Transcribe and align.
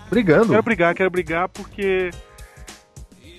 Brigando. 0.10 0.50
Quero 0.50 0.64
brigar, 0.64 0.94
quero 0.94 1.10
brigar 1.10 1.48
porque 1.48 2.12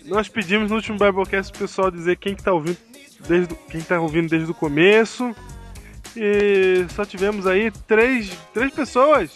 nós 0.07 0.29
pedimos 0.29 0.71
no 0.71 0.77
último 0.77 0.99
Biblecast 0.99 1.55
o 1.55 1.59
pessoal 1.59 1.91
dizer 1.91 2.17
quem 2.17 2.35
que 2.35 2.43
tá 2.43 2.53
ouvindo 2.53 2.79
desde 3.29 3.55
quem 3.55 3.83
tá 3.83 4.01
ouvindo 4.01 4.31
desde 4.31 4.51
o 4.51 4.55
começo. 4.55 5.35
E 6.17 6.87
só 6.95 7.05
tivemos 7.05 7.47
aí 7.47 7.71
três, 7.87 8.31
três 8.55 8.73
pessoas. 8.73 9.31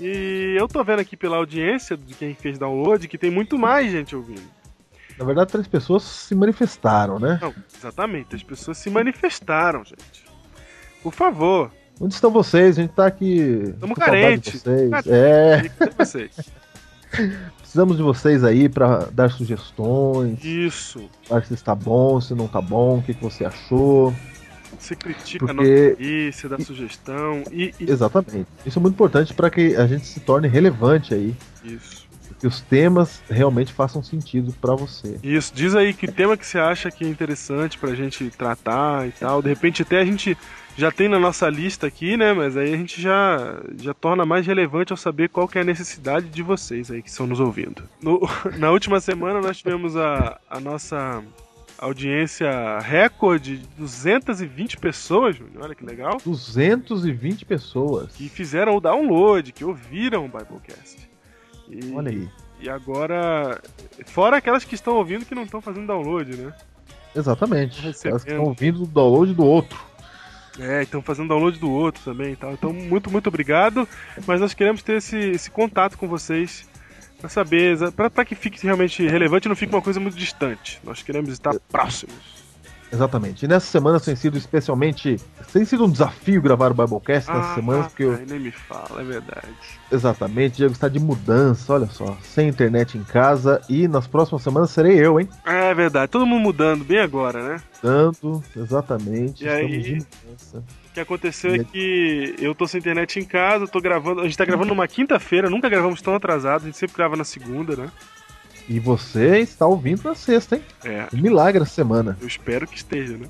E 0.00 0.56
eu 0.58 0.66
tô 0.66 0.82
vendo 0.82 0.98
aqui 0.98 1.16
pela 1.16 1.36
audiência 1.36 1.96
de 1.96 2.12
quem 2.12 2.34
fez 2.34 2.58
download 2.58 3.06
que 3.06 3.16
tem 3.16 3.30
muito 3.30 3.56
mais 3.56 3.92
gente 3.92 4.16
ouvindo. 4.16 4.55
Na 5.18 5.24
verdade, 5.24 5.50
três 5.52 5.66
pessoas 5.66 6.02
se 6.02 6.34
manifestaram, 6.34 7.18
né? 7.18 7.38
Não, 7.40 7.54
exatamente, 7.76 8.36
as 8.36 8.42
pessoas 8.42 8.76
se 8.78 8.90
manifestaram, 8.90 9.84
gente. 9.84 10.24
Por 11.02 11.12
favor. 11.12 11.70
Onde 12.00 12.12
estão 12.14 12.30
vocês? 12.30 12.78
A 12.78 12.82
gente 12.82 12.92
tá 12.92 13.06
aqui. 13.06 13.62
Estamos 13.68 13.96
carentes. 13.98 14.60
Vocês. 14.62 14.90
Cadê? 14.90 15.10
É, 15.10 15.68
Cadê 15.78 15.92
vocês? 15.96 16.30
precisamos 17.58 17.96
de 17.96 18.02
vocês 18.02 18.44
aí 18.44 18.68
pra 18.68 19.06
dar 19.12 19.30
sugestões. 19.30 20.42
Isso. 20.44 21.08
Falar 21.24 21.44
se 21.44 21.54
está 21.54 21.74
bom, 21.74 22.20
se 22.20 22.34
não 22.34 22.46
tá 22.48 22.60
bom, 22.60 22.98
o 22.98 23.02
que, 23.02 23.14
que 23.14 23.22
você 23.22 23.44
achou. 23.44 24.14
Você 24.78 24.94
critica 24.94 25.44
a 25.50 25.54
Porque- 25.54 25.90
notícia, 25.90 26.48
dá 26.50 26.58
sugestão. 26.58 27.42
E, 27.50 27.72
e- 27.80 27.90
Exatamente. 27.90 28.46
Isso 28.66 28.78
é 28.78 28.82
muito 28.82 28.94
importante 28.94 29.32
para 29.32 29.48
que 29.48 29.74
a 29.76 29.86
gente 29.86 30.04
se 30.06 30.20
torne 30.20 30.48
relevante 30.48 31.14
aí, 31.14 31.34
Isso. 31.64 32.05
Que 32.38 32.46
os 32.46 32.60
temas 32.60 33.22
realmente 33.30 33.72
façam 33.72 34.02
sentido 34.02 34.52
para 34.60 34.74
você. 34.74 35.18
Isso. 35.22 35.52
Diz 35.54 35.74
aí 35.74 35.94
que 35.94 36.06
tema 36.10 36.36
que 36.36 36.46
você 36.46 36.58
acha 36.58 36.90
que 36.90 37.04
é 37.04 37.08
interessante 37.08 37.78
pra 37.78 37.94
gente 37.94 38.28
tratar 38.30 39.06
e 39.08 39.12
tal. 39.12 39.40
De 39.40 39.48
repente 39.48 39.82
até 39.82 40.00
a 40.00 40.04
gente 40.04 40.36
já 40.76 40.92
tem 40.92 41.08
na 41.08 41.18
nossa 41.18 41.48
lista 41.48 41.86
aqui, 41.86 42.16
né? 42.18 42.34
Mas 42.34 42.54
aí 42.56 42.74
a 42.74 42.76
gente 42.76 43.00
já, 43.00 43.60
já 43.80 43.94
torna 43.94 44.26
mais 44.26 44.46
relevante 44.46 44.92
ao 44.92 44.96
saber 44.96 45.30
qual 45.30 45.48
que 45.48 45.56
é 45.56 45.62
a 45.62 45.64
necessidade 45.64 46.28
de 46.28 46.42
vocês 46.42 46.90
aí 46.90 47.00
que 47.02 47.08
estão 47.08 47.26
nos 47.26 47.40
ouvindo. 47.40 47.82
No- 48.02 48.20
na 48.58 48.70
última 48.70 49.00
semana 49.00 49.40
nós 49.40 49.56
tivemos 49.56 49.96
a, 49.96 50.38
a 50.50 50.60
nossa 50.60 51.22
audiência 51.78 52.78
recorde 52.80 53.58
de 53.58 53.66
220 53.78 54.76
pessoas, 54.78 55.36
Júnior. 55.36 55.62
Olha 55.64 55.74
que 55.74 55.84
legal. 55.84 56.18
220 56.24 57.44
pessoas. 57.44 58.12
que 58.14 58.28
fizeram 58.28 58.76
o 58.76 58.80
download, 58.80 59.52
que 59.52 59.64
ouviram 59.64 60.24
o 60.24 60.28
Biblecast. 60.28 61.08
E, 61.68 61.92
Olha 61.92 62.10
aí. 62.10 62.28
E 62.60 62.70
agora, 62.70 63.60
fora 64.06 64.38
aquelas 64.38 64.64
que 64.64 64.74
estão 64.74 64.94
ouvindo 64.94 65.26
que 65.26 65.34
não 65.34 65.42
estão 65.42 65.60
fazendo 65.60 65.86
download, 65.86 66.36
né? 66.36 66.54
Exatamente. 67.14 67.80
Recebendo. 67.80 68.12
Elas 68.12 68.24
que 68.24 68.30
estão 68.30 68.44
ouvindo 68.44 68.82
o 68.82 68.86
download 68.86 69.34
do 69.34 69.44
outro. 69.44 69.78
É, 70.58 70.82
estão 70.82 71.02
fazendo 71.02 71.28
download 71.28 71.58
do 71.58 71.70
outro 71.70 72.02
também 72.02 72.32
e 72.32 72.36
tal. 72.36 72.52
Então, 72.52 72.72
muito, 72.72 73.10
muito 73.10 73.26
obrigado. 73.26 73.86
Mas 74.26 74.40
nós 74.40 74.54
queremos 74.54 74.82
ter 74.82 74.96
esse, 74.96 75.18
esse 75.18 75.50
contato 75.50 75.98
com 75.98 76.08
vocês 76.08 76.66
para 77.18 77.28
saber, 77.28 77.76
pra 77.92 78.24
que 78.24 78.34
fique 78.34 78.62
realmente 78.62 79.06
relevante 79.06 79.46
e 79.46 79.48
não 79.48 79.56
fique 79.56 79.74
uma 79.74 79.82
coisa 79.82 80.00
muito 80.00 80.16
distante. 80.16 80.80
Nós 80.84 81.02
queremos 81.02 81.30
estar 81.30 81.54
próximos. 81.70 82.35
Exatamente. 82.92 83.44
E 83.44 83.48
nessa 83.48 83.66
semana 83.66 83.98
tem 83.98 84.14
sido 84.14 84.38
especialmente. 84.38 85.20
Tem 85.52 85.64
sido 85.64 85.84
um 85.84 85.90
desafio 85.90 86.40
gravar 86.40 86.70
o 86.70 86.74
Biblecast 86.74 87.28
nessa 87.30 87.52
Ah, 87.52 87.54
semana, 87.54 87.84
porque 87.84 88.04
eu, 88.04 88.18
nem 88.26 88.38
me 88.38 88.50
fala, 88.50 89.00
é 89.00 89.04
verdade. 89.04 89.48
exatamente, 89.90 90.56
Diego 90.56 90.72
está 90.72 90.88
de 90.88 90.98
mudança, 91.00 91.72
olha 91.72 91.86
só. 91.86 92.16
Sem 92.22 92.48
internet 92.48 92.96
em 92.96 93.02
casa 93.02 93.60
e 93.68 93.88
nas 93.88 94.06
próximas 94.06 94.42
semanas 94.42 94.70
serei 94.70 94.98
eu, 95.04 95.18
hein? 95.20 95.28
É 95.44 95.74
verdade, 95.74 96.10
todo 96.12 96.26
mundo 96.26 96.42
mudando 96.42 96.84
bem 96.84 97.00
agora, 97.00 97.42
né? 97.42 97.60
Tanto, 97.82 98.42
exatamente. 98.56 99.44
E 99.44 99.48
aí? 99.48 99.98
O 100.54 100.62
que 100.94 101.00
aconteceu 101.00 101.54
E 101.56 101.60
é 101.60 101.64
que 101.64 102.34
eu 102.38 102.54
tô 102.54 102.66
sem 102.66 102.78
internet 102.78 103.18
em 103.18 103.24
casa, 103.24 103.66
tô 103.66 103.80
gravando. 103.80 104.20
A 104.20 104.24
gente 104.24 104.38
tá 104.38 104.44
gravando 104.44 104.68
numa 104.68 104.88
quinta-feira, 104.88 105.50
nunca 105.50 105.68
gravamos 105.68 106.00
tão 106.00 106.14
atrasado, 106.14 106.62
a 106.62 106.66
gente 106.66 106.78
sempre 106.78 106.96
grava 106.96 107.16
na 107.16 107.24
segunda, 107.24 107.76
né? 107.76 107.90
E 108.68 108.80
você 108.80 109.38
está 109.38 109.66
ouvindo 109.66 110.02
na 110.04 110.14
sexta, 110.14 110.56
hein? 110.56 110.62
É, 110.84 111.06
Um 111.14 111.20
milagre 111.20 111.62
essa 111.62 111.72
semana. 111.72 112.16
eu 112.20 112.26
espero 112.26 112.66
que 112.66 112.76
esteja, 112.76 113.16
né? 113.16 113.28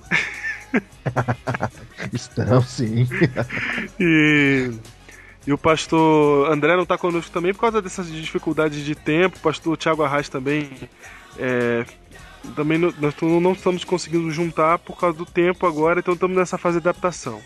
Estão, 2.12 2.62
sim. 2.62 3.06
E, 4.00 4.70
e 5.46 5.52
o 5.52 5.58
pastor 5.58 6.50
André 6.50 6.76
não 6.76 6.86
tá 6.86 6.98
conosco 6.98 7.30
também 7.30 7.52
por 7.52 7.60
causa 7.60 7.80
dessas 7.82 8.10
dificuldades 8.10 8.84
de 8.84 8.94
tempo. 8.94 9.36
O 9.36 9.40
pastor 9.40 9.76
Thiago 9.76 10.02
Arraes 10.02 10.28
também. 10.28 10.70
é, 11.38 11.84
também 12.54 12.78
não, 12.78 12.92
nós 12.98 13.14
não 13.20 13.52
estamos 13.52 13.84
conseguindo 13.84 14.30
juntar 14.30 14.78
por 14.78 14.96
causa 14.98 15.16
do 15.18 15.26
tempo 15.26 15.66
agora, 15.66 15.98
então 16.00 16.14
estamos 16.14 16.36
nessa 16.36 16.56
fase 16.56 16.80
de 16.80 16.88
adaptação. 16.88 17.40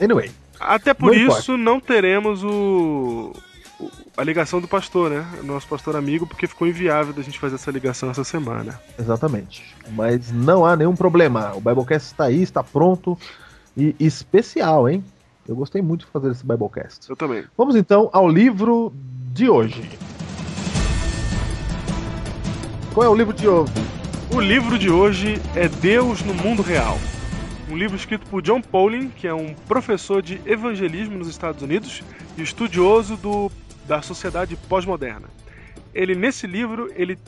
Anyway, 0.00 0.30
Até 0.60 0.92
por 0.94 1.14
Não 1.14 1.36
isso 1.36 1.56
não 1.56 1.80
teremos 1.80 2.42
o- 2.44 3.32
a 4.16 4.24
ligação 4.24 4.60
do 4.60 4.66
pastor, 4.66 5.10
né? 5.10 5.26
Nosso 5.44 5.68
pastor 5.68 5.94
amigo, 5.94 6.26
porque 6.26 6.46
ficou 6.46 6.66
inviável 6.66 7.12
da 7.12 7.22
gente 7.22 7.38
fazer 7.38 7.56
essa 7.56 7.70
ligação 7.70 8.10
essa 8.10 8.24
semana. 8.24 8.80
exatamente. 8.98 9.74
Mas 9.90 10.32
não 10.32 10.64
há 10.64 10.74
nenhum 10.74 10.96
problema. 10.96 11.52
O 11.54 11.60
Biblecast 11.60 12.12
está 12.12 12.24
aí, 12.24 12.42
está 12.42 12.62
pronto. 12.64 13.18
E 13.76 13.94
especial, 14.00 14.88
hein? 14.88 15.04
Eu 15.46 15.54
gostei 15.54 15.82
muito 15.82 16.06
de 16.06 16.10
fazer 16.10 16.30
esse 16.30 16.46
Biblecast. 16.46 17.10
Eu 17.10 17.16
também. 17.16 17.44
Vamos 17.56 17.76
então 17.76 18.08
ao 18.12 18.26
livro 18.26 18.92
de 19.32 19.50
hoje. 19.50 19.86
Qual 22.94 23.04
é 23.04 23.08
o 23.10 23.14
livro 23.14 23.34
de 23.34 23.46
hoje? 23.46 23.72
O 24.34 24.40
livro 24.40 24.78
de 24.78 24.88
hoje 24.88 25.40
é 25.54 25.68
Deus 25.68 26.22
no 26.22 26.32
Mundo 26.32 26.62
Real. 26.62 26.98
Um 27.70 27.76
livro 27.76 27.96
escrito 27.96 28.26
por 28.26 28.40
John 28.40 28.62
Pauling, 28.62 29.10
que 29.10 29.26
é 29.26 29.34
um 29.34 29.54
professor 29.68 30.22
de 30.22 30.40
evangelismo 30.46 31.18
nos 31.18 31.28
Estados 31.28 31.62
Unidos 31.62 32.02
e 32.36 32.42
estudioso 32.42 33.16
do, 33.16 33.50
da 33.86 34.02
sociedade 34.02 34.56
pós-moderna. 34.68 35.28
Ele 35.94 36.14
nesse 36.14 36.46
livro 36.46 36.90
ele 36.94 37.18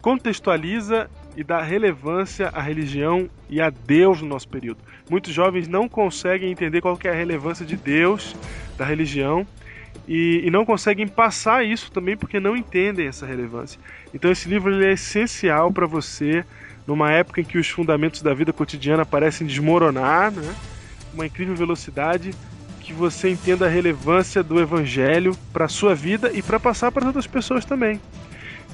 contextualiza 0.00 1.10
e 1.36 1.42
dá 1.42 1.60
relevância 1.62 2.48
à 2.48 2.60
religião 2.60 3.28
e 3.48 3.60
a 3.60 3.70
Deus 3.70 4.20
no 4.20 4.28
nosso 4.28 4.48
período. 4.48 4.78
Muitos 5.08 5.32
jovens 5.32 5.66
não 5.66 5.88
conseguem 5.88 6.50
entender 6.50 6.80
qual 6.80 6.96
que 6.96 7.08
é 7.08 7.10
a 7.10 7.14
relevância 7.14 7.64
de 7.64 7.76
Deus, 7.76 8.36
da 8.76 8.84
religião, 8.84 9.46
e, 10.06 10.42
e 10.44 10.50
não 10.50 10.64
conseguem 10.64 11.08
passar 11.08 11.64
isso 11.64 11.90
também 11.90 12.16
porque 12.16 12.38
não 12.38 12.56
entendem 12.56 13.06
essa 13.06 13.26
relevância. 13.26 13.80
Então 14.12 14.30
esse 14.30 14.48
livro 14.48 14.84
é 14.84 14.92
essencial 14.92 15.72
para 15.72 15.86
você 15.86 16.44
numa 16.86 17.10
época 17.10 17.40
em 17.40 17.44
que 17.44 17.58
os 17.58 17.68
fundamentos 17.68 18.20
da 18.20 18.34
vida 18.34 18.52
cotidiana 18.52 19.06
parecem 19.06 19.46
desmoronar, 19.46 20.30
né? 20.30 20.54
Uma 21.14 21.26
incrível 21.26 21.54
velocidade 21.54 22.32
que 22.84 22.92
você 22.92 23.30
entenda 23.30 23.64
a 23.64 23.68
relevância 23.68 24.42
do 24.42 24.60
evangelho 24.60 25.34
para 25.52 25.68
sua 25.68 25.94
vida 25.94 26.30
e 26.32 26.42
para 26.42 26.60
passar 26.60 26.92
para 26.92 27.06
outras 27.06 27.26
pessoas 27.26 27.64
também. 27.64 27.98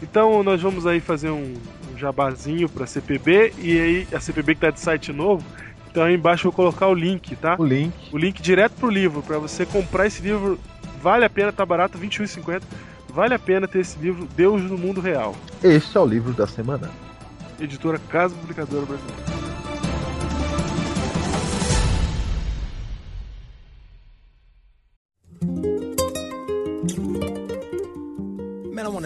Então 0.03 0.43
nós 0.43 0.60
vamos 0.60 0.87
aí 0.87 0.99
fazer 0.99 1.31
um, 1.31 1.55
um 1.93 1.99
jabazinho 1.99 2.69
para 2.69 2.84
a 2.84 2.87
CPB 2.87 3.55
e 3.58 3.81
aí 3.81 4.08
a 4.12 4.19
CPB 4.19 4.55
que 4.55 4.58
está 4.58 4.70
de 4.70 4.81
site 4.81 5.12
novo. 5.12 5.44
Então 5.88 6.02
aí 6.02 6.14
embaixo 6.14 6.49
eu 6.49 6.50
vou 6.50 6.56
colocar 6.56 6.88
o 6.88 6.94
link, 6.94 7.37
tá? 7.37 7.55
O 7.58 7.64
link. 7.64 7.94
o 8.12 8.19
link 8.19 8.43
direto 8.43 8.73
pro 8.73 8.90
livro 8.90 9.23
para 9.23 9.38
você 9.38 9.64
comprar 9.64 10.06
esse 10.06 10.20
livro. 10.20 10.58
Vale 11.00 11.25
a 11.25 11.31
pena, 11.31 11.52
tá 11.52 11.64
barato, 11.64 11.96
R$ 11.96 12.06
21,50. 12.08 12.62
Vale 13.08 13.34
a 13.34 13.38
pena 13.38 13.67
ter 13.67 13.81
esse 13.81 13.99
livro 13.99 14.29
Deus 14.37 14.61
no 14.62 14.76
Mundo 14.76 15.00
Real. 15.00 15.34
Este 15.62 15.96
é 15.96 16.00
o 16.00 16.06
livro 16.06 16.32
da 16.32 16.46
semana. 16.46 16.90
Editora 17.61 17.99
Casa 18.08 18.34
Publicadora 18.34 18.87
Brasileira. 18.87 19.50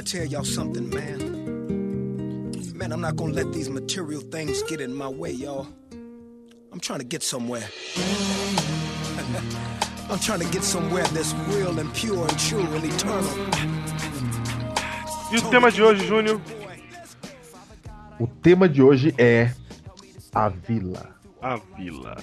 Tell 0.04 0.24
y'all 0.24 0.44
something, 0.44 0.90
man. 0.90 1.18
Man, 2.74 2.92
I'm 2.92 3.00
not 3.00 3.16
gonna 3.16 3.32
let 3.32 3.52
these 3.52 3.70
material 3.70 4.20
things 4.20 4.62
get 4.64 4.80
in 4.80 4.94
my 4.94 5.08
way, 5.08 5.30
y'all. 5.30 5.66
I'm 6.72 6.80
trying 6.80 6.98
to 6.98 7.04
get 7.04 7.22
somewhere. 7.22 7.68
I'm 10.10 10.18
trying 10.18 10.40
to 10.40 10.50
get 10.52 10.62
somewhere 10.62 11.04
that's 11.04 11.32
real 11.48 11.78
and 11.78 11.92
pure 11.94 12.28
and 12.28 12.38
true 12.38 12.60
and 12.60 12.84
eternal. 12.84 13.30
E 15.32 15.38
o 15.38 15.50
tema 15.50 15.72
de 15.72 15.82
hoje, 15.82 16.06
Júnior? 16.06 16.40
O 18.20 18.26
tema 18.26 18.68
de 18.68 18.82
hoje 18.82 19.14
é 19.16 19.52
a 20.34 20.48
vila. 20.48 21.14
A 21.40 21.56
Vila. 21.56 22.16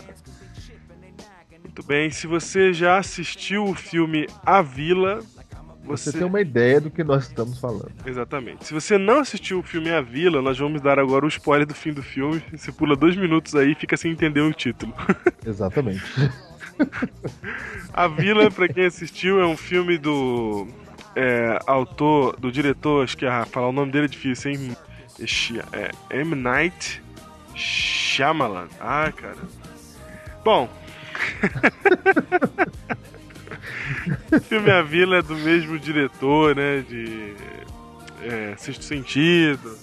Muito 1.63 1.83
bem, 1.83 2.09
se 2.09 2.27
você 2.27 2.73
já 2.73 2.97
assistiu 2.97 3.65
o 3.65 3.75
filme 3.75 4.27
A 4.45 4.61
Vila, 4.61 5.23
Você 5.83 6.11
você, 6.11 6.19
tem 6.19 6.27
uma 6.27 6.39
ideia 6.39 6.79
do 6.79 6.89
que 6.89 7.03
nós 7.03 7.27
estamos 7.27 7.59
falando. 7.59 7.91
Exatamente. 8.05 8.65
Se 8.65 8.73
você 8.73 8.97
não 8.97 9.19
assistiu 9.19 9.59
o 9.59 9.63
filme 9.63 9.89
A 9.89 10.01
Vila, 10.01 10.41
nós 10.41 10.57
vamos 10.57 10.81
dar 10.81 10.99
agora 10.99 11.25
o 11.25 11.27
spoiler 11.27 11.65
do 11.65 11.73
fim 11.73 11.91
do 11.91 12.03
filme. 12.03 12.41
Você 12.55 12.71
pula 12.71 12.95
dois 12.95 13.15
minutos 13.15 13.55
aí 13.55 13.71
e 13.71 13.75
fica 13.75 13.97
sem 13.97 14.11
entender 14.11 14.41
o 14.41 14.53
título. 14.53 14.93
Exatamente. 15.45 16.03
A 17.93 18.07
Vila, 18.07 18.49
pra 18.49 18.67
quem 18.67 18.85
assistiu, 18.85 19.39
é 19.39 19.45
um 19.45 19.57
filme 19.57 19.97
do 19.97 20.67
é, 21.15 21.59
autor, 21.67 22.39
do 22.39 22.51
diretor, 22.51 23.03
acho 23.03 23.17
que 23.17 23.25
ah, 23.25 23.45
falar 23.45 23.69
o 23.69 23.73
nome 23.73 23.91
dele 23.91 24.05
é 24.05 24.09
difícil, 24.09 24.51
hein? 24.51 24.75
Ixi, 25.19 25.59
É 25.71 25.91
M. 26.09 26.35
Night 26.35 27.01
Shyamalan. 27.55 28.67
Ah, 28.79 29.11
cara. 29.11 29.37
Bom. 30.43 30.69
o 34.31 34.39
filme 34.41 34.71
A 34.71 34.81
Vila 34.81 35.17
é 35.17 35.21
do 35.21 35.35
mesmo 35.35 35.77
diretor, 35.79 36.55
né? 36.55 36.83
De 36.87 37.33
é, 38.23 38.55
Sexto 38.57 38.83
Sentido. 38.83 39.77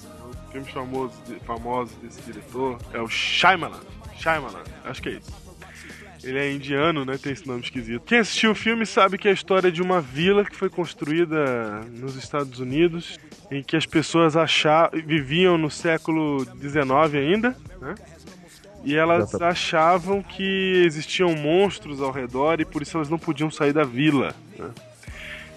Filmes 0.53 0.71
famosos, 0.71 1.17
famosos 1.47 1.97
desse 1.99 2.21
diretor. 2.23 2.79
É 2.93 3.01
o 3.01 3.09
Shyamalan. 3.09 3.81
Shyamalan, 4.19 4.65
acho 4.85 5.03
que 5.03 5.11
é 5.11 5.13
isso. 5.13 5.49
Ele 6.25 6.39
é 6.39 6.53
indiano, 6.53 7.05
né? 7.05 7.17
Tem 7.17 7.33
esse 7.33 7.47
nome 7.47 7.63
esquisito. 7.63 8.03
Quem 8.05 8.19
assistiu 8.19 8.51
o 8.51 8.55
filme 8.55 8.85
sabe 8.85 9.17
que 9.17 9.29
é 9.29 9.31
a 9.31 9.35
história 9.35 9.71
de 9.71 9.81
uma 9.81 10.01
vila 10.01 10.45
que 10.45 10.57
foi 10.57 10.69
construída 10.69 11.81
nos 11.93 12.17
Estados 12.17 12.59
Unidos, 12.59 13.19
em 13.51 13.63
que 13.63 13.77
as 13.77 13.87
pessoas 13.87 14.37
achavam, 14.37 15.01
viviam 15.01 15.57
no 15.57 15.71
século 15.71 16.45
XIX 16.61 17.15
ainda, 17.15 17.57
né? 17.81 17.95
E 18.85 18.97
elas 18.97 19.31
Exatamente. 19.31 19.53
achavam 19.53 20.23
que 20.23 20.83
existiam 20.87 21.35
monstros 21.35 22.01
ao 22.01 22.11
redor 22.11 22.61
e 22.61 22.65
por 22.65 22.81
isso 22.81 22.97
elas 22.97 23.09
não 23.09 23.19
podiam 23.19 23.51
sair 23.51 23.73
da 23.73 23.85
vila. 23.85 24.35
né? 24.57 24.71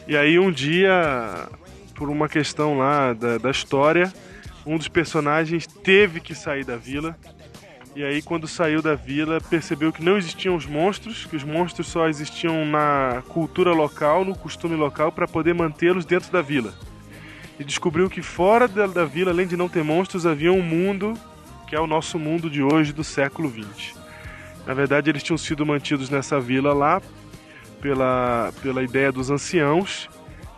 E 0.07 0.17
aí 0.17 0.39
um 0.39 0.51
dia, 0.51 1.47
por 1.95 2.09
uma 2.09 2.27
questão 2.27 2.77
lá 2.77 3.13
da, 3.13 3.37
da 3.37 3.51
história, 3.51 4.11
um 4.65 4.77
dos 4.77 4.87
personagens 4.87 5.67
teve 5.67 6.19
que 6.19 6.33
sair 6.33 6.65
da 6.65 6.75
vila 6.75 7.15
e 7.93 8.03
aí, 8.05 8.21
quando 8.21 8.47
saiu 8.47 8.81
da 8.81 8.95
vila, 8.95 9.41
percebeu 9.41 9.91
que 9.91 10.01
não 10.01 10.17
existiam 10.17 10.55
os 10.55 10.65
monstros, 10.65 11.25
que 11.25 11.35
os 11.35 11.43
monstros 11.43 11.87
só 11.87 12.07
existiam 12.07 12.65
na 12.65 13.21
cultura 13.27 13.73
local, 13.73 14.23
no 14.23 14.33
costume 14.33 14.77
local, 14.77 15.11
para 15.11 15.27
poder 15.27 15.53
mantê-los 15.53 16.05
dentro 16.05 16.31
da 16.31 16.41
vila. 16.41 16.73
E 17.59 17.65
descobriu 17.65 18.09
que 18.09 18.21
fora 18.21 18.65
da, 18.65 18.87
da 18.87 19.03
vila, 19.03 19.31
além 19.31 19.45
de 19.45 19.57
não 19.57 19.67
ter 19.67 19.83
monstros, 19.83 20.25
havia 20.25 20.53
um 20.53 20.61
mundo 20.61 21.15
que 21.71 21.75
é 21.77 21.79
o 21.79 21.87
nosso 21.87 22.19
mundo 22.19 22.49
de 22.49 22.61
hoje, 22.61 22.91
do 22.91 23.01
século 23.01 23.49
XX. 23.49 23.95
Na 24.67 24.73
verdade, 24.73 25.09
eles 25.09 25.23
tinham 25.23 25.37
sido 25.37 25.65
mantidos 25.65 26.09
nessa 26.09 26.37
vila 26.37 26.73
lá 26.73 27.01
pela, 27.79 28.51
pela 28.61 28.83
ideia 28.83 29.09
dos 29.09 29.29
anciãos 29.29 30.09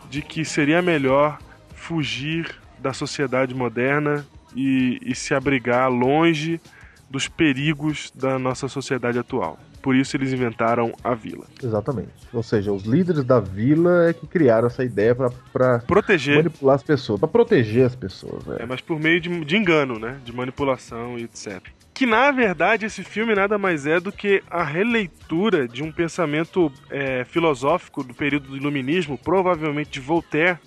de 0.10 0.24
que 0.24 0.44
seria 0.44 0.82
melhor 0.82 1.38
fugir 1.76 2.56
da 2.80 2.94
sociedade 2.94 3.54
moderna 3.54 4.26
e, 4.56 4.98
e 5.04 5.14
se 5.14 5.36
abrigar 5.36 5.88
longe 5.88 6.60
dos 7.08 7.28
perigos 7.28 8.12
da 8.16 8.40
nossa 8.40 8.68
sociedade 8.68 9.20
atual. 9.20 9.60
Por 9.84 9.96
isso 9.96 10.16
eles 10.18 10.32
inventaram 10.34 10.94
a 11.04 11.14
vila. 11.14 11.46
Exatamente. 11.62 12.10
Ou 12.34 12.42
seja, 12.42 12.72
os 12.72 12.84
líderes 12.84 13.24
da 13.26 13.40
vila 13.40 14.08
é 14.10 14.14
que 14.14 14.26
criaram 14.26 14.66
essa 14.68 14.84
ideia 14.84 15.14
pra- 15.14 15.30
pra 15.52 15.80
Proteger, 15.80 16.38
manipular 16.38 16.76
as 16.76 16.82
pessoas, 16.84 17.20
pra 17.20 17.28
proteger 17.28 17.86
as 17.86 17.96
pessoas. 17.96 18.48
é, 18.58 18.64
É. 18.64 18.66
mas 18.66 18.80
por 18.80 18.98
meio 19.00 19.20
de, 19.20 19.44
de 19.44 19.58
engano, 19.58 20.00
né? 20.00 20.18
De 20.24 20.34
manipulação 20.34 21.20
e 21.20 21.24
etc. 21.26 21.62
Que 21.94 22.06
na 22.06 22.32
verdade 22.32 22.86
esse 22.86 23.04
filme 23.04 23.36
nada 23.36 23.58
mais 23.58 23.86
é 23.86 24.00
do 24.00 24.12
que 24.12 24.42
a 24.50 24.64
releitura 24.64 25.68
de 25.68 25.84
um 25.84 25.92
pensamento 25.92 26.72
é, 26.90 27.24
filosófico 27.26 28.04
do 28.06 28.14
período 28.14 28.48
do 28.48 28.58
iluminismo, 28.58 29.18
provavelmente 29.18 29.92
de 29.92 30.00
Voltaire, 30.00 30.58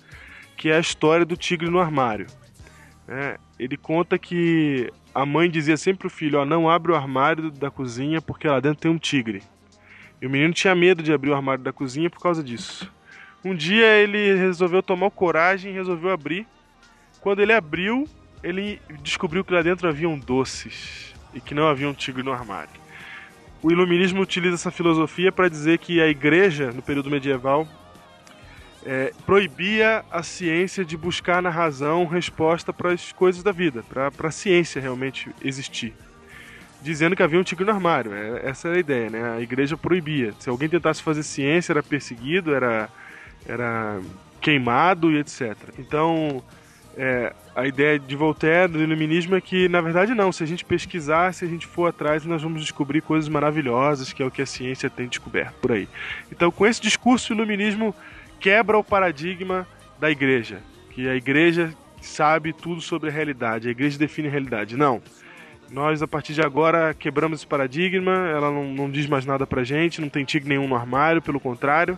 que 0.55 0.69
é 0.69 0.75
a 0.77 0.79
história 0.79 1.25
do 1.25 1.35
tigre 1.35 1.69
no 1.71 1.79
armário. 1.79 2.27
É, 3.07 3.37
ele 3.57 3.77
conta 3.77 4.17
que 4.19 4.91
a 5.17 5.25
mãe 5.25 5.49
dizia 5.49 5.75
sempre 5.75 6.01
pro 6.01 6.09
filho, 6.11 6.37
ó, 6.37 6.45
não 6.45 6.69
abre 6.69 6.91
o 6.91 6.95
armário 6.95 7.49
da 7.49 7.71
cozinha 7.71 8.21
porque 8.21 8.47
lá 8.47 8.59
dentro 8.59 8.81
tem 8.81 8.91
um 8.91 8.99
tigre. 8.99 9.41
E 10.21 10.27
o 10.27 10.29
menino 10.29 10.53
tinha 10.53 10.75
medo 10.75 11.01
de 11.01 11.11
abrir 11.11 11.31
o 11.31 11.33
armário 11.35 11.63
da 11.63 11.73
cozinha 11.73 12.07
por 12.07 12.21
causa 12.21 12.43
disso. 12.43 12.87
Um 13.43 13.55
dia 13.55 13.87
ele 13.97 14.35
resolveu 14.35 14.83
tomar 14.83 15.09
coragem 15.09 15.71
e 15.71 15.73
resolveu 15.73 16.11
abrir. 16.11 16.45
Quando 17.19 17.41
ele 17.41 17.51
abriu, 17.51 18.07
ele 18.43 18.79
descobriu 19.01 19.43
que 19.43 19.51
lá 19.51 19.63
dentro 19.63 19.89
haviam 19.89 20.19
doces 20.19 21.15
e 21.33 21.41
que 21.41 21.55
não 21.55 21.67
havia 21.67 21.89
um 21.89 21.95
tigre 21.95 22.21
no 22.21 22.31
armário. 22.31 22.79
O 23.63 23.71
iluminismo 23.71 24.21
utiliza 24.21 24.53
essa 24.53 24.69
filosofia 24.69 25.31
para 25.31 25.49
dizer 25.49 25.79
que 25.79 25.99
a 25.99 26.07
igreja, 26.07 26.71
no 26.71 26.83
período 26.83 27.09
medieval, 27.09 27.67
é, 28.87 29.11
proibia 29.25 30.05
a 30.09 30.23
ciência 30.23 30.85
de 30.85 30.95
buscar 30.95 31.41
na 31.41 31.49
razão 31.49 32.05
resposta 32.05 32.71
para 32.71 32.93
as 32.93 33.11
coisas 33.11 33.43
da 33.43 33.51
vida, 33.51 33.83
para 33.83 34.09
a 34.23 34.31
ciência 34.31 34.81
realmente 34.81 35.29
existir. 35.43 35.93
Dizendo 36.81 37.13
que 37.13 37.21
havia 37.21 37.37
um 37.37 37.43
tigre 37.43 37.65
no 37.65 37.71
armário. 37.71 38.13
É, 38.13 38.47
essa 38.47 38.69
era 38.69 38.77
a 38.77 38.79
ideia, 38.79 39.09
né? 39.09 39.35
A 39.35 39.41
igreja 39.41 39.75
proibia. 39.75 40.33
Se 40.39 40.49
alguém 40.49 40.69
tentasse 40.69 41.03
fazer 41.03 41.23
ciência, 41.23 41.73
era 41.73 41.83
perseguido, 41.83 42.55
era, 42.55 42.87
era 43.45 43.99
queimado 44.39 45.11
e 45.11 45.17
etc. 45.17 45.57
Então, 45.77 46.41
é, 46.95 47.33
a 47.53 47.67
ideia 47.67 47.99
de 47.99 48.15
Voltaire, 48.15 48.71
do 48.71 48.81
iluminismo, 48.81 49.35
é 49.35 49.41
que, 49.41 49.67
na 49.67 49.81
verdade, 49.81 50.13
não. 50.13 50.31
Se 50.31 50.43
a 50.43 50.47
gente 50.47 50.63
pesquisar, 50.63 51.33
se 51.33 51.43
a 51.43 51.47
gente 51.47 51.67
for 51.67 51.87
atrás, 51.89 52.23
nós 52.23 52.41
vamos 52.41 52.61
descobrir 52.61 53.01
coisas 53.01 53.27
maravilhosas, 53.27 54.13
que 54.13 54.23
é 54.23 54.25
o 54.25 54.31
que 54.31 54.41
a 54.41 54.45
ciência 54.45 54.89
tem 54.89 55.09
descoberto 55.09 55.55
por 55.55 55.73
aí. 55.73 55.89
Então, 56.31 56.49
com 56.51 56.65
esse 56.65 56.79
discurso, 56.79 57.33
o 57.33 57.35
iluminismo 57.35 57.93
quebra 58.39 58.77
o 58.77 58.83
paradigma 58.83 59.67
da 59.99 60.09
igreja, 60.09 60.59
que 60.91 61.07
a 61.07 61.15
igreja 61.15 61.73
sabe 62.01 62.53
tudo 62.53 62.81
sobre 62.81 63.09
a 63.09 63.11
realidade, 63.11 63.67
a 63.67 63.71
igreja 63.71 63.97
define 63.97 64.27
a 64.27 64.31
realidade. 64.31 64.77
Não. 64.77 65.01
Nós, 65.69 66.01
a 66.01 66.07
partir 66.07 66.33
de 66.33 66.41
agora, 66.41 66.93
quebramos 66.93 67.39
esse 67.39 67.47
paradigma, 67.47 68.13
ela 68.29 68.49
não, 68.49 68.73
não 68.73 68.89
diz 68.89 69.05
mais 69.05 69.25
nada 69.25 69.45
pra 69.45 69.63
gente, 69.63 69.99
não 69.99 70.07
tem 70.07 70.23
tigre 70.23 70.47
nenhum 70.47 70.67
no 70.67 70.75
armário, 70.75 71.21
pelo 71.21 71.39
contrário, 71.39 71.97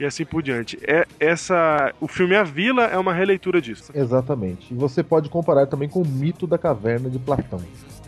e 0.00 0.04
assim 0.04 0.24
por 0.24 0.42
diante. 0.42 0.78
É, 0.82 1.06
essa, 1.20 1.92
o 2.00 2.08
filme 2.08 2.34
A 2.34 2.42
Vila 2.42 2.84
é 2.84 2.96
uma 2.96 3.12
releitura 3.12 3.60
disso. 3.60 3.92
Exatamente. 3.94 4.72
E 4.72 4.76
você 4.76 5.02
pode 5.02 5.28
comparar 5.28 5.66
também 5.66 5.88
com 5.88 6.00
o 6.00 6.06
mito 6.06 6.46
da 6.46 6.56
caverna 6.56 7.10
de 7.10 7.18
Platão. 7.18 7.60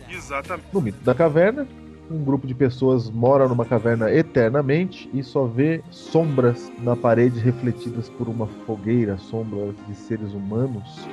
Exatamente. 0.09 0.67
No 0.73 0.81
mito 0.81 1.03
da 1.03 1.13
caverna, 1.13 1.67
um 2.09 2.23
grupo 2.23 2.47
de 2.47 2.53
pessoas 2.53 3.09
mora 3.09 3.47
numa 3.47 3.65
caverna 3.65 4.11
eternamente 4.11 5.09
e 5.13 5.23
só 5.23 5.45
vê 5.45 5.83
sombras 5.91 6.71
na 6.79 6.95
parede 6.95 7.39
refletidas 7.39 8.09
por 8.09 8.27
uma 8.27 8.47
fogueira, 8.65 9.17
sombras 9.17 9.75
de 9.87 9.95
seres 9.95 10.33
humanos. 10.33 11.07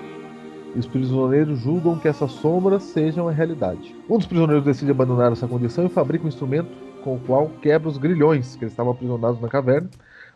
E 0.74 0.78
os 0.78 0.86
prisioneiros 0.86 1.60
julgam 1.60 1.98
que 1.98 2.08
essas 2.08 2.32
sombras 2.32 2.82
sejam 2.82 3.28
a 3.28 3.32
realidade. 3.32 3.94
Um 4.08 4.18
dos 4.18 4.26
prisioneiros 4.26 4.64
decide 4.64 4.90
abandonar 4.90 5.32
essa 5.32 5.46
condição 5.46 5.86
e 5.86 5.88
fabrica 5.88 6.24
um 6.24 6.28
instrumento 6.28 6.70
com 7.02 7.16
o 7.16 7.20
qual 7.20 7.48
quebra 7.60 7.88
os 7.88 7.98
grilhões 7.98 8.56
que 8.56 8.64
eles 8.64 8.72
estavam 8.72 8.92
aprisionados 8.92 9.40
na 9.40 9.48
caverna. 9.48 9.90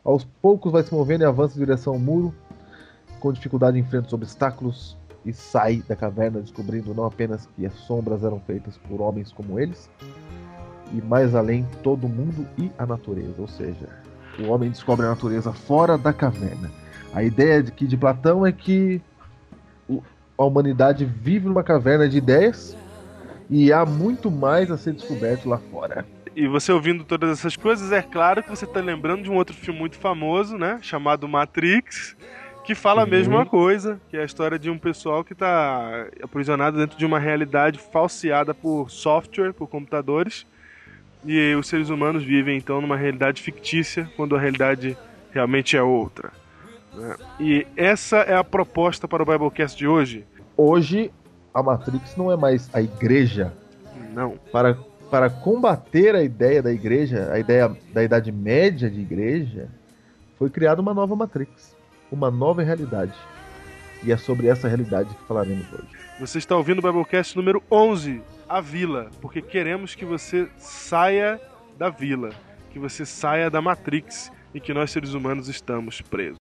Aos 0.05 0.25
poucos 0.25 0.71
vai 0.71 0.83
se 0.83 0.93
movendo 0.95 1.23
e 1.23 1.25
avança 1.25 1.57
em 1.57 1.61
direção 1.61 1.95
ao 1.95 1.99
muro. 1.99 2.35
Com 3.19 3.33
dificuldade 3.33 3.79
enfrenta 3.79 4.07
os 4.07 4.13
obstáculos 4.13 4.97
e 5.25 5.33
sai 5.33 5.83
da 5.89 5.97
caverna 5.97 6.41
descobrindo 6.41 6.95
não 6.95 7.05
apenas 7.05 7.47
que 7.47 7.67
as 7.67 7.75
sombras 7.75 8.23
eram 8.23 8.41
feitas 8.41 8.79
por 8.79 9.01
homens 9.01 9.33
como 9.33 9.59
eles, 9.59 9.91
e 10.93 11.03
mais 11.03 11.35
além 11.35 11.67
todo 11.83 12.09
mundo 12.09 12.47
e 12.59 12.71
a 12.79 12.87
natureza, 12.87 13.35
ou 13.39 13.49
seja, 13.49 13.89
o 14.39 14.49
homem 14.49 14.71
descobre 14.71 15.07
a 15.07 15.11
natureza 15.11 15.53
fora 15.53 15.99
da 15.99 16.13
caverna. 16.13 16.71
A 17.13 17.23
ideia 17.23 17.63
de 17.63 17.73
que 17.73 17.87
de 17.87 17.97
Platão 17.97 18.47
é 18.47 18.53
que 18.53 19.01
a 20.37 20.45
humanidade 20.45 21.05
vive 21.05 21.47
numa 21.47 21.65
caverna 21.65 22.09
de 22.09 22.19
ideias 22.19 22.77
e 23.51 23.73
há 23.73 23.85
muito 23.85 24.31
mais 24.31 24.71
a 24.71 24.77
ser 24.77 24.93
descoberto 24.93 25.49
lá 25.49 25.59
fora. 25.59 26.07
E 26.37 26.47
você 26.47 26.71
ouvindo 26.71 27.03
todas 27.03 27.31
essas 27.31 27.57
coisas, 27.57 27.91
é 27.91 28.03
claro 28.03 28.43
que 28.43 28.51
você 28.51 28.65
está 28.65 28.81
lembrando 28.81 29.25
de 29.25 29.31
um 29.31 29.35
outro 29.35 29.57
filme 29.57 29.81
muito 29.81 29.97
famoso, 29.97 30.57
né? 30.57 30.79
Chamado 30.81 31.27
Matrix, 31.27 32.17
que 32.65 32.75
fala 32.75 33.03
a 33.03 33.05
Sim. 33.05 33.11
mesma 33.11 33.45
coisa, 33.45 34.01
que 34.09 34.17
é 34.17 34.21
a 34.21 34.25
história 34.25 34.59
de 34.59 34.71
um 34.71 34.79
pessoal 34.79 35.25
que 35.25 35.33
está 35.33 36.07
aprisionado 36.23 36.77
dentro 36.77 36.97
de 36.97 37.05
uma 37.05 37.19
realidade 37.19 37.79
falseada 37.79 38.55
por 38.55 38.89
software, 38.91 39.53
por 39.53 39.67
computadores, 39.67 40.47
e 41.25 41.55
os 41.55 41.67
seres 41.69 41.89
humanos 41.91 42.23
vivem 42.25 42.57
então 42.57 42.81
numa 42.81 42.97
realidade 42.97 43.43
fictícia, 43.43 44.11
quando 44.17 44.37
a 44.37 44.41
realidade 44.41 44.97
realmente 45.33 45.77
é 45.77 45.83
outra. 45.83 46.33
né? 46.95 47.17
E 47.41 47.67
essa 47.77 48.19
é 48.19 48.35
a 48.37 48.45
proposta 48.45 49.07
para 49.07 49.23
o 49.23 49.27
Biblecast 49.27 49.77
de 49.77 49.87
hoje? 49.87 50.25
Hoje 50.57 51.11
a 51.53 51.63
Matrix 51.63 52.17
não 52.17 52.31
é 52.31 52.37
mais 52.37 52.69
a 52.73 52.81
igreja 52.81 53.53
Não. 54.15 54.37
para 54.53 54.77
para 55.11 55.31
combater 55.31 56.15
a 56.15 56.23
ideia 56.23 56.63
da 56.63 56.71
igreja, 56.71 57.33
a 57.33 57.39
ideia 57.39 57.75
da 57.95 58.05
idade 58.05 58.31
média 58.31 58.91
de 58.91 59.01
igreja, 59.01 59.71
foi 60.39 60.51
criada 60.51 60.83
uma 60.83 60.93
nova 60.93 61.17
Matrix, 61.17 61.75
uma 62.13 62.31
nova 62.31 62.63
realidade. 62.63 63.15
E 64.05 64.13
é 64.13 64.17
sobre 64.19 64.49
essa 64.49 64.69
realidade 64.69 65.09
que 65.15 65.25
falaremos 65.27 65.65
hoje. 65.73 65.89
Você 66.21 66.37
está 66.37 66.55
ouvindo 66.55 66.81
o 66.81 66.83
Biblecast 66.83 67.35
número 67.37 67.63
11, 67.71 68.21
A 68.49 68.61
Vila, 68.63 69.11
porque 69.21 69.43
queremos 69.43 69.95
que 69.95 70.07
você 70.07 70.49
saia 70.57 71.39
da 71.77 71.91
vila, 71.91 72.31
que 72.71 72.79
você 72.79 73.05
saia 73.05 73.51
da 73.51 73.61
Matrix 73.61 74.33
em 74.55 74.61
que 74.61 74.73
nós 74.73 74.91
seres 74.91 75.13
humanos 75.13 75.49
estamos 75.49 76.01
presos. 76.01 76.39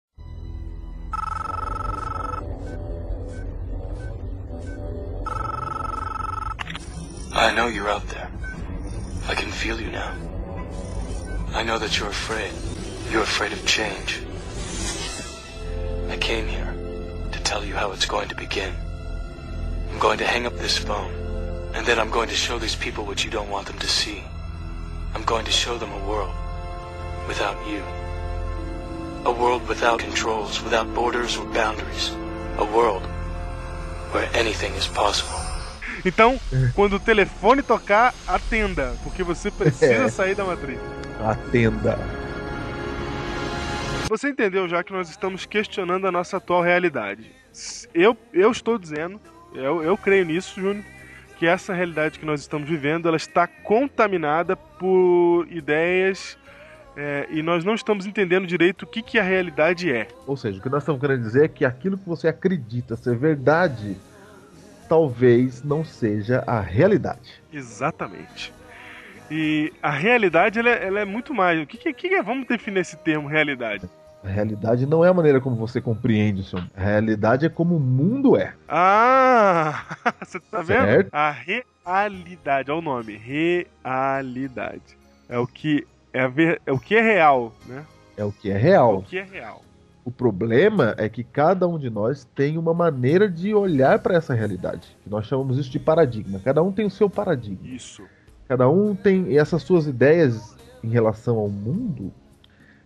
I 7.33 7.51
know 7.53 7.67
you're 7.67 7.89
out 7.89 8.07
there. 8.07 8.29
I 9.27 9.35
can 9.35 9.50
feel 9.51 9.81
you 9.81 9.91
now. 9.91 10.13
I 11.53 11.63
know 11.63 11.79
that 11.79 11.97
you're 11.97 12.09
afraid. 12.09 12.53
You're 13.12 13.24
afraid 13.24 13.51
of 13.51 13.65
change. 13.65 14.21
I 16.09 16.17
came 16.17 16.47
here 16.47 16.74
to 17.31 17.39
tell 17.43 17.65
you 17.65 17.74
how 17.74 17.91
it's 17.91 18.05
going 18.05 18.29
to 18.29 18.35
begin. 18.35 18.71
I'm 19.91 20.00
going 20.00 20.17
to 20.19 20.25
hang 20.25 20.45
up 20.45 20.55
this 20.57 20.77
phone, 20.77 21.12
and 21.75 21.86
then 21.86 22.00
I'm 22.00 22.10
going 22.10 22.29
to 22.29 22.36
show 22.36 22.58
these 22.58 22.75
people 22.75 23.03
what 23.05 23.24
you 23.24 23.29
don't 23.32 23.50
want 23.50 23.67
them 23.67 23.77
to 23.79 23.88
see. 23.88 24.24
I'm 25.13 25.24
going 25.24 25.46
to 25.46 25.51
show 25.51 25.77
them 25.77 25.91
a 25.91 26.00
world 26.10 26.34
without 27.27 27.58
you. 27.67 27.82
A 29.25 29.32
world 29.32 29.67
without 29.67 30.00
controls, 30.00 30.62
without 30.63 30.88
borders 30.94 31.38
or 31.38 31.46
boundaries. 31.53 32.12
A 32.58 32.65
world 32.65 33.03
where 34.12 34.29
anything 34.34 34.74
is 34.75 34.88
possible. 34.88 35.36
Então, 36.05 36.39
quando 36.75 36.94
o 36.98 37.00
telefone 37.00 37.62
tocar, 37.63 38.13
atenda, 38.27 38.96
porque 39.03 39.24
você 39.24 39.50
precisa 39.50 40.05
É. 40.05 40.10
sair 40.10 40.36
da 40.36 40.44
Matrix. 40.46 40.79
Atenda. 41.20 41.98
Você 44.08 44.29
entendeu 44.29 44.70
já 44.70 44.84
que 44.84 44.94
nós 44.94 45.10
estamos 45.10 45.46
questionando 45.46 46.05
a 46.08 46.12
nossa 46.12 46.38
atual 46.38 46.62
realidade. 46.62 47.32
Eu, 47.94 48.15
eu 48.32 48.51
estou 48.51 48.77
dizendo, 48.77 49.20
eu, 49.53 49.82
eu 49.82 49.98
creio 49.98 50.25
nisso, 50.25 50.60
Júnior, 50.62 50.84
que 51.38 51.46
essa 51.46 51.74
realidade 51.74 52.20
que 52.20 52.25
nós 52.25 52.42
estamos 52.42 52.68
vivendo, 52.68 53.08
ela 53.08 53.18
está 53.18 53.48
contaminada 53.48 54.56
por 54.56 55.46
ideias 55.50 56.38
é, 56.98 57.27
e 57.30 57.42
nós 57.42 57.65
não 57.65 57.75
estamos 57.75 58.06
entendendo 58.06 58.48
direito 58.48 58.84
o 58.84 58.88
que, 58.88 59.01
que 59.01 59.20
a 59.20 59.24
realidade 59.24 59.92
é. 59.92 60.08
Ou 60.25 60.38
seja, 60.38 60.60
o 60.60 60.62
que 60.62 60.70
nós 60.70 60.84
estamos 60.84 61.01
querendo 61.01 61.22
dizer 61.22 61.46
é 61.46 61.48
que 61.48 61.65
aquilo 61.65 61.98
que 61.98 62.08
você 62.08 62.27
acredita 62.27 62.96
ser 62.96 63.18
verdade 63.18 63.98
talvez 64.88 65.63
não 65.63 65.84
seja 65.84 66.44
a 66.48 66.60
realidade. 66.62 67.42
Exatamente. 67.51 68.54
E 69.30 69.74
a 69.82 69.89
realidade 69.89 70.60
ela 70.60 70.70
é, 70.70 70.86
ela 70.86 71.00
é 71.00 71.06
muito 71.06 71.34
mais. 71.34 71.62
O 71.62 71.65
que, 71.65 71.77
que, 71.77 71.94
que 71.94 72.13
é? 72.13 72.22
Vamos 72.22 72.48
definir 72.48 72.82
esse 72.82 72.96
termo 72.98 73.27
realidade. 73.27 73.89
A 74.25 74.27
realidade 74.27 74.88
não 74.88 75.05
é 75.05 75.10
a 75.10 75.13
maneira 75.13 75.39
como 75.39 75.55
você 75.55 75.79
compreende 75.79 76.41
o 76.41 76.44
seu 76.44 76.60
mundo. 76.60 76.72
A 76.75 76.82
realidade 76.84 77.46
é 77.46 77.50
como 77.50 77.75
o 77.75 77.79
mundo 77.79 78.36
é. 78.36 78.53
Ah! 78.67 79.86
Você 80.25 80.39
tá 80.39 80.63
vendo? 80.63 80.86
Certo. 80.86 81.10
A 81.13 81.29
realidade, 81.32 82.72
olha 82.72 82.79
o 82.79 82.82
nome. 82.82 83.15
Realidade. 83.17 84.98
É 85.29 85.38
o 85.38 85.46
que 85.46 85.86
é, 86.12 86.27
ver, 86.27 86.60
é 86.65 86.72
o 86.72 86.79
que 86.79 86.96
é 86.96 87.01
real, 87.01 87.53
né? 87.67 87.86
É 88.17 88.24
o 88.24 88.32
que 88.32 88.50
é 88.50 88.53
É 88.53 88.58
o 88.58 88.62
real. 88.62 89.01
que 89.03 89.17
é 89.20 89.24
real. 89.24 89.62
O 90.03 90.12
problema 90.12 90.96
é 90.98 91.08
que 91.10 91.24
cada 91.24 91.67
um 91.67 91.77
de 91.77 91.89
nós 91.89 92.25
tem 92.36 92.58
uma 92.58 92.74
maneira 92.74 93.29
de 93.29 93.53
olhar 93.53 94.00
para 94.00 94.15
essa 94.15 94.34
realidade. 94.34 94.96
Nós 95.05 95.25
chamamos 95.27 95.58
isso 95.58 95.70
de 95.70 95.79
paradigma. 95.79 96.39
Cada 96.44 96.62
um 96.63 96.72
tem 96.72 96.86
o 96.86 96.91
seu 96.91 97.10
paradigma. 97.10 97.67
Isso. 97.67 98.03
Cada 98.48 98.70
um 98.70 98.96
tem 98.96 99.32
e 99.32 99.38
essas 99.38 99.62
suas 99.63 99.88
ideias 99.88 100.55
em 100.84 100.89
relação 100.89 101.38
ao 101.38 101.50
mundo. 101.50 102.12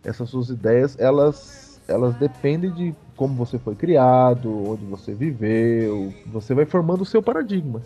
Essas 0.09 0.29
suas 0.29 0.49
ideias, 0.49 0.97
elas, 0.99 1.79
elas 1.87 2.15
dependem 2.15 2.71
de 2.71 2.95
como 3.15 3.35
você 3.35 3.59
foi 3.59 3.75
criado, 3.75 4.71
onde 4.71 4.85
você 4.85 5.13
viveu. 5.13 6.11
Você 6.27 6.55
vai 6.55 6.65
formando 6.65 7.01
o 7.01 7.05
seu 7.05 7.21
paradigma. 7.21 7.81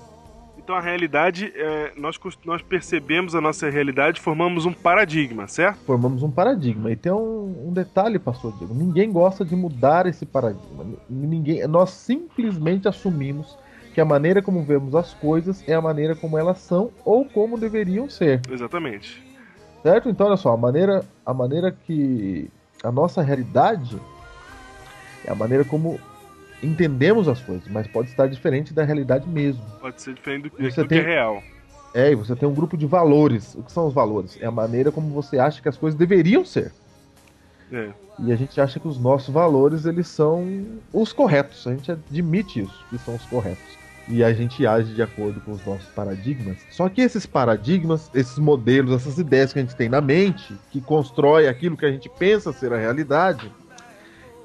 Então 0.58 0.74
a 0.74 0.80
realidade, 0.80 1.52
é, 1.54 1.92
nós, 1.98 2.18
nós 2.46 2.62
percebemos 2.62 3.36
a 3.36 3.42
nossa 3.42 3.70
realidade, 3.70 4.22
formamos 4.22 4.66
um 4.66 4.72
paradigma, 4.72 5.46
certo? 5.46 5.80
Formamos 5.86 6.24
um 6.24 6.32
paradigma. 6.32 6.90
E 6.90 6.96
tem 6.96 7.12
um, 7.12 7.68
um 7.68 7.74
detalhe, 7.74 8.18
pastor 8.18 8.54
Diego. 8.58 8.74
Ninguém 8.74 9.12
gosta 9.12 9.44
de 9.44 9.54
mudar 9.54 10.06
esse 10.06 10.26
paradigma. 10.26 10.86
Ninguém, 11.10 11.68
nós 11.68 11.90
simplesmente 11.90 12.88
assumimos 12.88 13.58
que 13.94 14.00
a 14.00 14.06
maneira 14.06 14.42
como 14.42 14.64
vemos 14.64 14.96
as 14.96 15.14
coisas 15.14 15.62
é 15.68 15.74
a 15.74 15.82
maneira 15.82 16.16
como 16.16 16.38
elas 16.38 16.60
são 16.60 16.92
ou 17.04 17.26
como 17.26 17.60
deveriam 17.60 18.10
ser. 18.10 18.40
Exatamente. 18.50 19.33
Certo? 19.84 20.10
Então, 20.10 20.28
olha 20.28 20.38
só, 20.38 20.54
a 20.54 20.58
maneira, 20.58 21.04
a 21.26 21.34
maneira 21.34 21.72
que 21.72 22.50
a 22.84 22.92
nossa 22.92 23.22
realidade 23.22 24.00
é 25.26 25.32
a 25.32 25.36
maneira 25.36 25.64
como 25.66 26.00
entendemos 26.62 27.28
as 27.28 27.42
coisas, 27.42 27.68
mas 27.68 27.86
pode 27.88 28.10
estar 28.10 28.28
diferente 28.28 28.74
da 28.74 28.84
realidade 28.84 29.28
mesmo. 29.28 29.62
Pode 29.82 30.02
ser 30.02 30.14
diferente 30.14 30.44
do, 30.44 30.50
que- 30.50 30.64
Você 30.72 30.82
do 30.82 30.88
que 30.88 30.96
tem- 30.96 31.00
é 31.00 31.02
real. 31.16 31.44
É, 31.94 32.12
e 32.12 32.16
você 32.16 32.36
tem 32.36 32.48
um 32.50 32.54
grupo 32.54 32.76
de 32.78 32.88
valores. 32.88 33.54
O 33.56 33.62
que 33.62 33.72
são 33.72 33.86
os 33.86 33.94
valores? 33.94 34.38
É 34.42 34.46
a 34.48 34.52
maneira 34.52 34.92
como 34.92 35.10
você 35.10 35.38
acha 35.38 35.62
que 35.62 35.70
as 35.70 35.78
coisas 35.78 35.98
deveriam 35.98 36.44
ser. 36.44 36.72
É. 37.72 37.92
E 38.20 38.32
a 38.32 38.36
gente 38.36 38.60
acha 38.62 38.80
que 38.80 38.88
os 38.88 38.98
nossos 39.00 39.34
valores, 39.34 39.86
eles 39.86 40.08
são 40.08 40.66
os 40.94 41.12
corretos. 41.14 41.68
A 41.68 41.72
gente 41.72 41.92
admite 41.92 42.62
isso, 42.62 42.86
que 42.90 42.98
são 43.00 43.16
os 43.16 43.26
corretos. 43.26 43.78
E 44.08 44.24
a 44.24 44.34
gente 44.34 44.68
age 44.68 44.94
de 44.94 45.02
acordo 45.02 45.40
com 45.42 45.54
os 45.54 45.66
nossos 45.66 45.88
paradigmas. 45.88 46.58
Só 46.70 46.90
que 46.90 47.02
esses 47.02 47.26
paradigmas, 47.26 48.12
esses 48.14 48.38
modelos, 48.38 48.94
essas 48.94 49.18
ideias 49.18 49.54
que 49.54 49.60
a 49.60 49.62
gente 49.62 49.76
tem 49.76 49.88
na 49.88 50.02
mente, 50.02 50.54
que 50.72 50.82
constrói 50.82 51.48
aquilo 51.48 51.78
que 51.78 51.86
a 51.86 51.92
gente 51.92 52.10
pensa 52.10 52.52
ser 52.52 52.74
a 52.74 52.78
realidade, 52.78 53.50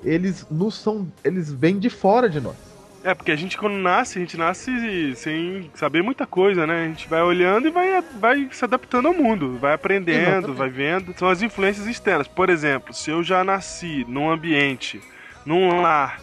eles 0.05 0.47
nos 0.50 0.77
são, 0.77 1.11
eles 1.25 1.53
vêm 1.53 1.79
de 1.79 1.91
fora 1.91 2.29
de 2.29 2.41
nós. 2.41 2.69
É, 3.03 3.15
porque 3.15 3.31
a 3.31 3.37
gente 3.37 3.57
quando 3.57 3.75
nasce, 3.75 4.19
a 4.19 4.21
gente 4.21 4.37
nasce 4.37 5.15
sem 5.17 5.71
saber 5.75 6.03
muita 6.03 6.27
coisa, 6.27 6.67
né? 6.67 6.85
A 6.85 6.88
gente 6.88 7.09
vai 7.09 7.23
olhando 7.23 7.69
e 7.69 7.71
vai, 7.71 8.03
vai 8.19 8.49
se 8.50 8.65
adaptando 8.65 9.07
ao 9.07 9.15
mundo, 9.15 9.57
vai 9.57 9.73
aprendendo, 9.73 10.21
Exatamente. 10.21 10.59
vai 10.59 10.69
vendo. 10.69 11.15
São 11.17 11.29
as 11.29 11.41
influências 11.41 11.87
externas. 11.87 12.27
Por 12.27 12.50
exemplo, 12.50 12.93
se 12.93 13.11
eu 13.11 13.23
já 13.23 13.45
nasci 13.45 14.05
num 14.09 14.29
ambiente, 14.29 15.00
num 15.47 15.81
lar, 15.81 16.21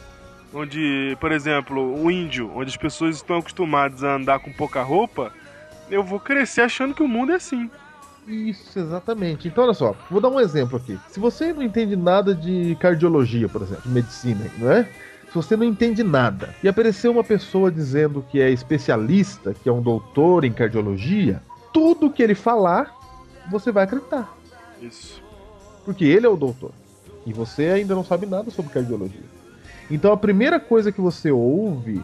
onde, 0.56 1.18
por 1.20 1.32
exemplo, 1.32 2.02
o 2.02 2.10
índio, 2.10 2.50
onde 2.56 2.70
as 2.70 2.78
pessoas 2.78 3.18
estão 3.18 3.38
acostumadas 3.38 4.04
a 4.04 4.16
andar 4.16 4.40
com 4.40 4.52
pouca 4.54 4.82
roupa, 4.82 5.32
eu 5.90 6.02
vou 6.02 6.20
crescer 6.20 6.62
achando 6.62 6.96
que 6.96 7.04
o 7.04 7.08
mundo 7.08 7.34
é 7.34 7.36
assim. 7.36 7.70
Isso, 8.26 8.80
exatamente. 8.80 9.48
Então, 9.48 9.66
olha 9.66 9.74
só, 9.74 9.96
vou 10.10 10.22
dar 10.22 10.30
um 10.30 10.40
exemplo 10.40 10.78
aqui. 10.78 10.98
Se 11.10 11.20
você 11.20 11.54
não 11.54 11.62
entende 11.62 11.96
nada 11.96 12.34
de 12.34 12.76
cardiologia, 12.80 13.48
por 13.50 13.62
exemplo, 13.62 13.84
de 13.84 13.90
medicina, 13.90 14.50
não 14.58 14.72
é? 14.72 14.84
Se 15.28 15.36
você 15.36 15.58
não 15.58 15.66
entende 15.66 16.02
nada 16.02 16.56
e 16.64 16.68
aparecer 16.68 17.10
uma 17.10 17.24
pessoa 17.24 17.70
dizendo 17.70 18.26
que 18.32 18.42
é 18.42 18.50
especialista, 18.50 19.54
que 19.54 19.68
é 19.68 19.72
um 19.72 19.82
doutor 19.82 20.46
em 20.46 20.54
cardiologia, 20.54 21.42
tudo 21.74 22.10
que 22.10 22.24
ele 22.24 22.34
falar, 22.34 22.96
você 23.52 23.72
vai 23.72 23.84
acreditar. 23.84 24.34
Isso. 24.82 25.22
Porque 25.84 26.06
ele 26.06 26.26
é 26.26 26.30
o 26.30 26.38
doutor. 26.38 26.72
E 27.26 27.34
você 27.34 27.66
ainda 27.66 27.94
não 27.94 28.04
sabe 28.04 28.26
nada 28.26 28.50
sobre 28.50 28.72
cardiologia. 28.72 29.35
Então, 29.90 30.12
a 30.12 30.18
primeira 30.18 30.60
coisa 30.60 30.92
que 30.92 31.00
você 31.02 31.32
ouve 31.32 32.02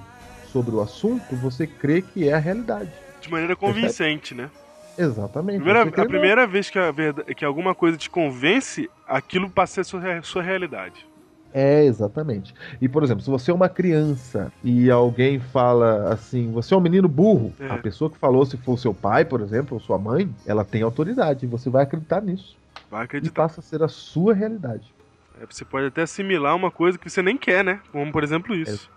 sobre 0.52 0.76
o 0.76 0.82
assunto, 0.82 1.36
você 1.36 1.66
crê 1.66 2.02
que 2.02 2.28
é 2.28 2.34
a 2.34 2.38
realidade. 2.38 2.92
De 3.20 3.30
maneira 3.30 3.56
convincente, 3.56 4.36
né? 4.36 4.50
Exatamente. 4.98 5.58
Primeira- 5.58 5.82
a 5.84 6.06
primeira 6.06 6.46
vez 6.48 6.70
que, 6.70 6.78
a 6.78 6.92
verda- 6.92 7.24
que 7.24 7.46
alguma 7.46 7.74
coisa 7.74 7.98
te 7.98 8.10
convence, 8.10 8.90
aquilo 9.08 9.50
passa 9.50 9.82
a 9.82 9.84
ser 9.84 9.90
sua, 9.90 10.00
rea- 10.02 10.22
sua 10.22 10.42
realidade. 10.44 11.06
É, 11.54 11.84
exatamente. 11.84 12.54
E, 12.82 12.88
por 12.88 13.04
exemplo, 13.04 13.22
se 13.24 13.30
você 13.30 13.52
é 13.52 13.54
uma 13.54 13.68
criança 13.68 14.52
e 14.64 14.90
alguém 14.90 15.40
fala 15.40 16.14
assim, 16.14 16.50
você 16.52 16.74
é 16.74 16.78
um 16.78 16.82
menino 16.82 17.10
burro, 17.10 17.54
É. 17.60 17.68
a 17.72 17.78
pessoa 17.78 18.10
que 18.10 18.18
falou, 18.18 18.46
se 18.46 18.56
for 18.58 18.78
seu 18.80 18.94
pai, 18.94 19.26
por 19.26 19.42
exemplo, 19.42 19.74
ou 19.76 19.80
sua 19.82 19.98
mãe, 19.98 20.30
ela 20.46 20.64
tem 20.64 20.82
autoridade. 20.82 21.46
E 21.46 21.50
você 21.50 21.70
vai 21.70 21.84
acreditar 21.84 22.22
nisso. 22.22 22.56
Vai 22.90 23.02
E 23.02 23.06
acreditar. 23.06 23.34
passa 23.44 23.60
a 23.60 23.64
ser 23.64 23.82
a 23.84 23.88
sua 23.90 24.34
realidade. 24.34 24.94
É, 25.42 25.46
Você 25.50 25.66
pode 25.66 25.88
até 25.88 26.04
assimilar 26.04 26.56
uma 26.56 26.70
coisa 26.72 26.98
que 26.98 27.10
você 27.10 27.22
nem 27.22 27.38
quer, 27.38 27.64
né? 27.64 27.82
Como, 27.92 28.12
por 28.12 28.24
exemplo, 28.24 28.54
isso. 28.56 28.90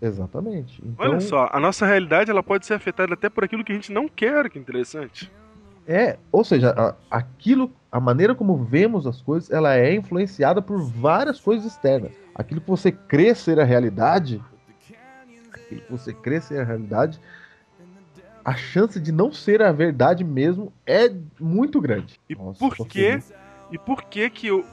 Exatamente. 0.00 0.82
Então, 0.84 1.10
Olha 1.12 1.20
só, 1.20 1.48
a 1.50 1.58
nossa 1.58 1.86
realidade 1.86 2.30
ela 2.30 2.42
pode 2.42 2.66
ser 2.66 2.74
afetada 2.74 3.14
até 3.14 3.30
por 3.30 3.44
aquilo 3.44 3.64
que 3.64 3.72
a 3.72 3.74
gente 3.74 3.92
não 3.92 4.08
quer, 4.08 4.50
que 4.50 4.58
interessante. 4.58 5.30
É, 5.86 6.18
ou 6.30 6.44
seja, 6.44 6.70
a- 6.76 6.94
aquilo, 7.10 7.70
a 7.90 7.98
maneira 8.00 8.34
como 8.34 8.62
vemos 8.64 9.06
as 9.06 9.22
coisas, 9.22 9.50
ela 9.50 9.74
é 9.74 9.94
influenciada 9.94 10.60
por 10.60 10.82
várias 10.82 11.40
coisas 11.40 11.64
externas. 11.64 12.10
Aquilo 12.34 12.60
que 12.60 12.68
você 12.68 12.92
crê 12.92 13.34
ser 13.34 13.58
a 13.58 13.64
realidade, 13.64 14.42
aquilo 15.52 15.80
que 15.80 15.90
você 15.90 16.12
crê 16.12 16.40
ser 16.40 16.60
a 16.60 16.64
realidade, 16.64 17.18
a 18.44 18.54
chance 18.54 19.00
de 19.00 19.10
não 19.10 19.32
ser 19.32 19.62
a 19.62 19.72
verdade 19.72 20.22
mesmo 20.22 20.72
é 20.86 21.08
muito 21.40 21.80
grande. 21.80 22.20
E 22.28 22.34
Nossa, 22.34 22.58
por 22.58 22.76
feliz. 22.88 23.32
E 23.72 23.78
por 23.78 24.02
que 24.04 24.28
que 24.28 24.52
o- 24.52 24.64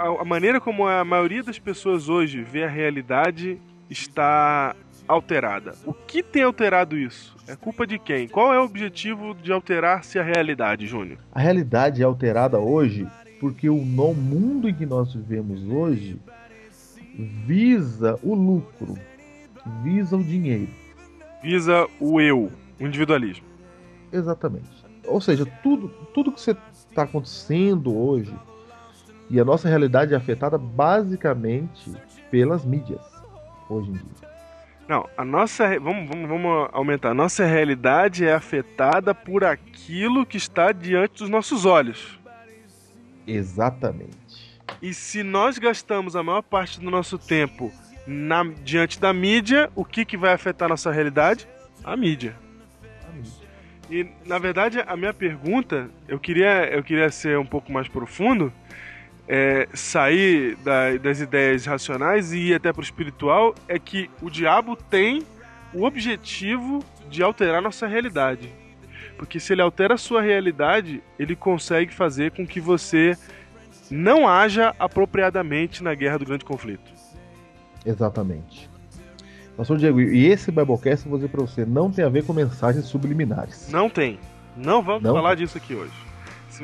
a, 0.00 0.22
a 0.22 0.24
maneira 0.24 0.58
como 0.58 0.86
a 0.86 1.04
maioria 1.04 1.42
das 1.42 1.58
pessoas 1.58 2.08
hoje 2.08 2.42
vê 2.42 2.64
a 2.64 2.68
realidade 2.68 3.60
está 3.90 4.74
alterada? 5.06 5.74
O 5.84 5.92
que 5.92 6.22
tem 6.22 6.42
alterado 6.42 6.96
isso? 6.96 7.36
É 7.46 7.54
culpa 7.54 7.86
de 7.86 7.98
quem? 7.98 8.26
Qual 8.26 8.54
é 8.54 8.58
o 8.58 8.64
objetivo 8.64 9.34
de 9.34 9.52
alterar-se 9.52 10.18
a 10.18 10.22
realidade, 10.22 10.86
Júnior? 10.86 11.18
A 11.32 11.40
realidade 11.40 12.00
é 12.00 12.04
alterada 12.04 12.58
hoje 12.58 13.06
porque 13.38 13.68
o 13.68 13.84
no 13.84 14.14
mundo 14.14 14.68
em 14.68 14.74
que 14.74 14.86
nós 14.86 15.14
vivemos 15.14 15.62
hoje 15.68 16.18
visa 17.46 18.18
o 18.22 18.34
lucro. 18.34 18.96
visa 19.82 20.16
o 20.16 20.24
dinheiro. 20.24 20.68
Visa 21.42 21.86
o 21.98 22.20
eu, 22.20 22.50
o 22.78 22.86
individualismo. 22.86 23.46
Exatamente. 24.12 24.68
Ou 25.06 25.20
seja, 25.20 25.44
tudo, 25.62 25.88
tudo 26.14 26.32
que 26.32 26.40
está 26.40 27.02
acontecendo 27.02 27.96
hoje 27.96 28.32
e 29.30 29.38
a 29.38 29.44
nossa 29.44 29.68
realidade 29.68 30.12
é 30.12 30.16
afetada 30.16 30.58
basicamente 30.58 31.92
pelas 32.30 32.64
mídias 32.64 33.00
hoje 33.68 33.90
em 33.90 33.94
dia. 33.94 34.30
Não, 34.88 35.08
a 35.16 35.24
nossa. 35.24 35.78
Vamos, 35.78 36.08
vamos, 36.08 36.28
vamos 36.28 36.68
aumentar. 36.72 37.10
A 37.10 37.14
nossa 37.14 37.44
realidade 37.46 38.26
é 38.26 38.34
afetada 38.34 39.14
por 39.14 39.44
aquilo 39.44 40.26
que 40.26 40.36
está 40.36 40.72
diante 40.72 41.20
dos 41.20 41.28
nossos 41.28 41.64
olhos. 41.64 42.18
Exatamente. 43.24 44.18
E 44.82 44.92
se 44.92 45.22
nós 45.22 45.58
gastamos 45.58 46.16
a 46.16 46.24
maior 46.24 46.42
parte 46.42 46.80
do 46.80 46.90
nosso 46.90 47.16
tempo 47.16 47.70
na, 48.04 48.42
diante 48.64 48.98
da 48.98 49.12
mídia, 49.12 49.70
o 49.76 49.84
que, 49.84 50.04
que 50.04 50.16
vai 50.16 50.32
afetar 50.32 50.66
a 50.66 50.70
nossa 50.70 50.90
realidade? 50.90 51.46
A 51.84 51.96
mídia. 51.96 52.34
A 53.08 53.12
mídia. 53.12 53.48
E 53.88 54.08
na 54.26 54.38
verdade 54.38 54.82
a 54.84 54.96
minha 54.96 55.14
pergunta, 55.14 55.88
eu 56.08 56.18
queria, 56.18 56.66
eu 56.66 56.82
queria 56.82 57.10
ser 57.10 57.38
um 57.38 57.46
pouco 57.46 57.70
mais 57.70 57.86
profundo, 57.86 58.52
é, 59.32 59.68
sair 59.72 60.56
da, 60.56 60.96
das 60.96 61.20
ideias 61.20 61.64
racionais 61.64 62.32
e 62.32 62.48
ir 62.48 62.54
até 62.54 62.72
para 62.72 62.80
o 62.80 62.82
espiritual, 62.82 63.54
é 63.68 63.78
que 63.78 64.10
o 64.20 64.28
diabo 64.28 64.74
tem 64.74 65.22
o 65.72 65.84
objetivo 65.84 66.84
de 67.08 67.22
alterar 67.22 67.62
nossa 67.62 67.86
realidade. 67.86 68.52
Porque 69.16 69.38
se 69.38 69.52
ele 69.52 69.62
altera 69.62 69.94
a 69.94 69.98
sua 69.98 70.20
realidade, 70.20 71.00
ele 71.16 71.36
consegue 71.36 71.94
fazer 71.94 72.32
com 72.32 72.44
que 72.44 72.60
você 72.60 73.16
não 73.88 74.26
haja 74.26 74.74
apropriadamente 74.80 75.80
na 75.80 75.94
guerra 75.94 76.18
do 76.18 76.26
grande 76.26 76.44
conflito. 76.44 76.90
Exatamente. 77.86 78.68
Pastor 79.56 79.78
Diego, 79.78 80.00
e 80.00 80.26
esse 80.26 80.50
Biblecast, 80.50 81.06
eu 81.06 81.10
vou 81.10 81.18
dizer 81.18 81.30
para 81.30 81.42
você, 81.42 81.64
não 81.64 81.88
tem 81.88 82.04
a 82.04 82.08
ver 82.08 82.24
com 82.24 82.32
mensagens 82.32 82.86
subliminares. 82.86 83.68
Não 83.70 83.88
tem. 83.88 84.18
Não 84.56 84.82
vamos 84.82 85.04
não 85.04 85.14
falar 85.14 85.36
tem. 85.36 85.44
disso 85.44 85.56
aqui 85.56 85.74
hoje. 85.74 86.09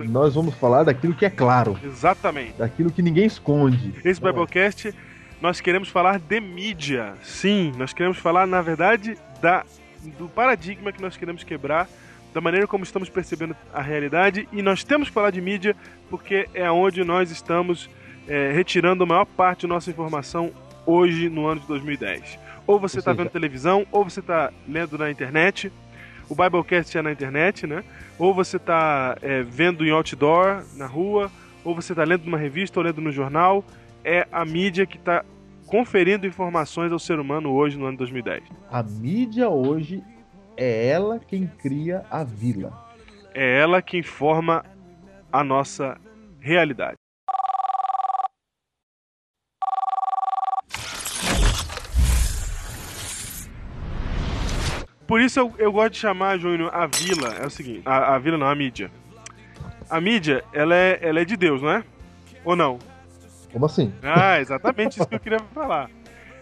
Nós 0.05 0.35
vamos 0.35 0.55
falar 0.55 0.85
daquilo 0.85 1.15
que 1.15 1.25
é 1.25 1.31
claro. 1.31 1.79
Exatamente. 1.83 2.55
Daquilo 2.59 2.91
que 2.91 3.03
ninguém 3.03 3.26
esconde. 3.26 3.95
Esse. 4.05 4.21
Biblecast, 4.21 4.95
nós 5.41 5.61
queremos 5.61 5.88
falar 5.88 6.19
de 6.19 6.41
mídia. 6.41 7.15
Sim, 7.23 7.73
nós 7.76 7.93
queremos 7.93 8.19
falar, 8.19 8.47
na 8.47 8.61
verdade, 8.61 9.17
da, 9.41 9.65
do 10.19 10.29
paradigma 10.29 10.93
que 10.93 11.03
nós 11.03 11.17
queremos 11.17 11.45
quebrar 11.45 11.88
da 12.37 12.41
maneira 12.41 12.67
como 12.67 12.85
estamos 12.85 13.09
percebendo 13.09 13.57
a 13.73 13.81
realidade 13.81 14.47
e 14.53 14.61
nós 14.61 14.85
temos 14.85 15.09
que 15.09 15.15
falar 15.15 15.31
de 15.31 15.41
mídia 15.41 15.75
porque 16.11 16.47
é 16.53 16.71
onde 16.71 17.03
nós 17.03 17.31
estamos 17.31 17.88
é, 18.29 18.53
retirando 18.53 19.05
a 19.05 19.07
maior 19.07 19.25
parte 19.25 19.62
da 19.62 19.69
nossa 19.69 19.88
informação 19.88 20.53
hoje 20.85 21.31
no 21.31 21.47
ano 21.47 21.62
de 21.62 21.67
2010. 21.67 22.38
Ou 22.67 22.79
você 22.79 22.99
está 22.99 23.12
vendo 23.12 23.31
televisão, 23.31 23.87
ou 23.91 24.05
você 24.05 24.21
está 24.21 24.53
lendo 24.69 24.99
na 24.99 25.11
internet. 25.11 25.73
O 26.29 26.35
Biblecast 26.35 26.99
é 26.99 27.03
na 27.03 27.12
internet, 27.12 27.67
né? 27.67 27.83
Ou 28.19 28.35
você 28.35 28.57
está 28.57 29.17
é, 29.21 29.43
vendo 29.43 29.85
em 29.85 29.91
outdoor, 29.91 30.65
na 30.75 30.87
rua, 30.87 31.31
ou 31.65 31.75
você 31.75 31.93
está 31.93 32.05
lendo 32.05 32.25
numa 32.25 32.39
revista 32.39 32.79
ou 32.79 32.85
lendo 32.85 33.01
no 33.01 33.13
jornal. 33.13 33.65
É 34.05 34.27
a 34.31 34.45
mídia 34.45 34.87
que 34.87 34.97
está 34.97 35.25
conferindo 35.67 36.27
informações 36.27 36.93
ao 36.93 36.99
ser 36.99 37.19
humano 37.19 37.53
hoje 37.53 37.77
no 37.77 37.85
ano 37.85 37.93
de 37.93 37.99
2010. 37.99 38.45
A 38.71 38.83
mídia 38.83 39.49
hoje 39.49 40.03
é 40.57 40.89
ela 40.89 41.19
quem 41.19 41.47
cria 41.47 42.05
a 42.11 42.25
vila. 42.25 42.73
É 43.35 43.61
ela 43.61 43.83
quem 43.83 44.03
forma 44.03 44.65
a 45.33 45.45
nossa 45.45 45.99
realidade. 46.41 46.97
Por 55.07 55.21
isso 55.21 55.39
eu, 55.39 55.55
eu 55.59 55.73
gosto 55.73 55.93
de 55.93 55.99
chamar, 55.99 56.39
Júnior, 56.39 56.75
a 56.75 56.87
vila. 56.87 57.35
É 57.41 57.47
o 57.47 57.50
seguinte: 57.50 57.83
a, 57.85 58.15
a 58.15 58.19
vila 58.19 58.37
não, 58.37 58.47
a 58.47 58.54
mídia. 58.54 58.91
A 59.89 60.00
mídia, 60.00 60.43
ela 60.52 60.75
é, 60.75 60.99
ela 61.00 61.21
é 61.21 61.25
de 61.25 61.37
Deus, 61.37 61.63
não 61.63 61.71
é? 61.71 61.85
Ou 62.45 62.57
não? 62.57 62.78
Como 63.52 63.67
assim? 63.67 63.93
Ah, 64.02 64.41
exatamente 64.41 64.99
isso 64.99 65.09
que 65.09 65.15
eu 65.15 65.21
queria 65.21 65.39
falar. 65.54 65.89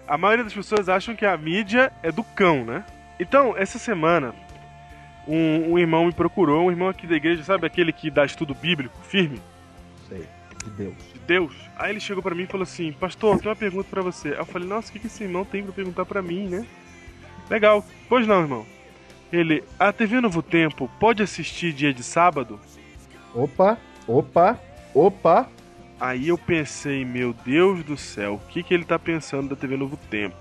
A 0.09 0.17
maioria 0.19 0.45
das 0.45 0.55
pessoas 0.55 0.89
acham 0.89 1.15
que 1.15 1.27
a 1.27 1.37
mídia 1.37 1.93
é 2.03 2.11
do 2.11 2.25
cão, 2.25 2.65
né? 2.65 2.85
Então, 3.21 3.57
essa 3.57 3.79
semana, 3.79 4.35
um, 5.29 5.73
um, 5.73 5.79
irmão 5.79 6.07
me 6.07 6.13
procurou, 6.13 6.67
um 6.67 6.71
irmão 6.71 6.89
aqui 6.89 7.07
da 7.07 7.15
igreja, 7.15 7.43
sabe 7.45 7.67
aquele 7.67 7.93
que 7.93 8.11
dá 8.11 8.25
estudo 8.25 8.55
bíblico 8.55 8.99
firme? 9.03 9.41
Sei, 10.09 10.27
de 10.65 10.71
Deus. 10.71 10.95
De 11.13 11.19
Deus. 11.21 11.55
Aí 11.77 11.93
ele 11.93 12.01
chegou 12.01 12.23
para 12.23 12.35
mim 12.35 12.45
e 12.45 12.47
falou 12.47 12.65
assim: 12.65 12.93
Pastor, 12.93 13.39
tem 13.39 13.49
uma 13.49 13.57
pergunta 13.57 13.89
para 13.91 14.03
você. 14.03 14.29
Aí 14.29 14.39
eu 14.39 14.47
falei: 14.47 14.67
Nossa, 14.67 14.89
o 14.89 14.93
que, 14.93 14.99
que 14.99 15.07
esse 15.07 15.23
irmão 15.23 15.45
tem 15.45 15.63
para 15.63 15.73
perguntar 15.73 16.05
para 16.05 16.23
mim, 16.23 16.49
né? 16.49 16.67
Legal. 17.49 17.85
Pois 18.09 18.27
não, 18.27 18.41
irmão. 18.41 18.67
Ele, 19.33 19.65
a 19.79 19.93
TV 19.93 20.21
Novo 20.21 20.43
Tempo 20.43 20.89
pode 21.01 21.23
assistir 21.23 21.73
dia 21.73 21.93
de 21.93 22.03
sábado? 22.03 22.61
Opa, 23.35 23.79
opa, 24.07 24.61
opa. 24.95 25.49
Aí 25.99 26.29
eu 26.29 26.39
pensei, 26.39 27.05
meu 27.05 27.33
Deus 27.45 27.83
do 27.85 27.97
céu, 27.97 28.35
o 28.35 28.49
que, 28.49 28.63
que 28.63 28.75
ele 28.75 28.85
tá 28.85 28.99
pensando 28.99 29.49
da 29.49 29.57
TV 29.57 29.77
Novo 29.77 29.97
Tempo? 30.11 30.37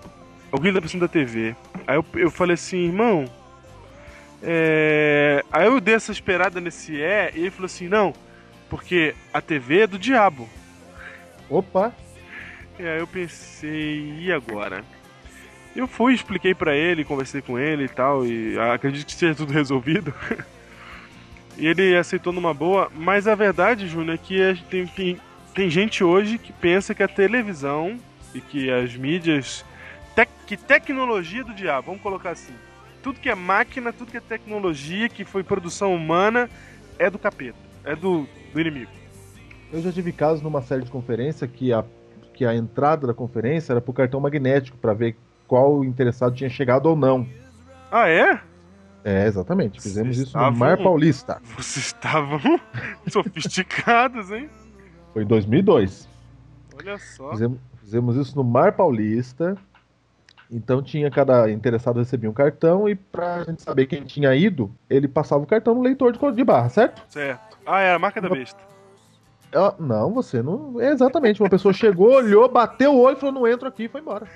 Alguém 0.52 0.72
tá 0.72 0.82
pensando 0.82 1.02
da 1.02 1.08
TV? 1.08 1.56
Aí 1.88 1.96
eu, 1.96 2.06
eu 2.16 2.30
falei 2.30 2.54
assim, 2.54 2.86
irmão. 2.86 3.26
É... 4.42 5.44
Aí 5.52 5.66
eu 5.66 5.80
dei 5.80 5.96
essa 5.96 6.12
esperada 6.12 6.60
nesse 6.60 7.02
é, 7.02 7.32
e 7.34 7.39
ele 7.39 7.50
falou 7.50 7.66
assim: 7.66 7.88
não, 7.88 8.13
porque 8.70 9.16
a 9.34 9.42
TV 9.42 9.82
é 9.82 9.88
do 9.88 9.98
diabo. 9.98 10.48
Opa! 11.50 11.94
E 12.78 12.86
aí 12.86 13.00
eu 13.00 13.08
pensei, 13.08 14.20
e 14.20 14.32
agora? 14.32 14.84
Eu 15.75 15.88
fui, 15.88 16.13
expliquei 16.13 16.53
para 16.53 16.75
ele, 16.75 17.03
conversei 17.03 17.41
com 17.41 17.57
ele 17.57 17.86
e 17.86 17.89
tal, 17.89 18.25
e 18.25 18.57
acredito 18.59 19.07
que 19.07 19.13
seja 19.13 19.33
tudo 19.33 19.51
resolvido. 19.53 20.13
e 21.57 21.65
ele 21.65 21.95
aceitou 21.95 22.31
numa 22.31 22.53
boa, 22.53 22.91
mas 22.95 23.27
a 23.27 23.33
verdade, 23.33 23.88
Júnior, 23.88 24.15
é 24.15 24.17
que 24.17 24.63
tem, 24.69 24.86
tem, 24.86 25.19
tem 25.53 25.69
gente 25.69 26.03
hoje 26.03 26.38
que 26.38 26.53
pensa 26.53 26.93
que 26.93 27.01
a 27.01 27.07
televisão 27.07 27.97
e 28.36 28.41
que 28.41 28.69
as 28.69 28.95
mídias. 28.95 29.65
Tec, 30.15 30.29
que 30.45 30.55
tecnologia 30.55 31.43
do 31.43 31.53
diabo, 31.53 31.88
vamos 31.88 32.01
colocar 32.01 32.31
assim. 32.31 32.53
Tudo 33.01 33.19
que 33.19 33.29
é 33.29 33.36
máquina, 33.36 33.91
tudo 33.91 34.12
que 34.12 34.17
é 34.17 34.21
tecnologia, 34.21 35.09
que 35.09 35.25
foi 35.25 35.43
produção 35.43 35.93
humana, 35.93 36.49
é 36.99 37.09
do 37.09 37.17
capeta, 37.17 37.57
é 37.83 37.95
do, 37.95 38.27
do 38.53 38.62
inimigo. 38.62 38.91
Eu 39.71 39.81
já 39.81 39.91
tive 39.91 40.12
casos 40.12 40.43
numa 40.43 40.62
série 40.62 40.83
de 40.83 40.91
conferência 40.91 41.47
que 41.47 41.73
a, 41.73 41.83
que 42.33 42.45
a 42.45 42.55
entrada 42.55 43.07
da 43.07 43.13
conferência 43.13 43.73
era 43.73 43.81
pro 43.81 43.91
cartão 43.91 44.19
magnético 44.19 44.77
para 44.77 44.93
ver 44.93 45.15
qual 45.47 45.84
interessado 45.84 46.36
tinha 46.36 46.49
chegado 46.49 46.88
ou 46.88 46.95
não. 46.95 47.27
Ah, 47.91 48.10
é? 48.10 48.39
É, 49.03 49.27
exatamente. 49.27 49.82
Fizemos 49.82 50.15
Vocês 50.15 50.27
isso 50.27 50.38
estavam... 50.38 50.51
no 50.51 50.58
Mar 50.58 50.77
Paulista. 50.77 51.41
Vocês 51.56 51.88
estavam 51.88 52.39
sofisticados, 53.08 54.32
hein? 54.32 54.49
Foi 55.12 55.23
em 55.23 55.27
2002. 55.27 56.08
Olha 56.77 56.97
só. 56.97 57.32
Fizemos, 57.32 57.60
fizemos, 57.82 58.15
isso 58.15 58.36
no 58.36 58.43
Mar 58.43 58.71
Paulista. 58.71 59.58
Então 60.49 60.82
tinha 60.82 61.10
cada 61.10 61.49
interessado 61.51 61.97
recebia 61.97 62.29
um 62.29 62.34
cartão 62.34 62.88
e 62.88 62.95
pra 62.95 63.43
gente 63.43 63.62
saber 63.62 63.88
quem 63.88 64.03
tinha 64.03 64.36
ido, 64.36 64.71
ele 64.89 65.08
passava 65.08 65.43
o 65.43 65.47
cartão 65.47 65.73
no 65.73 65.82
leitor 65.82 66.12
de, 66.12 66.19
de 66.32 66.43
barra, 66.43 66.69
certo? 66.69 67.01
Certo. 67.10 67.58
Ah, 67.65 67.82
é 67.82 67.93
a 67.93 67.99
marca 67.99 68.21
da 68.21 68.29
besta. 68.29 68.60
não, 69.79 70.13
você 70.13 70.41
não. 70.41 70.79
É 70.79 70.91
exatamente. 70.91 71.41
Uma 71.41 71.49
pessoa 71.49 71.73
chegou, 71.73 72.13
olhou, 72.17 72.47
bateu 72.47 72.93
o 72.93 72.99
olho, 72.99 73.17
falou: 73.17 73.34
não 73.34 73.47
entro 73.47 73.67
aqui 73.67 73.84
e 73.84 73.88
foi 73.88 74.01
embora. 74.01 74.27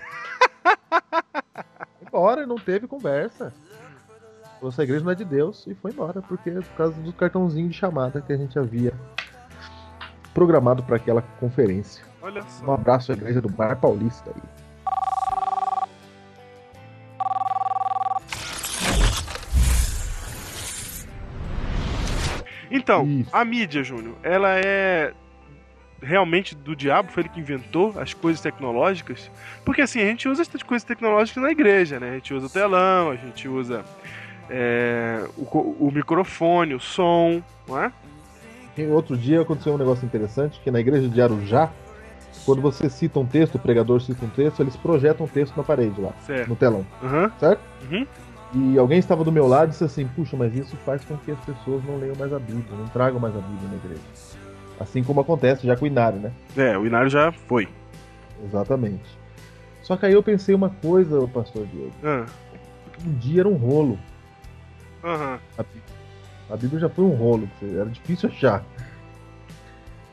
Embora, 2.02 2.46
não 2.46 2.58
teve 2.58 2.88
conversa. 2.88 3.54
Essa 4.64 4.84
igreja 4.84 5.04
não 5.04 5.12
é 5.12 5.16
de 5.16 5.26
Deus 5.26 5.68
e 5.68 5.76
foi 5.76 5.92
embora, 5.92 6.22
porque 6.22 6.50
por 6.50 6.76
causa 6.76 7.00
do 7.00 7.14
cartãozinho 7.14 7.70
de 7.70 7.76
chamada 7.76 8.22
que 8.22 8.34
a 8.34 8.38
gente 8.38 8.58
havia 8.58 8.92
programado 10.34 10.84
para 10.84 10.96
aquela 10.96 11.22
conferência. 11.40 12.04
Olha 12.22 12.42
só. 12.44 12.66
Um 12.66 12.72
abraço 12.74 13.12
à 13.12 13.16
igreja 13.16 13.40
do 13.40 13.52
Mar 13.56 13.76
Paulista 13.76 14.32
aí. 14.36 14.68
Então, 22.70 23.06
Isso. 23.06 23.30
a 23.32 23.46
mídia, 23.46 23.84
Júnior, 23.84 24.16
ela 24.24 24.50
é 24.60 25.14
realmente 26.02 26.56
do 26.56 26.76
diabo, 26.76 27.12
foi 27.12 27.24
ele 27.24 27.30
que 27.30 27.40
inventou 27.40 27.94
as 27.98 28.14
coisas 28.14 28.42
tecnológicas. 28.42 29.32
Porque 29.66 29.82
assim, 29.82 30.02
a 30.02 30.06
gente 30.06 30.28
usa 30.28 30.42
essas 30.42 30.64
coisas 30.64 30.84
tecnológicas 30.86 31.42
na 31.42 31.52
igreja, 31.52 32.00
né? 32.00 32.12
A 32.12 32.14
gente 32.16 32.34
usa 32.34 32.48
o 32.48 32.50
telão, 32.50 33.12
a 33.12 33.16
gente 33.16 33.48
usa 33.48 33.84
é, 34.50 35.26
o, 35.38 35.88
o, 35.88 35.92
microfone, 35.92 36.74
o 36.74 36.80
som, 36.80 37.42
não 37.68 37.82
é? 37.82 37.92
Outro 38.92 39.18
dia 39.18 39.42
aconteceu 39.42 39.74
um 39.74 39.78
negócio 39.78 40.06
interessante, 40.06 40.60
que 40.64 40.70
na 40.70 40.80
igreja 40.80 41.08
de 41.10 41.20
Arujá, 41.20 41.72
quando 42.46 42.62
você 42.62 42.90
cita 42.90 43.20
um 43.20 43.26
texto, 43.26 43.56
o 43.56 43.60
pregador 43.60 44.00
cita 44.00 44.24
um 44.24 44.30
texto, 44.30 44.62
eles 44.62 44.76
projetam 44.76 45.26
um 45.26 45.30
texto 45.30 45.58
na 45.58 45.64
parede 45.64 46.00
lá, 46.00 46.12
certo. 46.22 46.48
no 46.48 46.56
telão. 46.56 46.86
Uhum. 47.02 47.32
Certo? 47.40 47.60
Uhum. 47.90 48.06
E 48.54 48.78
alguém 48.78 49.00
estava 49.00 49.24
do 49.24 49.32
meu 49.32 49.48
lado 49.48 49.70
e 49.70 49.72
disse 49.72 49.84
assim, 49.84 50.08
puxa, 50.16 50.38
mas 50.38 50.56
isso 50.56 50.78
faz 50.86 51.04
com 51.04 51.18
que 51.18 51.32
as 51.32 51.40
pessoas 51.40 51.84
não 51.84 51.98
leiam 51.98 52.16
mais 52.16 52.32
a 52.32 52.40
Bíblia, 52.40 52.78
não 52.78 52.88
tragam 52.88 53.20
mais 53.20 53.36
a 53.36 53.40
Bíblia 53.40 53.70
na 53.70 53.76
igreja. 53.76 54.02
Assim 54.80 55.04
como 55.04 55.22
acontece 55.22 55.66
já 55.66 55.76
com 55.76 55.86
o 55.86 55.88
Inário, 55.88 56.20
né? 56.20 56.32
É, 56.56 56.78
o 56.78 56.86
Inário 56.86 57.10
já 57.10 57.32
foi. 57.32 57.68
Exatamente. 58.44 59.18
Só 59.82 59.96
que 59.98 60.06
aí 60.06 60.14
eu 60.14 60.22
pensei 60.22 60.54
uma 60.54 60.70
coisa, 60.70 61.28
pastor 61.28 61.66
Diego. 61.68 61.92
Ah, 62.04 62.26
Um 63.06 63.14
dia 63.14 63.42
era 63.42 63.50
um 63.50 63.56
rolo. 63.56 63.98
Aham. 65.04 65.40
A 65.58 65.64
Bíblia, 65.64 65.84
a 66.52 66.58
Bíblia 66.58 66.80
já 66.82 66.90
foi 66.90 67.06
um 67.06 67.16
rolo, 67.16 67.50
era 67.62 67.86
difícil 67.86 68.30
achar. 68.30 68.64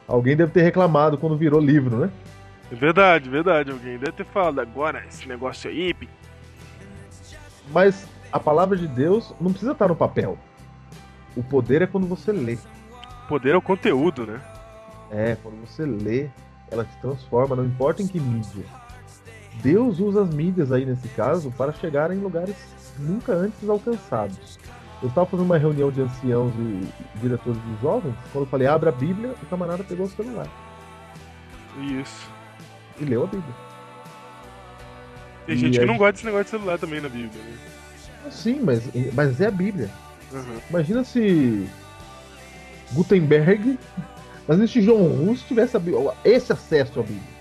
Alguém 0.07 0.37
deve 0.37 0.53
ter 0.53 0.63
reclamado 0.63 1.19
quando 1.19 1.37
virou 1.37 1.61
livro, 1.61 1.97
né? 1.99 2.11
É 2.71 2.75
verdade, 2.75 3.29
verdade. 3.29 3.71
Alguém 3.71 3.99
deve 3.99 4.13
ter 4.13 4.25
falado 4.27 4.61
agora 4.61 5.05
esse 5.09 5.27
negócio 5.29 5.69
aí. 5.71 5.95
Mas 7.73 8.07
a 8.33 8.39
palavra 8.39 8.77
de 8.77 8.87
Deus 8.87 9.35
não 9.41 9.51
precisa 9.51 9.73
estar 9.73 9.89
no 9.89 9.97
papel. 9.97 10.39
O 11.37 11.43
poder 11.43 11.83
é 11.83 11.87
quando 11.87 12.07
você 12.07 12.33
lê. 12.33 12.59
Poder 13.29 13.55
é 13.55 13.57
o 13.57 13.63
conteúdo, 13.63 14.27
né? 14.27 14.41
É, 15.11 15.37
quando 15.43 15.61
você 15.67 15.85
lê, 15.85 16.29
ela 16.71 16.85
te 16.85 16.97
transforma, 17.01 17.55
não 17.57 17.65
importa 17.65 18.03
em 18.03 18.07
que 18.07 18.19
mídia. 18.19 18.65
Deus 19.63 20.01
usa 20.01 20.23
as 20.23 20.35
mídias 20.35 20.73
aí 20.73 20.85
nesse 20.85 21.09
caso 21.09 21.51
para 21.53 21.73
chegar 21.73 22.11
em 22.11 22.19
lugares 22.19 22.57
nunca 22.99 23.33
antes 23.33 23.69
alcançados. 23.69 24.59
Eu 25.03 25.09
estava 25.09 25.27
fazendo 25.27 25.47
uma 25.47 25.59
reunião 25.59 25.91
de 25.91 26.01
anciãos 26.01 26.53
e 26.59 26.89
diretores 27.21 27.61
de 27.63 27.81
jovens, 27.83 28.15
quando 28.33 28.45
eu 28.45 28.51
falei 28.51 28.67
abre 28.67 28.89
a 28.89 28.93
Bíblia, 28.93 29.35
o 29.43 29.47
camarada 29.47 29.85
pegou 29.85 30.07
o 30.07 30.09
celular 30.09 30.49
Isso. 31.81 32.29
e 33.01 33.05
leu 33.05 33.25
a 33.25 33.27
Bíblia. 33.27 33.55
Tem 35.47 35.55
E 35.55 35.59
gente 35.59 35.75
que 35.75 35.81
aí- 35.81 35.87
não 35.87 35.99
gosta 35.99 36.13
desse 36.13 36.25
negócio 36.25 36.45
de 36.45 36.51
celular 36.51 36.79
também 36.79 37.01
na 37.01 37.09
Bíblia, 37.09 37.43
né? 37.43 37.59
Sim, 38.31 38.61
mas, 38.63 38.83
mas 39.13 39.41
é 39.41 39.47
a 39.47 39.51
Bíblia. 39.51 39.91
Aham. 40.33 40.57
Imagina 40.71 41.05
se 41.05 41.69
Gutenberg, 42.93 43.79
imagina 44.47 44.67
se 44.67 44.81
João 44.83 45.09
Russo 45.09 45.45
tivesse 45.47 45.77
esse 46.25 46.53
acesso 46.53 47.01
à 47.01 47.03
Bíblia. 47.03 47.35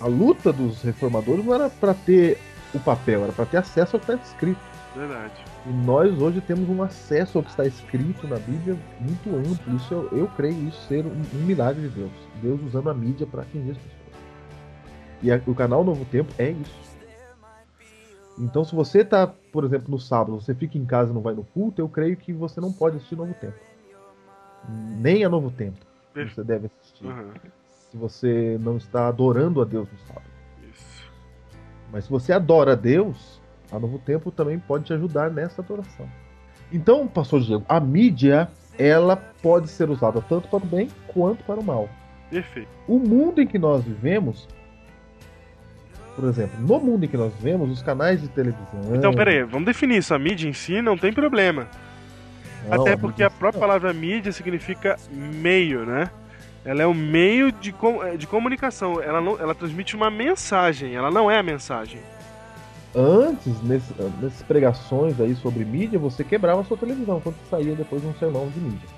A 0.00 0.06
luta 0.06 0.52
dos 0.52 0.82
reformadores 0.82 1.44
não 1.44 1.54
era 1.54 1.68
para 1.68 1.92
ter 1.94 2.38
o 2.74 2.78
papel, 2.78 3.24
era 3.24 3.32
para 3.32 3.46
ter 3.46 3.58
acesso 3.58 3.96
ao 3.96 4.00
que 4.00 4.10
está 4.10 4.22
escrito. 4.22 4.60
Verdade. 4.94 5.32
E 5.66 5.70
nós 5.70 6.20
hoje 6.20 6.40
temos 6.40 6.68
um 6.68 6.82
acesso 6.82 7.38
ao 7.38 7.44
que 7.44 7.50
está 7.50 7.64
escrito 7.66 8.26
na 8.26 8.36
Bíblia 8.36 8.76
muito 9.00 9.30
amplo. 9.34 9.76
Isso 9.76 9.92
eu, 9.94 10.08
eu 10.12 10.28
creio 10.36 10.68
isso 10.68 10.80
ser 10.86 11.04
um, 11.06 11.22
um 11.34 11.38
milagre 11.44 11.88
de 11.88 11.88
Deus. 11.88 12.12
Deus 12.42 12.60
usando 12.62 12.90
a 12.90 12.94
mídia 12.94 13.26
para 13.26 13.42
atingir 13.42 13.70
as 13.72 13.76
pessoas. 13.78 14.02
E 15.22 15.32
a- 15.32 15.40
o 15.46 15.54
canal 15.54 15.82
Novo 15.82 16.04
Tempo 16.04 16.32
é 16.38 16.50
isso. 16.50 16.82
Então, 18.38 18.64
se 18.64 18.74
você 18.74 19.04
tá, 19.04 19.26
por 19.52 19.64
exemplo, 19.64 19.90
no 19.90 19.98
sábado, 19.98 20.40
você 20.40 20.54
fica 20.54 20.76
em 20.78 20.84
casa 20.86 21.10
e 21.10 21.14
não 21.14 21.20
vai 21.20 21.34
no 21.34 21.44
culto, 21.44 21.80
eu 21.80 21.88
creio 21.88 22.16
que 22.16 22.32
você 22.32 22.60
não 22.60 22.72
pode 22.72 22.96
assistir 22.96 23.16
Novo 23.16 23.34
Tempo. 23.34 23.54
Nem 24.98 25.24
a 25.24 25.28
Novo 25.28 25.50
Tempo 25.50 25.91
você 26.14 26.44
deve 26.44 26.66
assistir. 26.66 27.06
Aham. 27.06 27.32
Se 27.90 27.96
você 27.96 28.58
não 28.60 28.76
está 28.78 29.08
adorando 29.08 29.60
a 29.60 29.64
Deus 29.64 29.86
no 29.90 29.98
sábado. 30.06 30.26
Isso. 30.72 31.10
Mas 31.92 32.04
se 32.04 32.10
você 32.10 32.32
adora 32.32 32.72
a 32.72 32.74
Deus, 32.74 33.40
a 33.70 33.78
Novo 33.78 33.98
Tempo 33.98 34.30
também 34.30 34.58
pode 34.58 34.84
te 34.84 34.92
ajudar 34.94 35.30
nessa 35.30 35.60
adoração. 35.60 36.08
Então, 36.72 37.06
pastor 37.06 37.40
Diego, 37.42 37.64
a 37.68 37.78
mídia, 37.78 38.48
ela 38.78 39.14
pode 39.14 39.68
ser 39.68 39.90
usada 39.90 40.22
tanto 40.22 40.48
para 40.48 40.64
o 40.64 40.66
bem 40.66 40.88
quanto 41.08 41.44
para 41.44 41.60
o 41.60 41.62
mal. 41.62 41.88
Perfeito. 42.30 42.68
O 42.88 42.98
mundo 42.98 43.42
em 43.42 43.46
que 43.46 43.58
nós 43.58 43.84
vivemos, 43.84 44.48
por 46.16 46.24
exemplo, 46.24 46.58
no 46.60 46.80
mundo 46.80 47.04
em 47.04 47.08
que 47.08 47.16
nós 47.16 47.32
vivemos, 47.34 47.70
os 47.70 47.82
canais 47.82 48.22
de 48.22 48.28
televisão. 48.28 48.94
Então, 48.94 49.12
pera 49.12 49.30
aí, 49.30 49.42
vamos 49.42 49.66
definir 49.66 49.98
isso. 49.98 50.14
A 50.14 50.18
mídia 50.18 50.48
em 50.48 50.54
si 50.54 50.80
não 50.80 50.96
tem 50.96 51.12
problema. 51.12 51.68
Não, 52.68 52.80
Até 52.82 52.96
porque 52.96 53.22
a 53.22 53.30
própria 53.30 53.60
palavra 53.60 53.92
mídia 53.92 54.32
significa 54.32 54.96
meio, 55.10 55.84
né? 55.84 56.10
Ela 56.64 56.82
é 56.82 56.86
um 56.86 56.94
meio 56.94 57.50
de, 57.50 57.72
com- 57.72 58.02
eh, 58.04 58.16
de 58.16 58.26
comunicação. 58.26 59.02
Ela, 59.02 59.20
não, 59.20 59.38
ela 59.40 59.54
transmite 59.54 59.96
uma 59.96 60.10
mensagem, 60.10 60.94
ela 60.94 61.10
não 61.10 61.28
é 61.30 61.38
a 61.38 61.42
mensagem. 61.42 62.00
Antes, 62.94 63.60
nesse- 63.62 63.94
nessas 64.20 64.42
pregações 64.42 65.18
aí 65.20 65.34
sobre 65.34 65.64
mídia, 65.64 65.98
você 65.98 66.22
quebrava 66.22 66.60
a 66.60 66.64
sua 66.64 66.76
televisão 66.76 67.20
quando 67.20 67.34
você 67.36 67.50
saía 67.50 67.74
depois 67.74 68.00
de 68.02 68.08
um 68.08 68.14
sermão 68.14 68.48
de 68.48 68.60
mídia. 68.60 68.88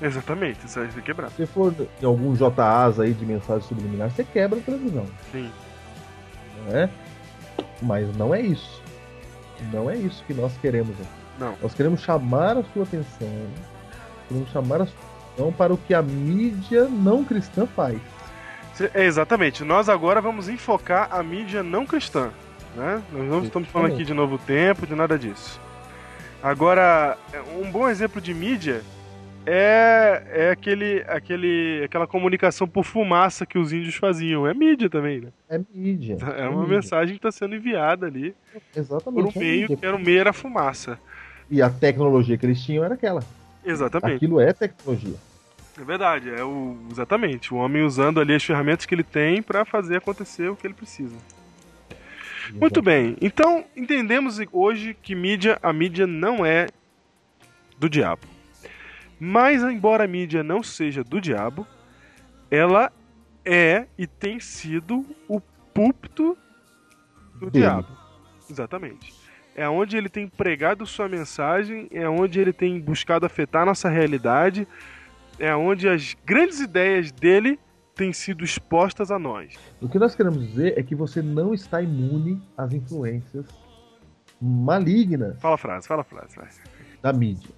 Exatamente, 0.00 0.66
isso 0.66 0.78
aí 0.80 0.88
tem 0.88 1.02
quebrado. 1.02 1.30
Se 1.32 1.38
você 1.38 1.46
for 1.46 1.74
em 2.00 2.04
algum 2.04 2.34
JAs 2.36 3.00
aí 3.00 3.12
de 3.12 3.24
mensagem 3.24 3.66
subliminar, 3.66 4.10
você 4.10 4.22
quebra 4.24 4.58
a 4.58 4.62
televisão. 4.62 5.06
Sim. 5.32 5.50
né? 6.68 6.88
Mas 7.80 8.14
não 8.16 8.34
é 8.34 8.40
isso. 8.40 8.80
Não 9.72 9.90
é 9.90 9.96
isso 9.96 10.22
que 10.26 10.34
nós 10.34 10.52
queremos. 10.60 10.90
aqui. 11.00 11.21
Não. 11.38 11.54
Nós 11.62 11.74
queremos 11.74 12.02
chamar 12.02 12.56
a 12.56 12.62
sua 12.72 12.84
atenção. 12.84 13.46
Queremos 14.28 14.50
chamar 14.50 14.82
a 14.82 14.86
sua 14.86 14.96
atenção 14.98 15.52
para 15.52 15.72
o 15.72 15.78
que 15.78 15.94
a 15.94 16.02
mídia 16.02 16.84
não 16.84 17.24
cristã 17.24 17.66
faz. 17.66 17.98
É, 18.94 19.04
exatamente. 19.04 19.64
Nós 19.64 19.88
agora 19.88 20.20
vamos 20.20 20.48
enfocar 20.48 21.08
a 21.10 21.22
mídia 21.22 21.62
não 21.62 21.86
cristã. 21.86 22.30
Né? 22.74 23.02
Nós 23.12 23.28
não 23.28 23.42
estamos 23.44 23.68
falando 23.68 23.92
aqui 23.92 24.04
de 24.04 24.14
novo 24.14 24.38
tempo, 24.38 24.86
de 24.86 24.94
nada 24.94 25.18
disso. 25.18 25.60
Agora, 26.42 27.16
é, 27.32 27.40
um 27.40 27.70
bom 27.70 27.88
exemplo 27.88 28.20
de 28.20 28.32
mídia 28.34 28.82
é, 29.44 30.22
é 30.30 30.50
aquele, 30.50 31.04
aquele, 31.06 31.82
aquela 31.84 32.06
comunicação 32.06 32.66
por 32.66 32.84
fumaça 32.84 33.44
que 33.44 33.58
os 33.58 33.72
índios 33.72 33.94
faziam. 33.96 34.46
É 34.46 34.54
mídia 34.54 34.88
também, 34.88 35.20
né? 35.20 35.28
É 35.48 35.60
mídia. 35.72 36.16
É 36.36 36.48
uma 36.48 36.62
mídia. 36.62 36.76
mensagem 36.76 37.14
que 37.14 37.18
está 37.18 37.30
sendo 37.30 37.54
enviada 37.54 38.06
ali 38.06 38.34
por 38.52 38.80
Exatamente. 38.80 39.38
um 39.38 39.40
é 39.40 39.44
meio 39.44 39.76
que 39.76 39.86
era 39.86 39.96
o 39.96 40.00
meio 40.00 40.20
era 40.20 40.32
fumaça. 40.32 40.98
E 41.52 41.60
a 41.60 41.68
tecnologia 41.68 42.38
que 42.38 42.46
eles 42.46 42.64
tinham 42.64 42.82
era 42.82 42.94
aquela. 42.94 43.22
Exatamente. 43.62 44.16
Aquilo 44.16 44.40
é 44.40 44.54
tecnologia. 44.54 45.16
É 45.78 45.84
verdade. 45.84 46.30
É 46.30 46.42
o, 46.42 46.78
exatamente. 46.90 47.52
O 47.52 47.58
homem 47.58 47.82
usando 47.82 48.18
ali 48.18 48.34
as 48.34 48.42
ferramentas 48.42 48.86
que 48.86 48.94
ele 48.94 49.02
tem 49.04 49.42
para 49.42 49.62
fazer 49.66 49.96
acontecer 49.96 50.48
o 50.48 50.56
que 50.56 50.66
ele 50.66 50.72
precisa. 50.72 51.14
Muito 52.54 52.80
bem. 52.80 53.18
Então, 53.20 53.66
entendemos 53.76 54.40
hoje 54.50 54.94
que 54.94 55.14
mídia, 55.14 55.58
a 55.62 55.74
mídia 55.74 56.06
não 56.06 56.44
é 56.44 56.68
do 57.78 57.86
diabo. 57.86 58.22
Mas, 59.20 59.62
embora 59.62 60.04
a 60.04 60.08
mídia 60.08 60.42
não 60.42 60.62
seja 60.62 61.04
do 61.04 61.20
diabo, 61.20 61.66
ela 62.50 62.90
é 63.44 63.84
e 63.98 64.06
tem 64.06 64.40
sido 64.40 65.04
o 65.28 65.38
púlpito 65.74 66.34
do 67.34 67.50
Dele. 67.50 67.66
diabo. 67.66 67.88
Exatamente. 68.48 69.21
É 69.54 69.68
onde 69.68 69.96
ele 69.96 70.08
tem 70.08 70.26
pregado 70.28 70.86
sua 70.86 71.08
mensagem, 71.08 71.88
é 71.90 72.08
onde 72.08 72.40
ele 72.40 72.52
tem 72.52 72.80
buscado 72.80 73.26
afetar 73.26 73.66
nossa 73.66 73.88
realidade, 73.88 74.66
é 75.38 75.54
onde 75.54 75.88
as 75.88 76.16
grandes 76.24 76.60
ideias 76.60 77.12
dele 77.12 77.58
têm 77.94 78.12
sido 78.12 78.44
expostas 78.44 79.10
a 79.10 79.18
nós. 79.18 79.54
O 79.80 79.88
que 79.88 79.98
nós 79.98 80.14
queremos 80.14 80.40
dizer 80.48 80.78
é 80.78 80.82
que 80.82 80.94
você 80.94 81.20
não 81.20 81.52
está 81.52 81.82
imune 81.82 82.40
às 82.56 82.72
influências 82.72 83.46
malignas 84.40 85.38
Fala 85.40 85.54
a 85.54 85.58
frase, 85.58 85.86
fala 85.86 86.00
a 86.00 86.04
frase. 86.04 86.36
vai. 86.36 86.48
da 87.02 87.12
mídia. 87.12 87.50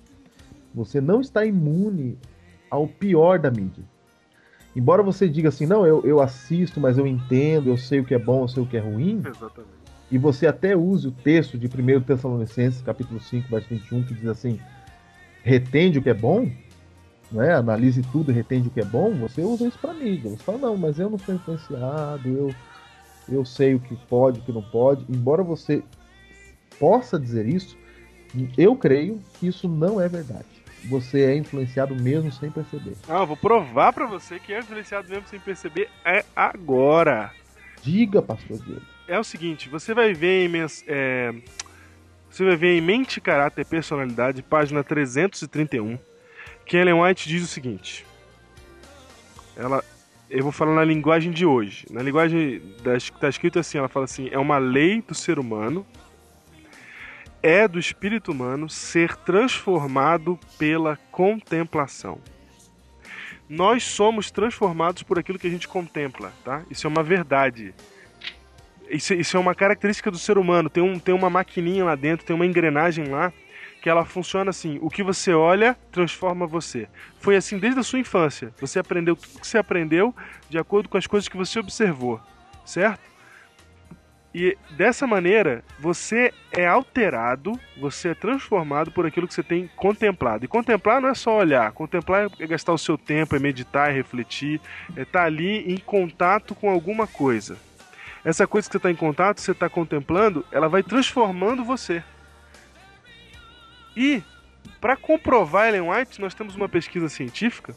Você 0.75 1.01
não 1.01 1.21
está 1.21 1.45
imune 1.45 2.19
ao 2.71 2.89
pior 2.89 3.39
da 3.39 3.51
mídia. 3.51 3.85
Embora 4.75 5.03
você 5.03 5.29
diga 5.29 5.49
assim, 5.49 5.67
não, 5.67 5.87
eu, 5.87 6.05
eu 6.05 6.21
assisto, 6.21 6.81
mas 6.81 6.99
eu 6.99 7.07
entendo, 7.07 7.69
eu 7.71 7.77
sei 7.77 8.01
o 8.01 8.05
que 8.05 8.13
é 8.13 8.19
bom, 8.19 8.43
eu 8.43 8.49
sei 8.49 8.63
o 8.63 8.67
que 8.67 8.77
é 8.77 8.81
ruim, 8.81 9.23
Exatamente. 9.25 9.74
E 10.15 10.19
você 10.19 10.47
até 10.47 10.77
use 10.77 11.09
o 11.09 11.11
texto 11.11 11.59
de 11.59 11.67
1 11.67 12.03
Tessalonicenses, 12.03 12.81
capítulo 12.81 13.19
5, 13.19 13.49
verso 13.49 13.69
21, 13.69 14.05
que 14.05 14.15
diz 14.15 14.29
assim, 14.29 14.61
retende 15.43 15.99
o 15.99 16.03
que 16.03 16.09
é 16.09 16.15
bom, 16.15 16.49
né? 17.33 17.53
analise 17.53 18.01
tudo 18.13 18.31
e 18.31 18.35
retende 18.35 18.69
o 18.69 18.71
que 18.71 18.81
é 18.81 18.85
bom, 18.85 19.13
você 19.15 19.43
usa 19.43 19.67
isso 19.67 19.77
para 19.77 19.93
mídia. 19.93 20.31
Você 20.31 20.37
fala, 20.37 20.59
não, 20.59 20.77
mas 20.77 21.01
eu 21.01 21.11
não 21.11 21.19
sou 21.19 21.35
influenciado, 21.35 22.29
eu, 22.29 22.55
eu 23.29 23.45
sei 23.45 23.75
o 23.75 23.81
que 23.81 23.97
pode, 24.09 24.39
o 24.39 24.45
que 24.45 24.53
não 24.53 24.63
pode. 24.63 25.05
Embora 25.09 25.43
você 25.43 25.83
possa 26.79 27.19
dizer 27.19 27.49
isso, 27.49 27.77
eu 28.57 28.77
creio 28.77 29.21
que 29.41 29.49
isso 29.49 29.69
não 29.69 30.01
é 30.01 30.09
verdade. 30.09 30.47
Você 30.89 31.23
é 31.23 31.37
influenciado 31.37 31.93
mesmo 31.93 32.31
sem 32.31 32.53
perceber. 32.53 32.95
Ah, 33.09 33.23
eu 33.23 33.27
vou 33.27 33.37
provar 33.37 33.93
pra 33.93 34.07
você 34.07 34.39
que 34.39 34.53
é 34.53 34.61
influenciado 34.61 35.09
mesmo 35.09 35.27
sem 35.27 35.41
perceber 35.41 35.91
é 36.05 36.25
agora. 36.37 37.33
Diga, 37.85 38.23
pastor 38.23 38.59
Diego. 38.59 38.81
É 39.07 39.19
o 39.19 39.25
seguinte, 39.25 39.69
você 39.69 39.93
vai 39.93 40.15
ver 40.15 40.49
em 40.49 40.53
é, 40.89 41.35
você 42.31 42.45
vai 42.45 42.57
ver 42.57 42.79
em 42.79 42.81
Mente, 42.81 43.21
Caráter 43.21 43.61
e 43.61 43.65
Personalidade, 43.65 44.43
página 44.43 44.83
331, 44.83 45.99
que 46.65 46.79
Ellen 46.79 47.03
White 47.03 47.29
diz 47.29 47.43
o 47.43 47.47
seguinte. 47.47 48.07
Ela 49.55 49.85
eu 50.31 50.43
vou 50.43 50.51
falar 50.51 50.75
na 50.75 50.85
linguagem 50.85 51.31
de 51.31 51.45
hoje. 51.45 51.87
Na 51.91 52.03
linguagem 52.03 52.61
que 53.13 53.21
tá 53.21 53.29
escrito 53.29 53.59
assim, 53.59 53.77
ela 53.77 53.89
fala 53.89 54.07
assim: 54.07 54.29
é 54.33 54.39
uma 54.39 54.57
lei 54.57 55.03
do 55.03 55.15
ser 55.15 55.39
humano, 55.39 55.87
é 57.43 57.69
do 57.69 57.79
espírito 57.79 58.33
humano 58.33 58.69
ser 58.71 59.15
transformado 59.17 60.41
pela 60.59 60.97
contemplação. 61.13 62.19
Nós 63.49 63.85
somos 63.85 64.31
transformados 64.31 65.03
por 65.03 65.19
aquilo 65.19 65.39
que 65.39 65.47
a 65.47 65.51
gente 65.51 65.69
contempla, 65.69 66.33
tá? 66.45 66.63
Isso 66.71 66.87
é 66.87 66.89
uma 66.89 67.03
verdade. 67.03 67.75
Isso, 68.89 69.15
isso 69.15 69.37
é 69.37 69.41
uma 69.41 69.55
característica 69.55 70.11
do 70.11 70.19
ser 70.19 70.39
humano. 70.39 70.71
Tem, 70.71 70.83
um, 70.83 70.99
tem 70.99 71.15
uma 71.15 71.29
maquininha 71.29 71.85
lá 71.85 71.95
dentro, 71.95 72.25
tem 72.25 72.35
uma 72.35 72.47
engrenagem 72.47 73.07
lá 73.07 73.33
que 73.83 73.91
ela 73.91 74.05
funciona 74.05 74.49
assim: 74.51 74.79
o 74.81 74.89
que 74.89 75.03
você 75.03 75.35
olha 75.35 75.77
transforma 75.93 76.47
você. 76.47 76.89
Foi 77.19 77.37
assim 77.37 77.59
desde 77.59 77.81
a 77.81 77.83
sua 77.83 77.99
infância. 77.99 78.53
Você 78.61 78.79
aprendeu 78.79 79.15
tudo 79.15 79.41
que 79.41 79.47
você 79.47 79.59
aprendeu 79.59 80.15
de 80.49 80.59
acordo 80.59 80.89
com 80.89 80.97
as 80.97 81.07
coisas 81.07 81.29
que 81.29 81.37
você 81.37 81.59
observou, 81.59 82.21
certo? 82.65 83.14
E 84.35 84.59
dessa 84.71 85.07
maneira, 85.07 85.63
você 85.79 86.35
é 86.51 86.67
alterado, 86.67 87.53
você 87.77 88.09
é 88.09 88.15
transformado 88.15 88.91
por 88.91 89.07
aquilo 89.07 89.29
que 89.29 89.35
você 89.35 89.45
tem 89.45 89.71
contemplado. 89.77 90.45
E 90.45 90.49
contemplar 90.49 91.01
não 91.01 91.09
é 91.09 91.15
só 91.15 91.39
olhar, 91.39 91.71
contemplar 91.71 92.29
é 92.41 92.47
gastar 92.47 92.73
o 92.73 92.79
seu 92.79 92.99
tempo, 92.99 93.37
é 93.37 93.39
meditar, 93.39 93.91
é 93.91 93.93
refletir, 93.93 94.61
é 94.97 95.03
estar 95.03 95.23
ali 95.23 95.73
em 95.73 95.77
contato 95.77 96.53
com 96.53 96.69
alguma 96.69 97.07
coisa. 97.07 97.57
Essa 98.25 98.45
coisa 98.45 98.67
que 98.67 98.73
você 98.73 98.79
está 98.79 98.91
em 98.91 98.97
contato, 98.97 99.41
você 99.41 99.53
está 99.53 99.69
contemplando, 99.69 100.45
ela 100.51 100.69
vai 100.69 100.83
transformando 100.83 101.65
você. 101.65 102.03
E, 103.97 104.21
para 104.81 104.97
comprovar 104.97 105.69
Ellen 105.69 105.93
White, 105.93 106.21
nós 106.21 106.35
temos 106.35 106.57
uma 106.57 106.69
pesquisa 106.69 107.09
científica 107.09 107.73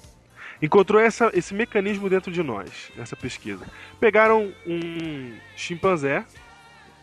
encontrou 0.61 0.99
essa, 0.99 1.29
esse 1.33 1.53
mecanismo 1.53 2.09
dentro 2.09 2.31
de 2.31 2.41
nós, 2.41 2.91
nessa 2.95 3.15
pesquisa. 3.15 3.65
Pegaram 3.99 4.51
um 4.65 5.33
chimpanzé, 5.55 6.25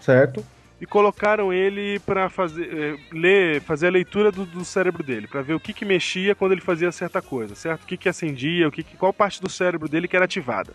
Certo? 0.04 0.44
e 0.80 0.86
colocaram 0.86 1.50
ele 1.50 1.98
para 2.00 2.28
fazer 2.28 2.68
eh, 2.70 2.96
ler, 3.10 3.62
fazer 3.62 3.86
a 3.86 3.90
leitura 3.90 4.30
do, 4.30 4.44
do 4.44 4.64
cérebro 4.64 5.02
dele, 5.02 5.26
para 5.26 5.40
ver 5.40 5.54
o 5.54 5.60
que, 5.60 5.72
que 5.72 5.82
mexia 5.82 6.34
quando 6.34 6.52
ele 6.52 6.60
fazia 6.60 6.92
certa 6.92 7.22
coisa, 7.22 7.54
certo? 7.54 7.84
O 7.84 7.86
que, 7.86 7.96
que 7.96 8.08
acendia, 8.08 8.68
o 8.68 8.70
que, 8.70 8.82
que 8.82 8.96
qual 8.96 9.10
parte 9.10 9.40
do 9.40 9.48
cérebro 9.48 9.88
dele 9.88 10.06
que 10.06 10.14
era 10.14 10.26
ativada. 10.26 10.74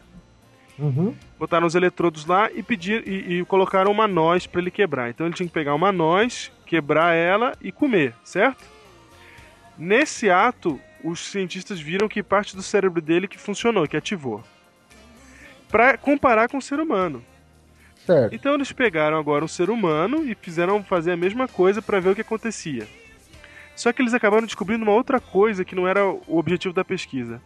Uhum. 0.80 1.14
Botaram 1.38 1.68
os 1.68 1.76
eletrodos 1.76 2.26
lá 2.26 2.50
e 2.52 2.64
pedir 2.64 3.08
e, 3.08 3.40
e 3.40 3.46
colocaram 3.46 3.92
uma 3.92 4.08
noz 4.08 4.48
para 4.48 4.62
ele 4.62 4.72
quebrar. 4.72 5.10
Então 5.10 5.28
ele 5.28 5.36
tinha 5.36 5.48
que 5.48 5.54
pegar 5.54 5.76
uma 5.76 5.92
noz, 5.92 6.52
quebrar 6.66 7.14
ela 7.14 7.54
e 7.62 7.72
comer, 7.72 8.16
certo? 8.24 8.64
Nesse 9.78 10.30
ato, 10.30 10.80
os 11.04 11.20
cientistas 11.20 11.80
viram 11.80 12.08
que 12.08 12.24
parte 12.24 12.56
do 12.56 12.64
cérebro 12.64 13.00
dele 13.00 13.28
que 13.28 13.38
funcionou, 13.38 13.88
que 13.88 13.96
ativou. 13.96 14.44
Para 15.70 15.98
comparar 15.98 16.50
com 16.50 16.58
o 16.58 16.62
ser 16.62 16.80
humano. 16.80 17.24
Certo. 18.10 18.34
Então 18.34 18.56
eles 18.56 18.72
pegaram 18.72 19.20
agora 19.20 19.46
um 19.46 19.48
ser 19.48 19.70
humano 19.70 20.28
e 20.28 20.34
fizeram 20.34 20.84
fazer 20.84 21.12
a 21.12 21.18
mesma 21.18 21.48
coisa 21.48 21.80
para 21.80 22.00
ver 22.00 22.10
o 22.10 22.16
que 22.16 22.22
acontecia. 22.22 22.88
Só 23.76 23.94
que 23.94 24.02
eles 24.02 24.16
acabaram 24.16 24.48
descobrindo 24.48 24.84
uma 24.84 24.94
outra 24.94 25.20
coisa 25.20 25.64
que 25.64 25.76
não 25.76 25.88
era 25.88 26.04
o 26.10 26.40
objetivo 26.40 26.74
da 26.74 26.84
pesquisa. 26.84 27.40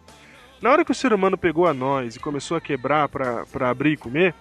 Na 0.62 0.72
hora 0.72 0.86
que 0.86 0.92
o 0.92 0.96
ser 0.96 1.12
humano 1.12 1.38
pegou 1.38 1.68
a 1.68 1.74
noz 1.74 2.16
e 2.16 2.20
começou 2.20 2.56
a 2.56 2.62
quebrar 2.62 3.10
para 3.10 3.70
abrir 3.70 3.92
e 3.92 3.98
comer, 3.98 4.34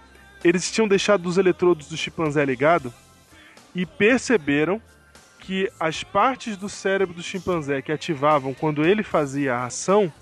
eles 0.44 0.70
tinham 0.70 0.87
deixado 0.87 1.26
os 1.26 1.38
eletrodos 1.38 1.88
do 1.88 1.96
chimpanzé 1.96 2.44
ligado 2.44 2.94
e 3.74 3.85
perceberam 3.85 4.80
que 5.40 5.68
as 5.80 6.04
partes 6.04 6.56
do 6.56 6.68
cérebro 6.68 7.16
do 7.16 7.22
chimpanzé 7.22 7.82
que 7.82 7.90
ativavam 7.90 8.54
quando 8.54 8.85
ele 8.85 9.02
fazia 9.02 9.56
a 9.56 9.64
ação 9.64 10.12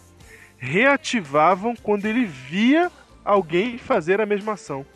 reativavam 0.56 1.76
quando 1.76 2.06
ele 2.06 2.24
via 2.24 2.90
alguém 3.22 3.76
fazer 3.76 4.18
a 4.18 4.24
mesma 4.24 4.54
ação. 4.54 4.86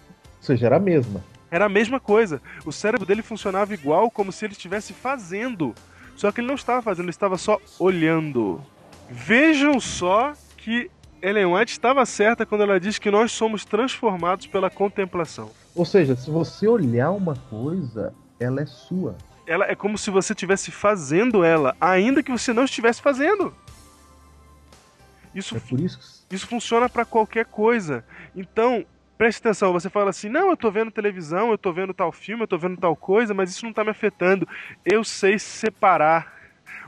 Ou 0.44 0.46
seja, 0.46 0.66
era 0.66 0.76
a 0.76 0.80
mesma. 0.80 1.24
Era 1.50 1.64
a 1.64 1.68
mesma 1.70 1.98
coisa. 1.98 2.42
O 2.66 2.72
cérebro 2.72 3.06
dele 3.06 3.22
funcionava 3.22 3.72
igual 3.72 4.10
como 4.10 4.30
se 4.30 4.44
ele 4.44 4.52
estivesse 4.52 4.92
fazendo. 4.92 5.74
Só 6.16 6.30
que 6.30 6.42
ele 6.42 6.48
não 6.48 6.54
estava 6.54 6.82
fazendo, 6.82 7.06
ele 7.06 7.10
estava 7.10 7.38
só 7.38 7.58
olhando. 7.78 8.60
Vejam 9.08 9.80
só 9.80 10.34
que 10.58 10.90
Ellen 11.22 11.46
White 11.46 11.72
estava 11.72 12.04
certa 12.04 12.44
quando 12.44 12.60
ela 12.60 12.78
diz 12.78 12.98
que 12.98 13.10
nós 13.10 13.32
somos 13.32 13.64
transformados 13.64 14.46
pela 14.46 14.68
contemplação. 14.68 15.50
Ou 15.74 15.86
seja, 15.86 16.14
se 16.14 16.30
você 16.30 16.68
olhar 16.68 17.10
uma 17.10 17.36
coisa, 17.48 18.12
ela 18.38 18.60
é 18.60 18.66
sua. 18.66 19.16
Ela 19.46 19.64
é 19.64 19.74
como 19.74 19.96
se 19.96 20.10
você 20.10 20.34
estivesse 20.34 20.70
fazendo 20.70 21.42
ela, 21.42 21.74
ainda 21.80 22.22
que 22.22 22.30
você 22.30 22.52
não 22.52 22.64
estivesse 22.64 23.00
fazendo. 23.00 23.54
Isso 25.34 25.56
É 25.56 25.74
isso 25.80 26.24
que 26.28 26.34
Isso 26.34 26.46
funciona 26.46 26.86
para 26.86 27.06
qualquer 27.06 27.46
coisa. 27.46 28.04
Então, 28.36 28.84
preste 29.16 29.38
atenção, 29.38 29.72
você 29.72 29.88
fala 29.88 30.10
assim: 30.10 30.28
"Não, 30.28 30.50
eu 30.50 30.56
tô 30.56 30.70
vendo 30.70 30.90
televisão, 30.90 31.50
eu 31.50 31.58
tô 31.58 31.72
vendo 31.72 31.94
tal 31.94 32.12
filme, 32.12 32.42
eu 32.42 32.48
tô 32.48 32.58
vendo 32.58 32.76
tal 32.76 32.94
coisa, 32.96 33.34
mas 33.34 33.50
isso 33.50 33.64
não 33.64 33.72
tá 33.72 33.84
me 33.84 33.90
afetando. 33.90 34.48
Eu 34.84 35.04
sei 35.04 35.38
separar. 35.38 36.32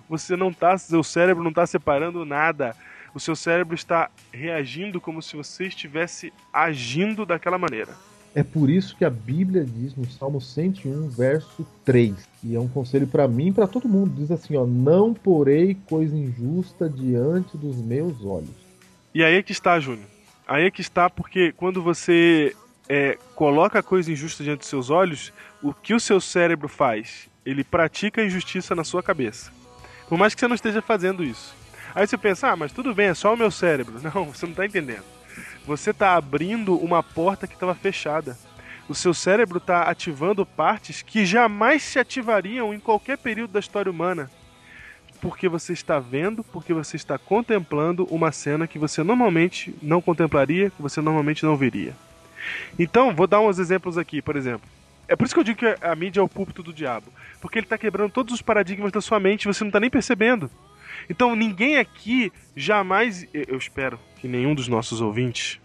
Você 0.09 0.37
não 0.37 0.53
tá, 0.53 0.79
seu 0.79 1.03
cérebro 1.03 1.43
não 1.43 1.53
tá 1.53 1.67
separando 1.67 2.25
nada. 2.25 2.77
O 3.15 3.19
seu 3.19 3.35
cérebro 3.35 3.75
está 3.75 4.11
reagindo 4.33 5.01
como 5.01 5.23
se 5.23 5.35
você 5.37 5.67
estivesse 5.67 6.33
agindo 6.53 7.25
daquela 7.25 7.59
maneira. 7.59 7.95
É 8.35 8.43
por 8.43 8.69
isso 8.69 8.95
que 8.95 9.05
a 9.05 9.09
Bíblia 9.09 9.65
diz 9.65 9.97
no 9.97 10.05
Salmo 10.11 10.43
101, 10.43 11.09
verso 11.09 11.67
3, 11.87 12.15
que 12.39 12.55
é 12.55 12.61
um 12.61 12.69
conselho 12.69 13.07
para 13.07 13.27
mim 13.27 13.49
e 13.49 13.53
para 13.53 13.67
todo 13.67 13.89
mundo. 13.89 14.15
Diz 14.15 14.31
assim, 14.31 14.55
ó: 14.57 14.67
"Não 14.67 15.15
porei 15.15 15.75
coisa 15.89 16.15
injusta 16.15 16.89
diante 16.89 17.57
dos 17.57 17.77
meus 17.77 18.23
olhos". 18.23 18.51
E 19.15 19.25
aí 19.25 19.37
é 19.37 19.43
que 19.43 19.53
está, 19.53 19.81
Júnior. 19.81 20.15
Aí 20.46 20.66
é 20.66 20.70
que 20.70 20.80
está 20.80 21.11
porque 21.11 21.52
quando 21.52 21.82
você 21.82 22.54
é, 22.88 23.18
coloca 23.35 23.80
a 23.80 23.82
coisa 23.82 24.12
injusta 24.12 24.44
diante 24.44 24.61
dos 24.61 24.68
seus 24.68 24.90
olhos, 24.90 25.32
o 25.62 25.74
que 25.74 25.92
o 25.92 26.00
seu 26.00 26.20
cérebro 26.20 26.68
faz? 26.68 27.28
Ele 27.44 27.64
pratica 27.64 28.20
a 28.20 28.24
injustiça 28.24 28.74
na 28.74 28.85
sua 28.85 29.02
cabeça. 29.02 29.52
Por 30.09 30.16
mais 30.16 30.35
que 30.35 30.40
você 30.40 30.46
não 30.46 30.54
esteja 30.54 30.80
fazendo 30.80 31.24
isso. 31.24 31.54
Aí 31.94 32.06
você 32.06 32.16
pensa, 32.16 32.48
ah, 32.48 32.56
mas 32.56 32.72
tudo 32.72 32.94
bem, 32.94 33.09
é 33.09 33.14
só 33.14 33.35
o 33.35 33.37
meu 33.37 33.50
cérebro. 33.50 33.98
Não, 34.14 34.26
você 34.26 34.44
não 34.44 34.52
está 34.52 34.66
entendendo. 34.66 35.04
Você 35.66 35.90
está 35.90 36.14
abrindo 36.14 36.76
uma 36.76 37.02
porta 37.02 37.46
que 37.46 37.54
estava 37.54 37.74
fechada. 37.74 38.38
O 38.88 38.94
seu 38.94 39.12
cérebro 39.12 39.59
está 39.59 39.82
ativando 39.82 40.46
partes 40.46 41.02
que 41.02 41.26
jamais 41.26 41.82
se 41.82 41.98
ativariam 41.98 42.72
em 42.72 42.78
qualquer 42.78 43.18
período 43.18 43.52
da 43.52 43.61
história 43.61 43.90
humana. 43.90 44.30
Porque 45.20 45.48
você 45.48 45.72
está 45.72 45.98
vendo, 45.98 46.44
porque 46.44 46.72
você 46.72 46.96
está 46.96 47.18
contemplando 47.18 48.05
uma 48.11 48.31
cena 48.33 48.66
que 48.66 48.79
você 48.79 49.02
normalmente 49.02 49.74
não 49.83 50.00
contemplaria, 50.00 50.70
que 50.70 50.81
você 50.83 51.00
normalmente 51.00 51.44
não 51.44 51.57
veria. 51.57 51.94
Então, 52.79 53.14
vou 53.14 53.26
dar 53.26 53.40
uns 53.40 53.59
exemplos 53.59 53.98
aqui, 53.98 54.20
por 54.22 54.37
exemplo. 54.37 54.68
É 55.09 55.16
por 55.16 55.24
isso 55.24 55.35
que 55.35 55.40
eu 55.40 55.44
digo 55.44 55.59
que 55.59 55.76
a 55.81 55.94
mídia 55.94 56.20
é 56.20 56.22
o 56.22 56.29
púlpito 56.29 56.62
do 56.62 56.72
diabo. 56.72 57.07
Porque 57.40 57.59
ele 57.59 57.66
está 57.66 57.79
quebrando 57.79 58.11
todos 58.11 58.35
os 58.35 58.42
paradigmas 58.42 58.92
da 58.92 59.00
sua 59.00 59.18
mente 59.20 59.44
e 59.44 59.46
você 59.46 59.62
não 59.64 59.68
está 59.68 59.81
nem 59.81 59.90
percebendo. 59.90 60.50
Então, 61.09 61.35
ninguém 61.37 61.76
aqui 61.79 62.33
jamais. 62.57 63.26
eu- 63.33 63.57
espero 63.57 63.98
que 64.20 64.26
nenhum 64.29 64.55
dos 64.55 64.66
nossos 64.68 65.00
ouvintes 65.00 65.61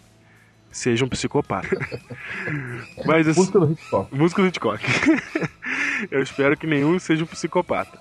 seja 0.72 1.04
um 1.04 1.10
psicopata. 1.10 1.68
Mas 3.06 3.28
assim, 3.28 3.40
Música 3.42 3.60
do 3.60 3.72
Hitchcock. 3.72 4.16
Música 4.16 4.42
do 4.42 4.48
Hitchcock. 4.48 4.84
Eu 6.10 6.22
espero 6.22 6.56
que 6.58 6.66
nenhum 6.68 6.98
seja 7.00 7.24
um 7.24 7.28
psicopata. 7.28 8.00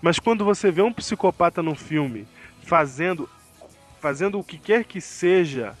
Mas 0.00 0.18
quando 0.18 0.44
você 0.44 0.70
vê 0.70 0.82
um 0.82 0.92
psicopata 0.92 1.62
num 1.62 1.74
filme 1.74 2.26
fazendo 2.62 3.28
fazendo 4.00 4.38
o 4.38 4.44
que 4.44 4.58
quer 4.58 4.84
que 4.84 5.00
seja, 5.00 5.76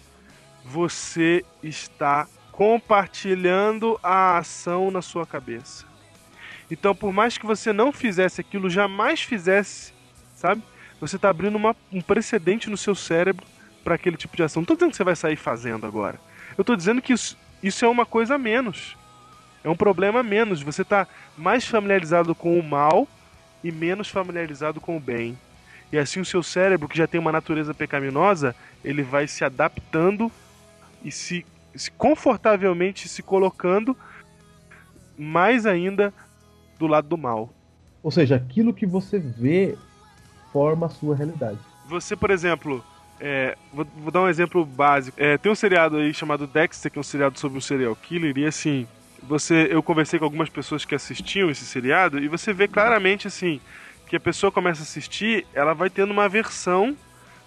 você 0.64 1.44
está 1.62 2.26
compartilhando 2.50 3.98
a 4.02 4.38
ação 4.38 4.90
na 4.90 5.00
sua 5.00 5.24
cabeça. 5.24 5.84
Então, 6.68 6.94
por 6.94 7.12
mais 7.12 7.38
que 7.38 7.46
você 7.46 7.72
não 7.72 7.92
fizesse 7.92 8.40
aquilo, 8.40 8.68
jamais 8.68 9.20
fizesse, 9.22 9.92
sabe? 10.34 10.62
Você 11.00 11.14
está 11.14 11.30
abrindo 11.30 11.54
uma- 11.54 11.76
um 11.92 12.00
precedente 12.00 12.68
no 12.68 12.76
seu 12.76 12.94
cérebro 12.94 13.46
para 13.84 13.94
aquele 13.94 14.16
tipo 14.16 14.36
de 14.36 14.42
ação. 14.42 14.62
Não 14.62 14.66
tô 14.66 14.74
dizendo 14.74 14.90
que 14.90 14.96
você 14.96 15.04
vai 15.04 15.14
sair 15.14 15.36
fazendo 15.36 15.86
agora. 15.86 16.20
Eu 16.56 16.64
tô 16.64 16.74
dizendo 16.74 17.00
que 17.00 17.12
isso, 17.12 17.38
isso 17.62 17.84
é 17.84 17.88
uma 17.88 18.04
coisa 18.04 18.34
a 18.34 18.38
menos. 18.38 18.96
É 19.62 19.68
um 19.68 19.76
problema 19.76 20.20
a 20.20 20.24
menos. 20.24 20.60
Você 20.60 20.82
está 20.82 21.06
mais 21.36 21.64
familiarizado 21.64 22.34
com 22.34 22.58
o 22.58 22.62
mal 22.62 23.06
e 23.62 23.72
menos 23.72 24.08
familiarizado 24.08 24.80
com 24.80 24.96
o 24.96 25.00
bem. 25.00 25.36
E 25.92 25.98
assim 25.98 26.20
o 26.20 26.24
seu 26.24 26.42
cérebro, 26.42 26.88
que 26.88 26.98
já 26.98 27.06
tem 27.06 27.20
uma 27.20 27.32
natureza 27.32 27.72
pecaminosa, 27.72 28.54
ele 28.84 29.02
vai 29.02 29.26
se 29.26 29.44
adaptando 29.44 30.30
e 31.02 31.10
se, 31.10 31.44
se 31.74 31.90
confortavelmente 31.90 33.08
se 33.08 33.22
colocando 33.22 33.96
mais 35.16 35.66
ainda 35.66 36.12
do 36.78 36.86
lado 36.86 37.08
do 37.08 37.16
mal. 37.16 37.52
Ou 38.02 38.10
seja, 38.10 38.36
aquilo 38.36 38.72
que 38.72 38.86
você 38.86 39.18
vê 39.18 39.76
forma 40.52 40.86
a 40.86 40.90
sua 40.90 41.16
realidade. 41.16 41.58
Você, 41.88 42.14
por 42.14 42.30
exemplo, 42.30 42.84
é, 43.20 43.56
vou, 43.72 43.86
vou 43.96 44.10
dar 44.10 44.22
um 44.22 44.28
exemplo 44.28 44.64
básico. 44.64 45.16
É, 45.20 45.36
tem 45.36 45.50
um 45.50 45.54
seriado 45.54 45.96
aí 45.96 46.14
chamado 46.14 46.46
Dexter, 46.46 46.92
que 46.92 46.98
é 46.98 47.00
um 47.00 47.04
seriado 47.04 47.38
sobre 47.38 47.58
um 47.58 47.60
serial 47.60 47.96
killer, 47.96 48.36
e 48.36 48.46
assim, 48.46 48.86
você, 49.22 49.68
eu 49.70 49.82
conversei 49.82 50.18
com 50.18 50.24
algumas 50.24 50.48
pessoas 50.48 50.84
que 50.84 50.94
assistiam 50.94 51.50
esse 51.50 51.64
seriado, 51.64 52.18
e 52.18 52.28
você 52.28 52.52
vê 52.52 52.68
claramente 52.68 53.26
assim 53.26 53.60
que 54.08 54.16
a 54.16 54.20
pessoa 54.20 54.50
começa 54.50 54.80
a 54.80 54.84
assistir, 54.84 55.46
ela 55.52 55.74
vai 55.74 55.90
tendo 55.90 56.10
uma 56.10 56.28
versão, 56.28 56.96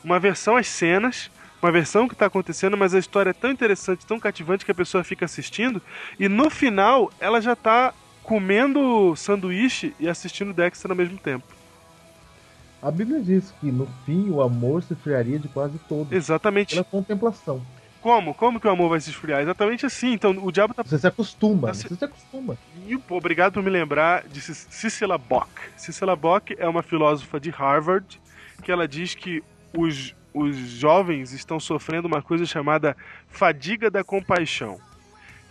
uma 0.04 0.20
versão 0.20 0.56
às 0.58 0.68
cenas, 0.68 1.32
uma 1.62 1.72
versão 1.72 2.08
que 2.08 2.14
está 2.14 2.28
acontecendo, 2.28 2.78
mas 2.78 2.94
a 2.94 3.00
história 3.00 3.32
é 3.32 3.34
tão 3.34 3.52
interessante, 3.52 4.06
tão 4.06 4.20
cativante 4.20 4.66
que 4.66 4.72
a 4.72 4.76
pessoa 4.76 5.04
fica 5.04 5.26
assistindo, 5.26 5.82
e 6.20 6.28
no 6.28 6.50
final 6.50 7.12
ela 7.20 7.42
já 7.42 7.54
está 7.54 7.94
comendo 8.24 9.16
sanduíche 9.16 9.94
e 10.00 10.08
assistindo 10.08 10.54
Dexter 10.54 10.92
ao 10.92 10.98
mesmo 10.98 11.18
tempo. 11.18 11.46
A 12.82 12.90
Bíblia 12.90 13.22
diz 13.22 13.54
que 13.60 13.72
no 13.72 13.88
fim 14.06 14.30
o 14.30 14.42
amor 14.42 14.82
se 14.82 14.94
esfriaria 14.94 15.38
de 15.38 15.48
quase 15.48 15.78
todos. 15.88 16.12
Exatamente. 16.12 16.76
Pela 16.76 16.84
contemplação. 16.84 17.62
Como? 18.02 18.34
Como 18.34 18.60
que 18.60 18.68
o 18.68 18.72
amor 18.72 18.90
vai 18.90 19.00
se 19.00 19.10
esfriar? 19.12 19.42
Exatamente 19.42 19.86
assim. 19.86 20.12
Então, 20.14 20.32
o 20.44 20.52
diabo 20.52 20.74
tá. 20.74 20.84
Você 20.84 20.98
se 20.98 21.08
acostuma, 21.08 21.68
Tá 21.68 21.74
se- 21.74 21.88
você 21.88 21.96
se 21.96 22.06
acostuma. 22.06 22.58
E, 22.88 23.00
obrigado 23.10 23.54
por 23.54 23.64
me 23.64 23.70
lembrar 23.70 24.28
de 24.28 24.42
Cicela 24.42 25.18
Bock. 25.18 25.50
Cicela 25.78 26.16
Bock 26.16 26.56
é 26.58 26.68
uma 26.68 26.82
filósofa 26.82 27.40
de 27.40 27.50
Harvard 27.52 28.20
que 28.64 28.72
ela 28.72 28.88
diz 28.88 29.14
que 29.16 29.44
os, 29.76 30.16
os 30.34 30.56
jovens 30.56 31.32
estão 31.32 31.60
sofrendo 31.60 32.08
uma 32.08 32.22
coisa 32.22 32.46
chamada 32.46 32.96
fadiga 33.28 33.90
da 33.90 34.04
compaixão. 34.04 34.80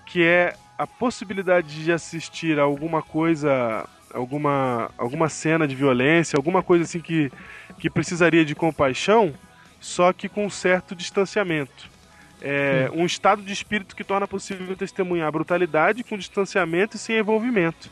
que 0.06 0.24
é 0.24 0.54
a 0.78 0.86
possibilidade 0.86 1.84
de 1.84 1.92
assistir 1.92 2.58
a 2.58 2.62
alguma 2.62 3.02
coisa, 3.02 3.86
alguma, 4.14 4.90
alguma 4.96 5.28
cena 5.28 5.68
de 5.68 5.74
violência, 5.74 6.36
alguma 6.36 6.62
coisa 6.62 6.84
assim 6.84 7.00
que, 7.00 7.30
que 7.78 7.90
precisaria 7.90 8.44
de 8.44 8.54
compaixão, 8.54 9.34
só 9.78 10.12
que 10.12 10.28
com 10.28 10.46
um 10.46 10.50
certo 10.50 10.94
distanciamento. 10.96 11.89
É 12.40 12.90
um 12.94 13.04
estado 13.04 13.42
de 13.42 13.52
espírito 13.52 13.94
que 13.94 14.04
torna 14.04 14.26
possível 14.26 14.74
testemunhar 14.76 15.28
a 15.28 15.32
brutalidade 15.32 16.02
com 16.02 16.16
distanciamento 16.16 16.96
e 16.96 16.98
sem 16.98 17.18
envolvimento. 17.18 17.90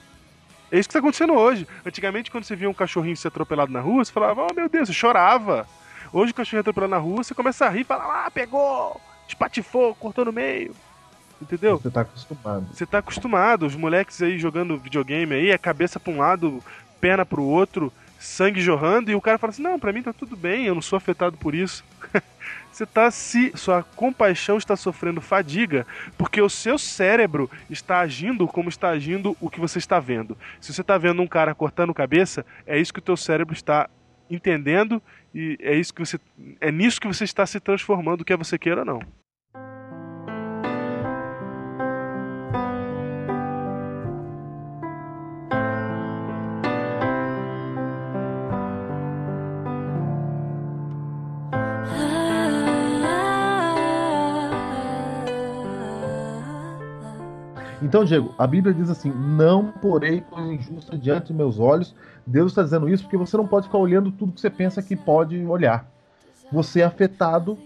É 0.71 0.79
isso 0.79 0.89
que 0.89 0.93
está 0.93 0.99
acontecendo 0.99 1.35
hoje. 1.35 1.67
Antigamente, 1.85 2.31
quando 2.31 2.45
você 2.45 2.55
via 2.55 2.69
um 2.69 2.75
cachorrinho 2.75 3.17
ser 3.17 3.29
atropelado 3.29 3.73
na 3.73 3.81
rua, 3.81 4.05
você 4.05 4.13
falava, 4.13 4.47
oh 4.51 4.55
meu 4.55 4.69
Deus, 4.69 4.89
você 4.89 4.95
chorava. 4.95 5.67
Hoje 6.13 6.33
o 6.33 6.35
cachorrinho 6.35 6.61
atropelado 6.61 6.91
na 6.91 6.99
rua, 6.99 7.25
você 7.25 7.35
começa 7.35 7.67
a 7.67 7.69
rir 7.69 7.81
e 7.81 7.85
fala, 7.85 8.27
ah, 8.27 8.31
pegou, 8.31 9.01
espatifou, 9.27 9.95
cortou 9.95 10.25
no 10.25 10.33
meio. 10.33 10.75
Entendeu? 11.41 11.79
Você 11.79 11.91
tá 11.91 12.01
acostumado. 12.01 12.67
Você 12.73 12.87
tá 12.87 12.99
acostumado, 12.99 13.67
os 13.67 13.77
moleques 13.77 14.21
aí 14.23 14.39
jogando 14.39 14.79
videogame 14.79 15.35
aí, 15.35 15.53
a 15.53 15.59
cabeça 15.59 16.01
pra 16.01 16.13
um 16.13 16.19
lado, 16.19 16.63
perna 17.01 17.25
pro 17.25 17.45
outro, 17.45 17.93
sangue 18.19 18.61
jorrando, 18.61 19.11
e 19.11 19.15
o 19.15 19.21
cara 19.21 19.39
fala 19.39 19.53
assim: 19.53 19.63
não, 19.63 19.79
pra 19.79 19.93
mim 19.93 20.03
tá 20.03 20.13
tudo 20.13 20.37
bem, 20.37 20.67
eu 20.67 20.75
não 20.75 20.83
sou 20.83 20.97
afetado 20.97 21.37
por 21.37 21.55
isso. 21.55 21.85
você 22.71 22.87
tá 22.87 23.11
se. 23.11 23.53
Sua 23.57 23.83
compaixão 23.83 24.57
está 24.57 24.77
sofrendo 24.77 25.21
fadiga 25.21 25.87
porque 26.17 26.41
o 26.41 26.49
seu 26.49 26.79
cérebro 26.79 27.51
está 27.69 28.01
agindo 28.01 28.47
como 28.47 28.69
está 28.69 28.91
agindo 28.91 29.37
o 29.41 29.51
que 29.51 29.59
você 29.59 29.79
está 29.79 29.99
vendo. 29.99 30.37
Se 30.61 30.73
você 30.73 30.85
tá 30.85 30.97
vendo 30.97 31.21
um 31.21 31.27
cara 31.27 31.55
cortando 31.55 31.93
cabeça, 31.93 32.47
é 32.67 32.79
isso 32.79 32.93
que 32.93 33.01
o 33.01 33.03
teu 33.03 33.17
cérebro 33.17 33.55
está 33.55 33.91
entendendo 34.31 35.03
e 35.35 35.59
é 35.61 35.75
isso 35.75 35.93
que 35.93 36.01
você. 36.01 36.21
É 36.61 36.71
nisso 36.71 37.01
que 37.01 37.07
você 37.07 37.25
está 37.25 37.45
se 37.47 37.59
transformando, 37.59 38.25
quer 38.25 38.37
você 38.37 38.59
queira 38.59 38.81
ou 38.81 38.87
não. 38.87 39.28
Então, 57.89 58.05
Diego, 58.05 58.35
a 58.37 58.47
Bíblia 58.47 58.75
diz 58.75 58.91
assim: 58.91 59.11
não 59.11 59.73
porei 59.73 60.21
coisa 60.21 60.53
injusta 60.53 60.97
diante 60.97 61.29
de 61.29 61.33
meus 61.33 61.59
olhos. 61.59 61.95
Deus 62.27 62.53
está 62.53 62.63
dizendo 62.63 62.87
isso 62.87 63.05
porque 63.05 63.17
você 63.17 63.35
não 63.37 63.47
pode 63.47 63.65
ficar 63.67 63.79
olhando 63.79 64.13
tudo 64.13 64.33
que 64.33 64.41
você 64.43 64.51
pensa 64.51 64.83
que 64.83 64.95
pode 64.95 65.39
olhar. 65.47 65.91
Você 66.53 66.81
é 66.81 66.85
afetado. 66.85 67.59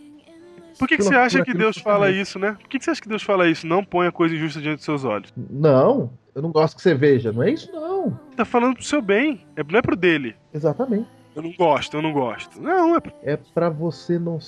Por 0.79 0.87
que, 0.87 0.97
que 0.97 1.03
você 1.03 1.15
acha 1.17 1.45
que 1.45 1.53
Deus 1.53 1.77
você 1.77 1.83
fala 1.83 2.09
isso, 2.11 2.39
né? 2.39 2.57
Por 2.61 2.69
que, 2.69 2.79
que 2.79 2.85
você 2.85 2.93
acha 2.93 3.03
que 3.03 3.09
Deus 3.09 3.23
fala 3.23 3.49
isso? 3.49 3.67
Não 3.67 3.85
ponha 3.85 4.13
coisa 4.13 4.35
injusta 4.35 4.61
diante 4.61 4.77
dos 4.77 4.85
seus 4.85 5.05
olhos. 5.05 5.33
Não, 5.37 6.11
eu 6.35 6.41
não 6.41 6.53
gosto 6.53 6.77
que 6.77 6.83
você 6.83 6.95
veja. 6.95 7.33
Não 7.33 7.43
é 7.43 7.51
isso, 7.51 7.71
não. 7.73 8.17
Tá 8.37 8.45
falando 8.45 8.75
pro 8.75 8.85
seu 8.85 9.03
bem, 9.03 9.45
é- 9.57 9.63
não 9.65 9.79
é 9.79 9.83
pro 9.83 9.97
dele. 9.97 10.37
Exatamente. 10.55 11.09
Eu 11.35 11.43
não 11.43 11.53
gosto, 11.53 11.97
eu 11.97 12.03
não 12.03 12.13
gosto. 12.13 12.61
Não, 12.63 12.97
é 12.97 13.01
É 13.23 13.37
para 13.37 13.69
você 13.69 14.19
não 14.19 14.39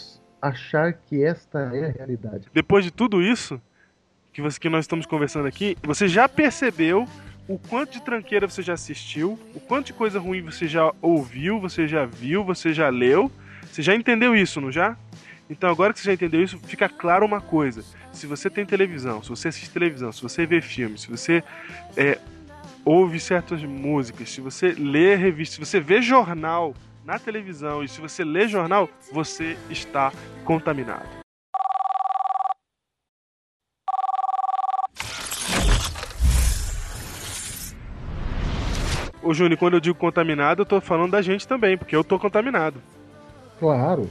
achar 0.40 0.92
que 0.92 1.22
esta 1.24 1.58
é 1.74 1.86
a 1.86 1.90
realidade. 1.90 2.48
depois 2.52 2.84
de 2.84 2.90
tudo 2.90 3.20
isso 3.22 3.60
que, 4.34 4.42
você, 4.42 4.58
que 4.58 4.68
nós 4.68 4.84
estamos 4.84 5.06
conversando 5.06 5.46
aqui, 5.46 5.78
você 5.82 6.08
já 6.08 6.28
percebeu 6.28 7.08
o 7.46 7.56
quanto 7.56 7.92
de 7.92 8.02
tranqueira 8.02 8.48
você 8.48 8.62
já 8.62 8.72
assistiu, 8.72 9.38
o 9.54 9.60
quanto 9.60 9.86
de 9.86 9.92
coisa 9.92 10.18
ruim 10.18 10.42
você 10.42 10.66
já 10.66 10.92
ouviu, 11.00 11.60
você 11.60 11.86
já 11.86 12.04
viu, 12.04 12.42
você 12.42 12.74
já 12.74 12.88
leu. 12.88 13.30
Você 13.70 13.80
já 13.80 13.94
entendeu 13.94 14.34
isso, 14.34 14.60
não 14.60 14.72
já? 14.72 14.96
Então 15.48 15.70
agora 15.70 15.92
que 15.92 16.00
você 16.00 16.06
já 16.06 16.14
entendeu 16.14 16.42
isso, 16.42 16.58
fica 16.58 16.88
claro 16.88 17.24
uma 17.24 17.40
coisa. 17.40 17.84
Se 18.12 18.26
você 18.26 18.50
tem 18.50 18.66
televisão, 18.66 19.22
se 19.22 19.28
você 19.28 19.48
assiste 19.48 19.70
televisão, 19.70 20.10
se 20.10 20.22
você 20.22 20.46
vê 20.46 20.60
filmes, 20.60 21.02
se 21.02 21.10
você 21.10 21.42
é, 21.96 22.18
ouve 22.84 23.20
certas 23.20 23.62
músicas, 23.62 24.30
se 24.30 24.40
você 24.40 24.72
lê 24.72 25.14
revista, 25.14 25.54
se 25.54 25.60
você 25.60 25.80
vê 25.80 26.02
jornal 26.02 26.74
na 27.04 27.18
televisão 27.18 27.84
e 27.84 27.88
se 27.88 28.00
você 28.00 28.24
lê 28.24 28.48
jornal, 28.48 28.88
você 29.12 29.56
está 29.70 30.12
contaminado. 30.44 31.23
Ô 39.24 39.32
Júnior, 39.32 39.58
quando 39.58 39.74
eu 39.74 39.80
digo 39.80 39.98
contaminado, 39.98 40.62
eu 40.62 40.66
tô 40.66 40.80
falando 40.82 41.12
da 41.12 41.22
gente 41.22 41.48
também, 41.48 41.78
porque 41.78 41.96
eu 41.96 42.04
tô 42.04 42.18
contaminado. 42.18 42.80
Claro. 43.58 44.10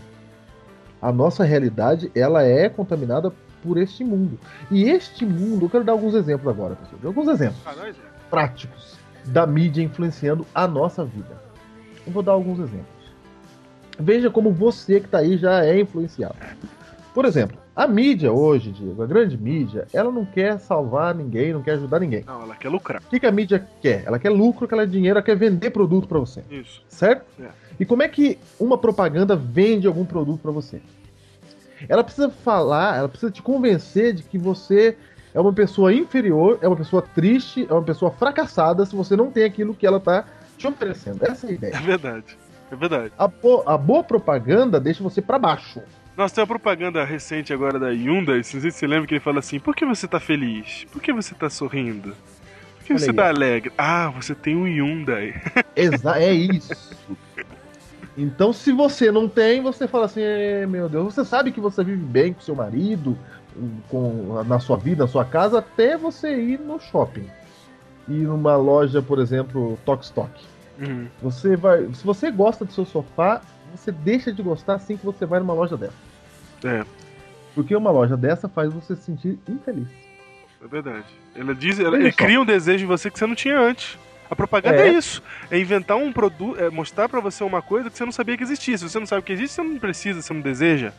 A 0.99 1.11
nossa 1.11 1.43
realidade, 1.43 2.11
ela 2.15 2.43
é 2.43 2.67
contaminada 2.67 3.31
por 3.61 3.77
este 3.77 4.03
mundo. 4.03 4.39
E 4.71 4.89
este 4.89 5.23
mundo, 5.23 5.65
eu 5.65 5.69
quero 5.69 5.83
dar 5.83 5.91
alguns 5.91 6.15
exemplos 6.15 6.47
agora, 6.47 6.75
pessoal. 6.75 6.99
Alguns 7.05 7.27
exemplos 7.27 7.61
práticos 8.29 8.97
da 9.25 9.45
mídia 9.45 9.83
influenciando 9.83 10.47
a 10.53 10.67
nossa 10.67 11.05
vida. 11.05 11.39
Eu 12.07 12.11
vou 12.11 12.23
dar 12.23 12.31
alguns 12.31 12.59
exemplos. 12.59 12.87
Veja 13.99 14.31
como 14.31 14.51
você 14.51 14.99
que 14.99 15.05
está 15.05 15.19
aí 15.19 15.37
já 15.37 15.63
é 15.63 15.79
influenciado. 15.79 16.35
Por 17.13 17.25
exemplo, 17.25 17.57
a 17.75 17.87
mídia 17.87 18.31
hoje, 18.31 18.71
Diego, 18.71 19.01
a 19.01 19.07
grande 19.07 19.37
mídia, 19.37 19.87
ela 19.93 20.11
não 20.11 20.25
quer 20.25 20.59
salvar 20.59 21.15
ninguém, 21.15 21.53
não 21.53 21.61
quer 21.63 21.71
ajudar 21.73 21.99
ninguém. 21.99 22.23
Não, 22.25 22.43
ela 22.43 22.55
quer 22.55 22.69
lucrar. 22.69 23.01
O 23.05 23.09
que, 23.09 23.19
que 23.19 23.25
a 23.25 23.31
mídia 23.31 23.65
quer? 23.81 24.03
Ela 24.05 24.19
quer 24.19 24.29
lucro, 24.29 24.67
ela 24.71 24.83
quer 24.85 24.91
dinheiro, 24.91 25.17
ela 25.17 25.25
quer 25.25 25.35
vender 25.35 25.71
produto 25.71 26.07
para 26.07 26.19
você, 26.19 26.43
Isso. 26.51 26.83
certo? 26.87 27.25
É. 27.41 27.49
E 27.79 27.85
como 27.85 28.03
é 28.03 28.07
que 28.07 28.37
uma 28.59 28.77
propaganda 28.77 29.35
vende 29.35 29.87
algum 29.87 30.05
produto 30.05 30.41
para 30.41 30.51
você? 30.51 30.79
Ela 31.89 32.03
precisa 32.03 32.29
falar, 32.29 32.97
ela 32.97 33.09
precisa 33.09 33.31
te 33.31 33.41
convencer 33.41 34.13
de 34.13 34.23
que 34.23 34.37
você 34.37 34.95
é 35.33 35.39
uma 35.41 35.51
pessoa 35.51 35.91
inferior, 35.93 36.59
é 36.61 36.67
uma 36.67 36.77
pessoa 36.77 37.01
triste, 37.01 37.65
é 37.67 37.73
uma 37.73 37.81
pessoa 37.81 38.11
fracassada 38.11 38.85
se 38.85 38.95
você 38.95 39.15
não 39.15 39.31
tem 39.31 39.43
aquilo 39.43 39.73
que 39.73 39.85
ela 39.85 39.99
tá 39.99 40.25
te 40.57 40.67
oferecendo. 40.67 41.25
Essa 41.25 41.47
é 41.47 41.49
a 41.49 41.51
É 41.51 41.55
ideia. 41.55 41.81
verdade. 41.81 42.37
É 42.71 42.75
verdade. 42.75 43.11
A, 43.17 43.27
bo- 43.27 43.63
a 43.65 43.75
boa 43.77 44.03
propaganda 44.03 44.79
deixa 44.79 45.03
você 45.03 45.21
para 45.21 45.39
baixo. 45.39 45.81
Nossa, 46.15 46.35
tem 46.35 46.41
uma 46.43 46.47
propaganda 46.47 47.03
recente 47.03 47.51
agora 47.51 47.79
da 47.79 47.89
Hyundai, 47.89 48.43
se 48.43 48.59
você 48.59 48.85
lembra 48.85 49.07
que 49.07 49.15
ele 49.15 49.19
fala 49.19 49.39
assim, 49.39 49.59
por 49.59 49.75
que 49.75 49.85
você 49.85 50.07
tá 50.07 50.19
feliz? 50.19 50.85
Por 50.91 51.01
que 51.01 51.11
você 51.11 51.33
tá 51.33 51.49
sorrindo? 51.49 52.15
Por 52.77 52.85
que 52.85 52.93
Olha 52.93 52.99
você 52.99 53.09
aí, 53.09 53.15
tá 53.15 53.27
alegre? 53.27 53.71
Ah, 53.77 54.09
você 54.15 54.35
tem 54.35 54.55
um 54.55 54.67
Hyundai. 54.67 55.41
Exa 55.75 56.19
é 56.19 56.31
isso. 56.31 57.07
Então, 58.15 58.53
se 58.53 58.71
você 58.71 59.11
não 59.11 59.27
tem, 59.27 59.61
você 59.61 59.87
fala 59.87 60.05
assim: 60.05 60.21
"Eh, 60.21 60.67
meu 60.67 60.87
Deus, 60.87 61.15
você 61.15 61.25
sabe 61.25 61.51
que 61.51 61.59
você 61.59 61.83
vive 61.83 62.03
bem 62.03 62.33
com 62.33 62.41
seu 62.41 62.53
marido, 62.53 63.17
com, 63.89 64.43
na 64.45 64.59
sua 64.59 64.77
vida, 64.77 65.05
na 65.05 65.09
sua 65.09 65.25
casa, 65.25 65.59
até 65.59 65.97
você 65.97 66.35
ir 66.35 66.59
no 66.59 66.79
shopping. 66.79 67.27
Ir 68.07 68.27
numa 68.27 68.55
loja, 68.55 69.01
por 69.01 69.19
exemplo, 69.19 69.79
Tok 69.85 70.03
Stock. 70.03 70.31
Uhum. 70.79 71.07
Você 71.21 71.55
vai. 71.55 71.87
Se 71.93 72.05
você 72.05 72.29
gosta 72.29 72.65
do 72.65 72.71
seu 72.71 72.85
sofá, 72.85 73.41
você 73.75 73.91
deixa 73.91 74.31
de 74.31 74.41
gostar 74.41 74.75
assim 74.75 74.97
que 74.97 75.05
você 75.05 75.25
vai 75.25 75.39
numa 75.39 75.53
loja 75.53 75.75
dessa. 75.77 75.93
É, 76.63 76.83
Porque 77.55 77.75
uma 77.75 77.91
loja 77.91 78.15
dessa 78.17 78.47
faz 78.47 78.73
você 78.73 78.95
se 78.95 79.03
sentir 79.03 79.37
infeliz. 79.47 79.87
é 80.63 80.67
verdade. 80.67 81.05
Ela 81.35 81.53
diz, 81.53 81.79
ela, 81.79 81.99
só. 82.11 82.17
cria 82.17 82.39
um 82.41 82.45
desejo 82.45 82.85
em 82.85 82.87
você 82.87 83.09
que 83.11 83.17
você 83.19 83.25
não 83.27 83.35
tinha 83.35 83.59
antes. 83.59 83.97
A 84.29 84.35
propaganda 84.35 84.77
é, 84.77 84.87
É. 84.89 84.93
isso. 84.93 85.21
É 85.51 85.59
inventar 85.59 85.97
um 85.97 86.11
produto, 86.11 86.59
é 86.59 86.69
mostrar 86.69 87.07
pra 87.09 87.19
você 87.19 87.43
uma 87.43 87.61
coisa 87.61 87.89
que 87.89 87.97
você 87.97 88.05
não 88.05 88.11
sabia 88.11 88.37
que 88.37 88.43
existia. 88.43 88.77
Se 88.77 88.87
você 88.89 88.97
não 88.99 89.05
sabe 89.05 89.21
que 89.23 89.33
existe, 89.33 89.53
você 89.55 89.63
não 89.63 89.77
precisa, 89.77 90.21
você 90.21 90.33
não 90.33 90.41
deseja. 90.41 90.91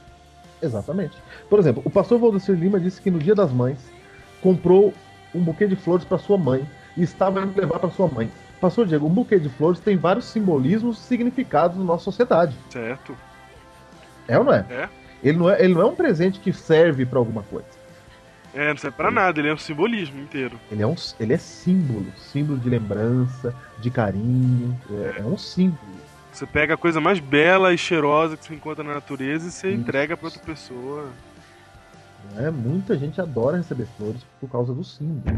Exatamente. 0.62 1.16
Por 1.48 1.58
exemplo, 1.58 1.82
o 1.84 1.90
pastor 1.90 2.18
Valdecir 2.18 2.54
Lima 2.54 2.78
disse 2.78 3.00
que 3.00 3.10
no 3.10 3.18
Dia 3.18 3.34
das 3.34 3.50
Mães 3.52 3.78
comprou 4.40 4.94
um 5.34 5.40
buquê 5.40 5.66
de 5.66 5.74
flores 5.76 6.04
para 6.04 6.18
sua 6.18 6.38
mãe 6.38 6.64
e 6.96 7.02
estava 7.02 7.40
indo 7.42 7.58
levar 7.58 7.78
para 7.80 7.90
sua 7.90 8.06
mãe. 8.08 8.30
Pastor 8.64 8.86
Diego, 8.86 9.06
um 9.06 9.10
buquê 9.10 9.38
de 9.38 9.50
flores 9.50 9.78
tem 9.78 9.94
vários 9.94 10.24
simbolismos 10.24 10.98
e 10.98 11.02
significados 11.02 11.76
na 11.76 11.84
nossa 11.84 12.04
sociedade. 12.04 12.56
Certo. 12.70 13.14
É 14.26 14.38
ou 14.38 14.44
não 14.44 14.54
é? 14.54 14.64
É. 14.70 14.88
Ele 15.22 15.36
não 15.36 15.50
é, 15.50 15.62
ele 15.62 15.74
não 15.74 15.82
é 15.82 15.84
um 15.84 15.94
presente 15.94 16.40
que 16.40 16.50
serve 16.50 17.04
para 17.04 17.18
alguma 17.18 17.42
coisa. 17.42 17.68
É, 18.54 18.70
não 18.70 18.78
serve 18.78 18.96
pra 18.96 19.10
nada, 19.10 19.38
ele 19.38 19.50
é 19.50 19.52
um 19.52 19.58
simbolismo 19.58 20.18
inteiro. 20.18 20.58
Ele 20.72 20.82
é, 20.82 20.86
um, 20.86 20.94
ele 21.20 21.34
é 21.34 21.36
símbolo, 21.36 22.06
símbolo 22.16 22.58
de 22.58 22.70
lembrança, 22.70 23.54
de 23.80 23.90
carinho. 23.90 24.74
É, 24.90 25.20
é 25.20 25.24
um 25.24 25.36
símbolo. 25.36 25.78
Você 26.32 26.46
pega 26.46 26.72
a 26.72 26.78
coisa 26.78 27.02
mais 27.02 27.18
bela 27.20 27.74
e 27.74 27.76
cheirosa 27.76 28.34
que 28.34 28.46
você 28.46 28.54
encontra 28.54 28.82
na 28.82 28.94
natureza 28.94 29.46
e 29.46 29.50
você 29.50 29.68
Isso. 29.72 29.78
entrega 29.78 30.16
pra 30.16 30.28
outra 30.28 30.40
pessoa. 30.40 31.10
Né? 32.32 32.50
Muita 32.50 32.96
gente 32.96 33.20
adora 33.20 33.58
receber 33.58 33.86
flores 33.98 34.24
por 34.40 34.48
causa 34.48 34.72
do 34.72 34.82
símbolo. 34.82 35.36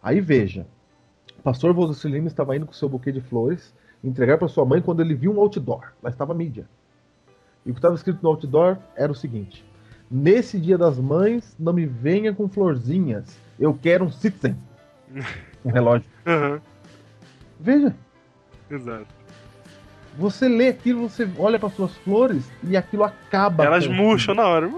Aí 0.00 0.20
veja, 0.20 0.64
pastor 1.42 1.72
Valdecir 1.74 2.10
Lima 2.10 2.26
estava 2.28 2.56
indo 2.56 2.66
com 2.66 2.72
seu 2.72 2.88
buquê 2.88 3.12
de 3.12 3.20
flores 3.20 3.74
entregar 4.02 4.38
para 4.38 4.48
sua 4.48 4.64
mãe 4.64 4.80
quando 4.80 5.00
ele 5.00 5.14
viu 5.14 5.32
um 5.32 5.40
outdoor. 5.40 5.92
Lá 6.02 6.10
estava 6.10 6.32
a 6.32 6.36
mídia. 6.36 6.68
E 7.66 7.70
o 7.70 7.74
que 7.74 7.78
estava 7.78 7.94
escrito 7.94 8.20
no 8.22 8.28
outdoor 8.30 8.76
era 8.96 9.10
o 9.10 9.14
seguinte: 9.14 9.64
Nesse 10.10 10.58
dia 10.58 10.78
das 10.78 10.98
mães, 10.98 11.54
não 11.58 11.72
me 11.72 11.84
venha 11.86 12.32
com 12.32 12.48
florzinhas. 12.48 13.36
Eu 13.58 13.74
quero 13.74 14.04
um 14.04 14.10
Citizen. 14.10 14.56
Um 15.64 15.70
relógio. 15.72 16.08
Aham, 16.24 16.60
Veja, 17.58 17.92
exato. 18.70 19.06
você 20.16 20.48
lê 20.48 20.68
aquilo, 20.68 21.08
você 21.08 21.28
olha 21.36 21.58
para 21.58 21.68
suas 21.70 21.92
flores 21.96 22.48
e 22.62 22.76
aquilo 22.76 23.02
acaba. 23.02 23.64
Elas 23.64 23.86
murcham 23.88 24.36
na 24.36 24.46
hora. 24.46 24.68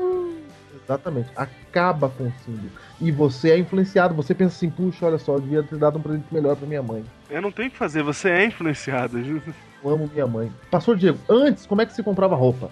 Exatamente. 0.90 1.30
Acaba 1.36 2.08
com 2.08 2.24
o 2.24 2.32
símbolo. 2.44 2.70
E 3.00 3.12
você 3.12 3.52
é 3.52 3.58
influenciado. 3.58 4.12
Você 4.14 4.34
pensa 4.34 4.56
assim, 4.56 4.68
puxa, 4.68 5.06
olha 5.06 5.18
só, 5.18 5.34
eu 5.34 5.40
devia 5.40 5.62
ter 5.62 5.78
dado 5.78 5.98
um 5.98 6.02
presente 6.02 6.26
melhor 6.32 6.56
pra 6.56 6.66
minha 6.66 6.82
mãe. 6.82 7.04
Eu 7.30 7.40
não 7.40 7.52
tenho 7.52 7.68
o 7.68 7.70
que 7.70 7.76
fazer, 7.76 8.02
você 8.02 8.28
é 8.28 8.46
influenciado. 8.46 9.18
Eu 9.20 9.90
amo 9.90 10.10
minha 10.12 10.26
mãe. 10.26 10.52
Pastor 10.70 10.96
Diego, 10.96 11.18
antes, 11.28 11.64
como 11.64 11.80
é 11.80 11.86
que 11.86 11.92
se 11.94 12.02
comprava 12.02 12.34
roupa? 12.34 12.70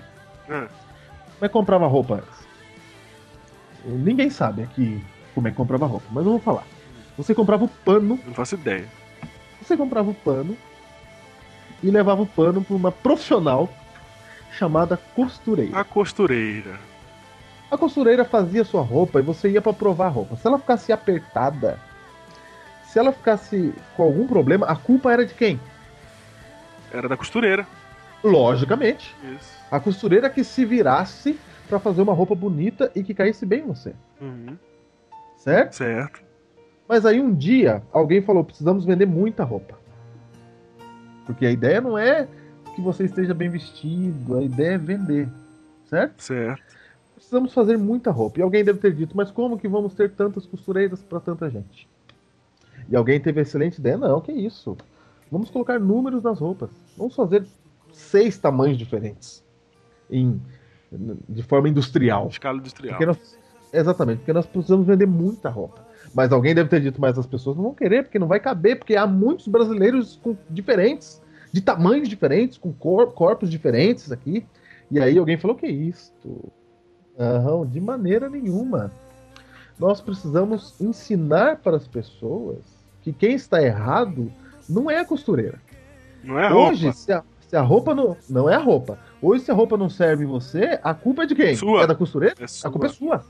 Ah, 0.50 0.66
Como 1.34 1.42
é 1.44 1.48
que 1.48 1.52
comprava 1.52 1.86
roupa 1.86 2.14
antes? 2.14 2.48
Ninguém 3.84 4.28
sabe 4.28 4.62
aqui 4.62 5.00
como 5.34 5.46
é 5.46 5.50
que 5.52 5.56
comprava 5.56 5.86
roupa, 5.86 6.06
mas 6.10 6.24
eu 6.24 6.32
vou 6.32 6.40
falar. 6.40 6.64
Você 7.16 7.34
comprava 7.34 7.64
o 7.64 7.68
pano, 7.68 8.18
não 8.26 8.34
faço 8.34 8.56
ideia. 8.56 8.84
você 9.62 9.76
comprava 9.76 10.10
o 10.10 10.14
pano 10.14 10.56
e 11.82 11.90
levava 11.90 12.22
o 12.22 12.26
pano 12.26 12.62
para 12.62 12.74
uma 12.74 12.90
profissional 12.90 13.68
chamada 14.52 14.96
costureira. 15.14 15.78
A 15.78 15.84
costureira. 15.84 16.78
A 17.70 17.76
costureira 17.76 18.24
fazia 18.24 18.64
sua 18.64 18.82
roupa 18.82 19.18
e 19.18 19.22
você 19.22 19.50
ia 19.50 19.60
para 19.60 19.72
provar 19.72 20.06
a 20.06 20.10
roupa. 20.10 20.36
Se 20.36 20.46
ela 20.46 20.58
ficasse 20.58 20.90
apertada, 20.92 21.78
se 22.84 22.98
ela 22.98 23.12
ficasse 23.12 23.74
com 23.96 24.02
algum 24.02 24.26
problema, 24.26 24.66
a 24.66 24.74
culpa 24.74 25.12
era 25.12 25.26
de 25.26 25.34
quem? 25.34 25.60
Era 26.92 27.08
da 27.08 27.16
costureira. 27.16 27.66
Logicamente, 28.24 29.14
Isso. 29.36 29.58
a 29.70 29.78
costureira 29.78 30.28
que 30.30 30.42
se 30.42 30.64
virasse 30.64 31.38
para 31.68 31.78
fazer 31.78 32.00
uma 32.02 32.14
roupa 32.14 32.34
bonita 32.34 32.90
e 32.94 33.02
que 33.04 33.14
caísse 33.14 33.44
bem 33.46 33.60
em 33.60 33.66
você, 33.66 33.94
Uhum. 34.20 34.56
certo? 35.36 35.74
Certo. 35.76 36.22
Mas 36.88 37.04
aí 37.04 37.20
um 37.20 37.32
dia 37.32 37.82
alguém 37.92 38.22
falou: 38.22 38.42
precisamos 38.42 38.84
vender 38.86 39.06
muita 39.06 39.44
roupa. 39.44 39.78
Porque 41.26 41.44
a 41.46 41.50
ideia 41.50 41.80
não 41.80 41.96
é 41.98 42.26
que 42.74 42.80
você 42.80 43.04
esteja 43.04 43.34
bem 43.34 43.50
vestido, 43.50 44.38
a 44.38 44.42
ideia 44.42 44.74
é 44.74 44.78
vender, 44.78 45.28
certo? 45.84 46.22
Certo. 46.22 46.77
Precisamos 47.18 47.52
fazer 47.52 47.76
muita 47.76 48.10
roupa. 48.10 48.38
E 48.38 48.42
alguém 48.42 48.64
deve 48.64 48.78
ter 48.78 48.94
dito: 48.94 49.16
mas 49.16 49.30
como 49.30 49.58
que 49.58 49.68
vamos 49.68 49.92
ter 49.94 50.10
tantas 50.12 50.46
costureiras 50.46 51.02
para 51.02 51.20
tanta 51.20 51.50
gente? 51.50 51.88
E 52.88 52.96
alguém 52.96 53.20
teve 53.20 53.40
a 53.40 53.42
excelente 53.42 53.78
ideia: 53.78 53.96
não, 53.96 54.20
que 54.20 54.32
isso. 54.32 54.76
Vamos 55.30 55.50
colocar 55.50 55.78
números 55.78 56.22
nas 56.22 56.38
roupas. 56.38 56.70
Vamos 56.96 57.14
fazer 57.14 57.44
seis 57.92 58.38
tamanhos 58.38 58.78
diferentes. 58.78 59.44
Em, 60.10 60.40
de 61.28 61.42
forma 61.42 61.68
industrial. 61.68 62.28
Escala 62.28 62.58
industrial. 62.58 62.92
Porque 62.94 63.06
nós- 63.06 63.38
exatamente, 63.72 64.18
porque 64.20 64.32
nós 64.32 64.46
precisamos 64.46 64.86
vender 64.86 65.06
muita 65.06 65.50
roupa. 65.50 65.86
Mas 66.14 66.32
alguém 66.32 66.54
deve 66.54 66.70
ter 66.70 66.80
dito, 66.80 66.98
mas 66.98 67.18
as 67.18 67.26
pessoas 67.26 67.56
não 67.56 67.64
vão 67.64 67.74
querer, 67.74 68.04
porque 68.04 68.18
não 68.18 68.26
vai 68.26 68.40
caber, 68.40 68.78
porque 68.78 68.96
há 68.96 69.06
muitos 69.06 69.46
brasileiros 69.48 70.18
com, 70.22 70.34
diferentes, 70.48 71.20
de 71.52 71.60
tamanhos 71.60 72.08
diferentes, 72.08 72.56
com 72.56 72.72
cor- 72.72 73.12
corpos 73.12 73.50
diferentes 73.50 74.10
aqui. 74.10 74.46
E 74.90 74.98
aí 74.98 75.18
alguém 75.18 75.36
falou, 75.36 75.54
que 75.54 75.66
isto? 75.66 76.50
Não, 77.18 77.66
de 77.66 77.80
maneira 77.80 78.30
nenhuma. 78.30 78.92
Nós 79.78 80.00
precisamos 80.00 80.80
ensinar 80.80 81.56
para 81.56 81.76
as 81.76 81.86
pessoas 81.86 82.58
que 83.02 83.12
quem 83.12 83.34
está 83.34 83.62
errado 83.62 84.32
não 84.68 84.90
é 84.90 84.98
a 84.98 85.04
costureira. 85.04 85.60
Não 86.22 86.38
é 86.38 86.52
Hoje, 86.52 86.84
roupa. 86.84 86.98
se 86.98 87.12
a, 87.12 87.22
se 87.40 87.56
a 87.56 87.60
roupa 87.60 87.94
não. 87.94 88.16
Não 88.28 88.48
é 88.48 88.54
a 88.54 88.58
roupa. 88.58 88.98
Hoje, 89.20 89.44
se 89.44 89.50
a 89.50 89.54
roupa 89.54 89.76
não 89.76 89.88
serve 89.88 90.24
você, 90.24 90.78
a 90.82 90.94
culpa 90.94 91.22
é 91.24 91.26
de 91.26 91.34
quem? 91.34 91.56
Sua. 91.56 91.82
É 91.82 91.86
da 91.86 91.94
costureira? 91.94 92.34
É 92.40 92.44
A 92.66 92.70
culpa 92.70 92.86
é 92.86 92.90
sua. 92.90 93.24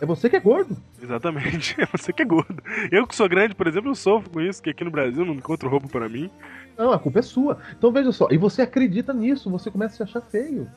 É 0.00 0.06
você 0.06 0.28
que 0.28 0.36
é 0.36 0.40
gordo. 0.40 0.76
Exatamente. 1.00 1.76
É 1.80 1.86
você 1.86 2.12
que 2.12 2.22
é 2.22 2.24
gordo. 2.24 2.62
Eu 2.90 3.06
que 3.06 3.14
sou 3.14 3.28
grande, 3.28 3.54
por 3.54 3.66
exemplo, 3.66 3.90
eu 3.90 3.94
sofro 3.94 4.30
com 4.30 4.40
isso, 4.40 4.62
que 4.62 4.70
aqui 4.70 4.84
no 4.84 4.90
Brasil 4.90 5.24
não 5.24 5.34
encontro 5.34 5.68
roupa 5.68 5.86
para 5.88 6.08
mim. 6.08 6.30
Não, 6.76 6.92
a 6.92 6.98
culpa 6.98 7.20
é 7.20 7.22
sua. 7.22 7.58
Então 7.76 7.92
veja 7.92 8.10
só, 8.10 8.26
e 8.30 8.36
você 8.36 8.62
acredita 8.62 9.12
nisso, 9.12 9.50
você 9.50 9.70
começa 9.70 9.94
a 9.94 9.96
se 9.98 10.02
achar 10.02 10.20
feio. 10.22 10.68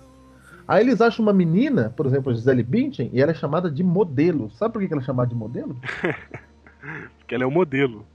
Aí 0.67 0.83
eles 0.83 0.99
acham 0.99 1.23
uma 1.23 1.33
menina, 1.33 1.93
por 1.95 2.05
exemplo, 2.05 2.31
a 2.31 2.35
Gisele 2.35 2.63
Bündchen, 2.63 3.09
e 3.13 3.21
ela 3.21 3.31
é 3.31 3.35
chamada 3.35 3.69
de 3.69 3.83
modelo. 3.83 4.49
Sabe 4.51 4.73
por 4.73 4.81
que 4.81 4.87
que 4.87 4.93
ela 4.93 5.01
é 5.01 5.05
chamada 5.05 5.29
de 5.29 5.35
modelo? 5.35 5.75
Porque 7.19 7.33
ela 7.35 7.43
é 7.43 7.47
o 7.47 7.51
modelo. 7.51 8.05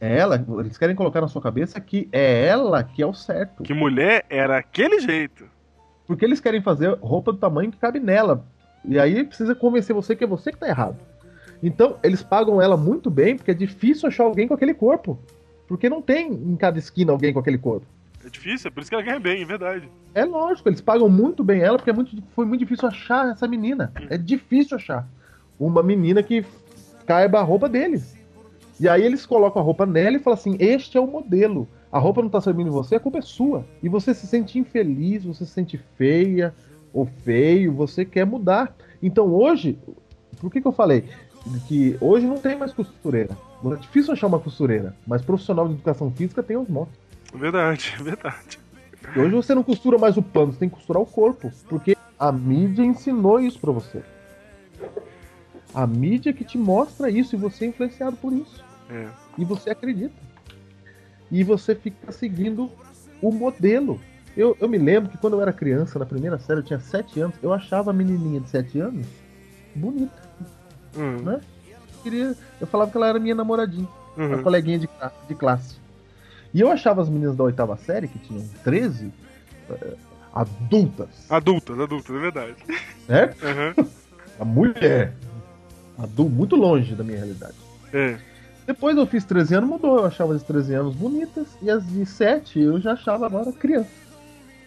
É 0.00 0.18
ela, 0.18 0.44
eles 0.60 0.78
querem 0.78 0.96
colocar 0.96 1.20
na 1.20 1.28
sua 1.28 1.42
cabeça 1.42 1.78
que 1.78 2.08
é 2.10 2.46
ela 2.46 2.82
que 2.82 3.02
é 3.02 3.06
o 3.06 3.12
certo. 3.12 3.62
Que 3.62 3.74
mulher 3.74 4.24
era 4.30 4.56
aquele 4.56 4.98
jeito. 5.00 5.44
Porque 6.06 6.24
eles 6.24 6.40
querem 6.40 6.62
fazer 6.62 6.96
roupa 7.00 7.32
do 7.32 7.38
tamanho 7.38 7.70
que 7.70 7.78
cabe 7.78 8.00
nela. 8.00 8.44
E 8.84 8.98
aí 8.98 9.24
precisa 9.24 9.54
convencer 9.54 9.94
você 9.94 10.16
que 10.16 10.24
é 10.24 10.26
você 10.26 10.50
que 10.50 10.58
tá 10.58 10.68
errado. 10.68 10.96
Então, 11.62 11.98
eles 12.02 12.22
pagam 12.22 12.60
ela 12.62 12.76
muito 12.76 13.10
bem, 13.10 13.36
porque 13.36 13.50
é 13.50 13.54
difícil 13.54 14.08
achar 14.08 14.24
alguém 14.24 14.48
com 14.48 14.54
aquele 14.54 14.72
corpo. 14.72 15.18
Porque 15.68 15.90
não 15.90 16.00
tem 16.00 16.32
em 16.32 16.56
cada 16.56 16.78
esquina 16.78 17.12
alguém 17.12 17.32
com 17.32 17.38
aquele 17.38 17.58
corpo. 17.58 17.86
É 18.24 18.28
difícil, 18.28 18.68
é 18.68 18.70
por 18.70 18.80
isso 18.80 18.90
que 18.90 18.94
ela 18.94 19.04
ganha 19.04 19.18
bem, 19.18 19.42
é 19.42 19.44
verdade. 19.44 19.88
É 20.14 20.24
lógico, 20.24 20.68
eles 20.68 20.80
pagam 20.80 21.08
muito 21.08 21.42
bem 21.42 21.60
ela, 21.60 21.78
porque 21.78 21.90
é 21.90 21.92
muito, 21.92 22.22
foi 22.34 22.44
muito 22.44 22.60
difícil 22.60 22.86
achar 22.86 23.30
essa 23.30 23.48
menina. 23.48 23.92
É 24.10 24.18
difícil 24.18 24.76
achar 24.76 25.08
uma 25.58 25.82
menina 25.82 26.22
que 26.22 26.44
caiba 27.06 27.38
a 27.38 27.42
roupa 27.42 27.68
deles. 27.68 28.14
E 28.78 28.88
aí 28.88 29.04
eles 29.04 29.26
colocam 29.26 29.60
a 29.60 29.64
roupa 29.64 29.84
nela 29.86 30.16
e 30.16 30.20
falam 30.20 30.38
assim: 30.38 30.56
este 30.58 30.96
é 30.96 31.00
o 31.00 31.06
modelo. 31.06 31.68
A 31.92 31.98
roupa 31.98 32.22
não 32.22 32.28
tá 32.28 32.40
servindo 32.40 32.68
em 32.68 32.72
você, 32.72 32.96
a 32.96 33.00
culpa 33.00 33.18
é 33.18 33.22
sua. 33.22 33.64
E 33.82 33.88
você 33.88 34.14
se 34.14 34.26
sente 34.26 34.58
infeliz, 34.58 35.24
você 35.24 35.44
se 35.44 35.52
sente 35.52 35.78
feia 35.96 36.54
ou 36.92 37.06
feio, 37.06 37.72
você 37.72 38.04
quer 38.04 38.24
mudar. 38.24 38.74
Então 39.02 39.26
hoje, 39.34 39.78
por 40.40 40.50
que, 40.50 40.60
que 40.60 40.66
eu 40.66 40.72
falei? 40.72 41.04
Que 41.66 41.96
hoje 42.00 42.26
não 42.26 42.38
tem 42.38 42.56
mais 42.56 42.72
costureira. 42.72 43.36
É 43.64 43.76
difícil 43.76 44.12
achar 44.12 44.28
uma 44.28 44.38
costureira, 44.38 44.94
mas 45.06 45.22
profissional 45.22 45.66
de 45.66 45.74
educação 45.74 46.10
física 46.10 46.42
tem 46.42 46.56
os 46.56 46.68
montes. 46.68 46.94
Verdade, 47.34 47.94
verdade. 48.00 48.58
E 49.14 49.18
hoje 49.18 49.34
você 49.34 49.54
não 49.54 49.62
costura 49.62 49.98
mais 49.98 50.16
o 50.16 50.22
pano, 50.22 50.52
você 50.52 50.58
tem 50.58 50.68
que 50.68 50.74
costurar 50.74 51.02
o 51.02 51.06
corpo. 51.06 51.50
Porque 51.68 51.96
a 52.18 52.30
mídia 52.30 52.84
ensinou 52.84 53.40
isso 53.40 53.58
pra 53.58 53.72
você. 53.72 54.02
A 55.74 55.86
mídia 55.86 56.32
que 56.32 56.44
te 56.44 56.58
mostra 56.58 57.10
isso 57.10 57.34
e 57.34 57.38
você 57.38 57.64
é 57.64 57.68
influenciado 57.68 58.16
por 58.16 58.32
isso. 58.32 58.64
É. 58.90 59.08
E 59.38 59.44
você 59.44 59.70
acredita. 59.70 60.14
E 61.30 61.42
você 61.44 61.74
fica 61.74 62.12
seguindo 62.12 62.70
o 63.22 63.32
modelo. 63.32 64.00
Eu, 64.36 64.56
eu 64.60 64.68
me 64.68 64.78
lembro 64.78 65.10
que 65.10 65.18
quando 65.18 65.34
eu 65.34 65.42
era 65.42 65.52
criança, 65.52 65.98
na 65.98 66.06
primeira 66.06 66.38
série, 66.38 66.60
eu 66.60 66.64
tinha 66.64 66.80
7 66.80 67.20
anos, 67.20 67.36
eu 67.42 67.52
achava 67.52 67.90
a 67.90 67.94
menininha 67.94 68.40
de 68.40 68.50
7 68.50 68.80
anos 68.80 69.06
bonita. 69.74 70.22
Hum, 70.96 71.22
Né? 71.22 71.40
Eu, 71.68 72.02
queria, 72.02 72.36
eu 72.60 72.66
falava 72.66 72.90
que 72.90 72.96
ela 72.96 73.08
era 73.08 73.18
minha 73.18 73.34
namoradinha 73.34 73.88
uma 74.16 74.36
uhum. 74.36 74.42
coleguinha 74.42 74.78
de, 74.78 74.88
de 75.28 75.34
classe. 75.34 75.76
E 76.52 76.60
eu 76.60 76.70
achava 76.70 77.00
as 77.02 77.08
meninas 77.08 77.36
da 77.36 77.44
oitava 77.44 77.76
série, 77.76 78.08
que 78.08 78.18
tinham 78.18 78.46
13, 78.64 79.12
eh, 79.70 79.94
adultas, 80.34 81.30
Adultas, 81.30 81.78
adultas, 81.78 82.16
é 82.16 82.18
verdade. 82.18 82.56
certo? 83.06 83.44
Uhum. 83.46 83.86
A 84.40 84.44
mulher. 84.44 85.12
Adu 85.98 86.28
muito 86.28 86.56
longe 86.56 86.94
da 86.94 87.04
minha 87.04 87.18
realidade. 87.18 87.54
É. 87.92 88.18
Depois 88.66 88.96
eu 88.96 89.06
fiz 89.06 89.24
13 89.24 89.56
anos, 89.56 89.68
mudou. 89.68 89.98
Eu 89.98 90.06
achava 90.06 90.32
as 90.34 90.40
de 90.40 90.46
13 90.46 90.74
anos 90.74 90.94
bonitas. 90.96 91.46
E 91.60 91.70
as 91.70 91.86
de 91.86 92.06
7 92.06 92.58
eu 92.58 92.80
já 92.80 92.92
achava 92.94 93.26
agora 93.26 93.52
criança. 93.52 93.90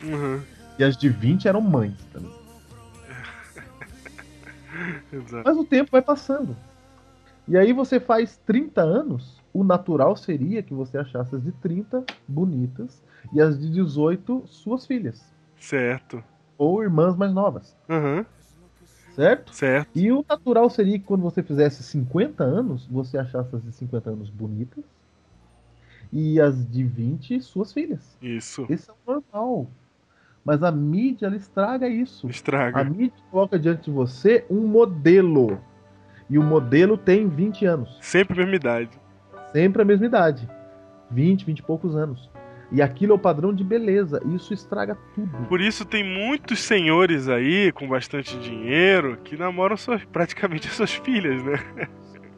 Uhum. 0.03 0.39
E 0.77 0.83
as 0.83 0.95
de 0.95 1.09
20 1.09 1.47
eram 1.47 1.61
mães 1.61 1.95
também. 2.11 2.31
Mas 5.43 5.57
o 5.57 5.63
tempo 5.63 5.89
vai 5.91 6.01
passando. 6.01 6.55
E 7.47 7.57
aí 7.57 7.73
você 7.73 7.99
faz 7.99 8.37
30 8.45 8.81
anos, 8.81 9.41
o 9.53 9.63
natural 9.63 10.15
seria 10.15 10.63
que 10.63 10.73
você 10.73 10.97
achasse 10.97 11.35
as 11.35 11.43
de 11.43 11.51
30 11.53 12.03
bonitas 12.27 13.01
e 13.31 13.39
as 13.41 13.59
de 13.59 13.69
18 13.69 14.43
suas 14.47 14.85
filhas. 14.85 15.23
Certo. 15.57 16.23
Ou 16.57 16.81
irmãs 16.81 17.15
mais 17.15 17.31
novas. 17.33 17.75
Uhum. 17.87 18.25
Certo? 19.13 19.53
Certo. 19.53 19.89
E 19.95 20.11
o 20.11 20.25
natural 20.27 20.69
seria 20.69 20.97
que 20.97 21.05
quando 21.05 21.21
você 21.21 21.43
fizesse 21.43 21.83
50 21.83 22.43
anos, 22.43 22.87
você 22.87 23.17
achasse 23.17 23.55
as 23.55 23.63
de 23.63 23.71
50 23.71 24.09
anos 24.09 24.29
bonitas 24.29 24.83
e 26.11 26.41
as 26.41 26.67
de 26.69 26.83
20 26.83 27.39
suas 27.41 27.71
filhas. 27.71 28.17
Isso. 28.21 28.65
Esse 28.69 28.89
é 28.89 28.93
o 28.93 29.13
normal. 29.13 29.67
Mas 30.43 30.63
a 30.63 30.71
mídia 30.71 31.27
ela 31.27 31.35
estraga 31.35 31.87
isso. 31.87 32.27
A 32.27 32.29
Estraga. 32.29 32.83
mídia 32.83 33.13
coloca 33.31 33.57
diante 33.57 33.85
de 33.85 33.91
você 33.91 34.45
um 34.49 34.67
modelo. 34.67 35.59
E 36.29 36.37
o 36.37 36.43
modelo 36.43 36.97
tem 36.97 37.27
20 37.29 37.65
anos. 37.65 37.97
Sempre 38.01 38.33
a 38.33 38.45
mesma 38.45 38.55
idade. 38.55 39.02
Sempre 39.53 39.81
a 39.81 39.85
mesma 39.85 40.05
idade. 40.05 40.49
20, 41.11 41.45
20 41.45 41.59
e 41.59 41.63
poucos 41.63 41.95
anos. 41.95 42.29
E 42.71 42.81
aquilo 42.81 43.11
é 43.13 43.15
o 43.15 43.19
padrão 43.19 43.53
de 43.53 43.63
beleza. 43.63 44.19
E 44.25 44.35
isso 44.35 44.53
estraga 44.53 44.97
tudo. 45.13 45.29
Por 45.47 45.61
isso 45.61 45.85
tem 45.85 46.03
muitos 46.03 46.59
senhores 46.59 47.29
aí 47.29 47.71
com 47.71 47.87
bastante 47.87 48.35
dinheiro 48.39 49.17
que 49.23 49.37
namoram 49.37 49.77
suas, 49.77 50.03
praticamente 50.05 50.67
as 50.67 50.73
suas 50.73 50.91
filhas, 50.93 51.43
né? 51.43 51.59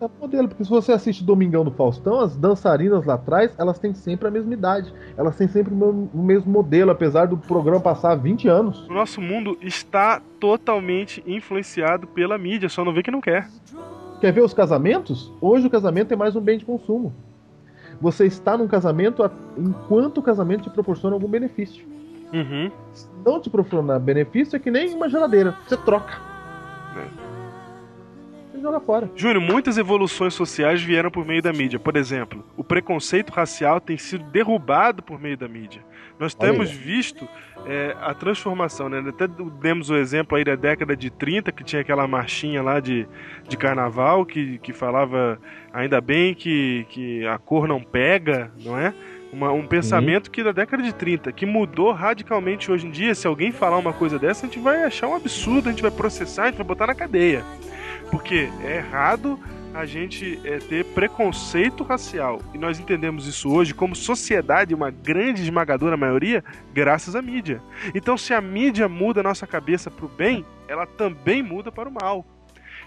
É 0.01 0.09
modelo, 0.19 0.49
porque 0.49 0.65
se 0.65 0.69
você 0.69 0.91
assiste 0.91 1.23
Domingão 1.23 1.63
do 1.63 1.71
Faustão, 1.71 2.19
as 2.19 2.35
dançarinas 2.35 3.05
lá 3.05 3.13
atrás, 3.13 3.55
elas 3.57 3.79
têm 3.79 3.93
sempre 3.93 4.27
a 4.27 4.31
mesma 4.31 4.53
idade. 4.53 4.93
Elas 5.15 5.37
têm 5.37 5.47
sempre 5.47 5.73
o 5.73 5.77
mesmo- 5.77 6.11
o 6.13 6.21
mesmo 6.21 6.51
modelo, 6.51 6.91
apesar 6.91 7.27
do 7.27 7.37
programa 7.37 7.79
passar 7.79 8.13
20 8.15 8.45
anos. 8.49 8.85
O 8.89 8.93
nosso 8.93 9.21
mundo 9.21 9.57
está 9.61 10.21
totalmente 10.37 11.23
influenciado 11.25 12.07
pela 12.07 12.37
mídia, 12.37 12.67
só 12.67 12.83
não 12.83 12.91
vê 12.93 13.01
que 13.01 13.09
não 13.09 13.21
quer. 13.21 13.47
Quer 14.25 14.31
ver 14.31 14.41
os 14.41 14.55
casamentos? 14.55 15.31
Hoje 15.39 15.67
o 15.67 15.69
casamento 15.69 16.11
é 16.11 16.17
mais 16.17 16.35
um 16.35 16.41
bem 16.41 16.57
de 16.57 16.65
consumo. 16.65 17.13
Você 18.01 18.25
está 18.25 18.57
num 18.57 18.67
casamento 18.67 19.23
enquanto 19.55 20.17
o 20.17 20.23
casamento 20.23 20.63
te 20.63 20.69
proporciona 20.71 21.15
algum 21.15 21.27
benefício. 21.27 21.85
Uhum. 22.33 22.71
Se 22.91 23.07
não 23.23 23.39
te 23.39 23.51
proporcionar 23.51 23.99
benefício, 23.99 24.55
é 24.55 24.59
que 24.59 24.71
nem 24.71 24.95
uma 24.95 25.07
geladeira. 25.07 25.55
Você 25.67 25.77
troca. 25.77 26.19
joga 28.59 28.79
fora. 28.79 29.11
Júnior, 29.15 29.41
muitas 29.41 29.77
evoluções 29.77 30.33
sociais 30.33 30.81
vieram 30.81 31.11
por 31.11 31.23
meio 31.23 31.43
da 31.43 31.53
mídia. 31.53 31.77
Por 31.77 31.95
exemplo, 31.95 32.43
o 32.57 32.63
preconceito 32.63 33.29
racial 33.29 33.79
tem 33.79 33.95
sido 33.95 34.23
derrubado 34.31 35.03
por 35.03 35.21
meio 35.21 35.37
da 35.37 35.47
mídia. 35.47 35.83
Nós 36.19 36.33
temos 36.33 36.71
visto 36.71 37.27
é, 37.65 37.95
a 38.01 38.13
transformação, 38.13 38.87
né? 38.87 39.03
Até 39.07 39.27
demos 39.27 39.89
o 39.89 39.95
exemplo 39.95 40.37
aí 40.37 40.43
da 40.43 40.55
década 40.55 40.95
de 40.95 41.09
30, 41.09 41.51
que 41.51 41.63
tinha 41.63 41.81
aquela 41.81 42.07
marchinha 42.07 42.61
lá 42.61 42.79
de, 42.79 43.07
de 43.47 43.57
carnaval 43.57 44.25
que, 44.25 44.57
que 44.59 44.71
falava 44.71 45.39
ainda 45.73 45.99
bem 45.99 46.33
que, 46.33 46.85
que 46.89 47.25
a 47.27 47.37
cor 47.37 47.67
não 47.67 47.81
pega, 47.81 48.51
não 48.63 48.77
é? 48.79 48.93
Uma- 49.33 49.51
um 49.51 49.67
pensamento 49.67 50.31
que 50.31 50.41
da 50.41 50.53
década 50.53 50.81
de 50.81 50.93
30, 50.93 51.31
que 51.33 51.45
mudou 51.45 51.91
radicalmente 51.91 52.71
hoje 52.71 52.87
em 52.87 52.91
dia. 52.91 53.13
Se 53.13 53.27
alguém 53.27 53.51
falar 53.51 53.77
uma 53.77 53.91
coisa 53.91 54.17
dessa, 54.17 54.45
a 54.45 54.49
gente 54.49 54.59
vai 54.59 54.83
achar 54.83 55.07
um 55.07 55.15
absurdo, 55.15 55.67
a 55.67 55.71
gente 55.71 55.81
vai 55.81 55.91
processar, 55.91 56.43
a 56.43 56.45
gente 56.47 56.57
vai 56.57 56.65
botar 56.65 56.87
na 56.87 56.95
cadeia. 56.95 57.43
Porque 58.09 58.47
é 58.63 58.77
errado 58.77 59.37
a 59.75 59.85
gente 59.85 60.39
é, 60.45 60.57
ter 60.57 60.85
preconceito 60.85 61.83
racial. 61.83 62.41
E 62.53 62.57
nós 62.57 62.79
entendemos 62.79 63.27
isso 63.27 63.49
hoje 63.49 63.73
como 63.73 63.95
sociedade, 63.95 64.73
uma 64.73 64.89
grande 64.89 65.41
esmagadora 65.41 65.97
maioria, 65.97 66.43
graças 66.73 67.15
à 67.15 67.21
mídia. 67.21 67.61
Então, 67.93 68.17
se 68.17 68.33
a 68.33 68.39
mídia 68.39 68.87
muda 68.87 69.19
a 69.19 69.23
nossa 69.23 69.45
cabeça 69.45 69.91
para 69.91 70.05
o 70.05 70.09
bem, 70.09 70.45
ela 70.67 70.85
também 70.85 71.43
muda 71.43 71.71
para 71.71 71.89
o 71.89 71.91
mal. 71.91 72.25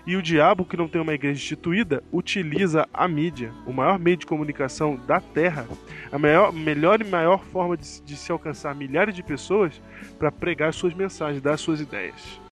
E 0.07 0.17
o 0.17 0.23
diabo, 0.23 0.65
que 0.65 0.77
não 0.77 0.89
tem 0.89 1.03
uma 1.03 1.13
igreja 1.13 1.39
instituída, 1.39 2.03
utiliza 2.11 2.89
a 2.95 3.07
mídia, 3.07 3.53
o 3.67 3.73
maior 3.73 3.99
meio 3.99 4.17
de 4.17 4.25
comunicação 4.25 4.97
da 5.07 5.21
Terra, 5.21 5.67
a 6.11 6.19
maior, 6.19 6.51
melhor 6.51 7.03
e 7.03 7.05
maior 7.05 7.45
forma 7.45 7.77
de, 7.77 8.01
de 8.03 8.17
se 8.17 8.33
alcançar 8.33 8.75
milhares 8.75 9.15
de 9.15 9.23
pessoas, 9.23 9.83
para 10.19 10.33
pregar 10.33 10.73
suas 10.73 10.95
mensagens, 10.95 11.43
dar 11.43 11.59
suas 11.59 11.81
ideias. 11.81 12.48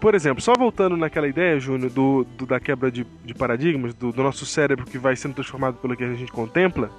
Por 0.00 0.14
exemplo, 0.14 0.42
só 0.42 0.52
voltando 0.54 0.96
naquela 0.96 1.26
ideia, 1.26 1.58
Júnior, 1.58 1.90
do, 1.90 2.24
do- 2.36 2.46
da 2.46 2.60
quebra 2.60 2.90
de, 2.90 3.06
de 3.24 3.34
paradigmas, 3.34 3.94
do, 3.94 4.12
do 4.12 4.22
nosso 4.22 4.44
cérebro 4.44 4.84
que 4.84 4.98
vai 4.98 5.16
sendo 5.16 5.34
transformado 5.34 5.76
pelo 5.78 5.96
que 5.96 6.04
a 6.04 6.14
gente 6.14 6.30
contempla, 6.30 6.90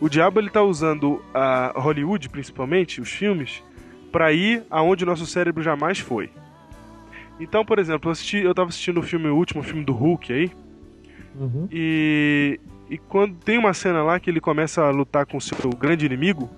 o 0.00 0.08
diabo 0.08 0.40
ele 0.40 0.50
tá 0.50 0.62
usando 0.62 1.22
a 1.32 1.72
Hollywood, 1.76 2.28
principalmente, 2.28 3.00
os 3.00 3.08
filmes, 3.10 3.62
para 4.12 4.32
ir 4.32 4.62
aonde 4.70 5.04
o 5.04 5.06
nosso 5.06 5.26
cérebro 5.26 5.62
jamais 5.62 5.98
foi. 6.00 6.30
Então, 7.40 7.64
por 7.64 7.78
exemplo, 7.78 8.08
eu, 8.08 8.12
assisti, 8.12 8.38
eu 8.38 8.54
tava 8.54 8.68
assistindo 8.68 8.98
o 8.98 9.02
filme, 9.02 9.28
o 9.28 9.36
último 9.36 9.62
filme 9.62 9.84
do 9.84 9.92
Hulk 9.92 10.32
aí, 10.32 10.50
Uhum. 11.38 11.68
e, 11.70 12.58
e 12.90 12.98
quando 12.98 13.36
tem 13.36 13.58
uma 13.58 13.72
cena 13.72 14.02
lá 14.02 14.18
que 14.18 14.28
ele 14.28 14.40
começa 14.40 14.82
a 14.82 14.90
lutar 14.90 15.24
com 15.24 15.36
o 15.36 15.40
seu 15.40 15.70
grande 15.70 16.04
inimigo, 16.04 16.50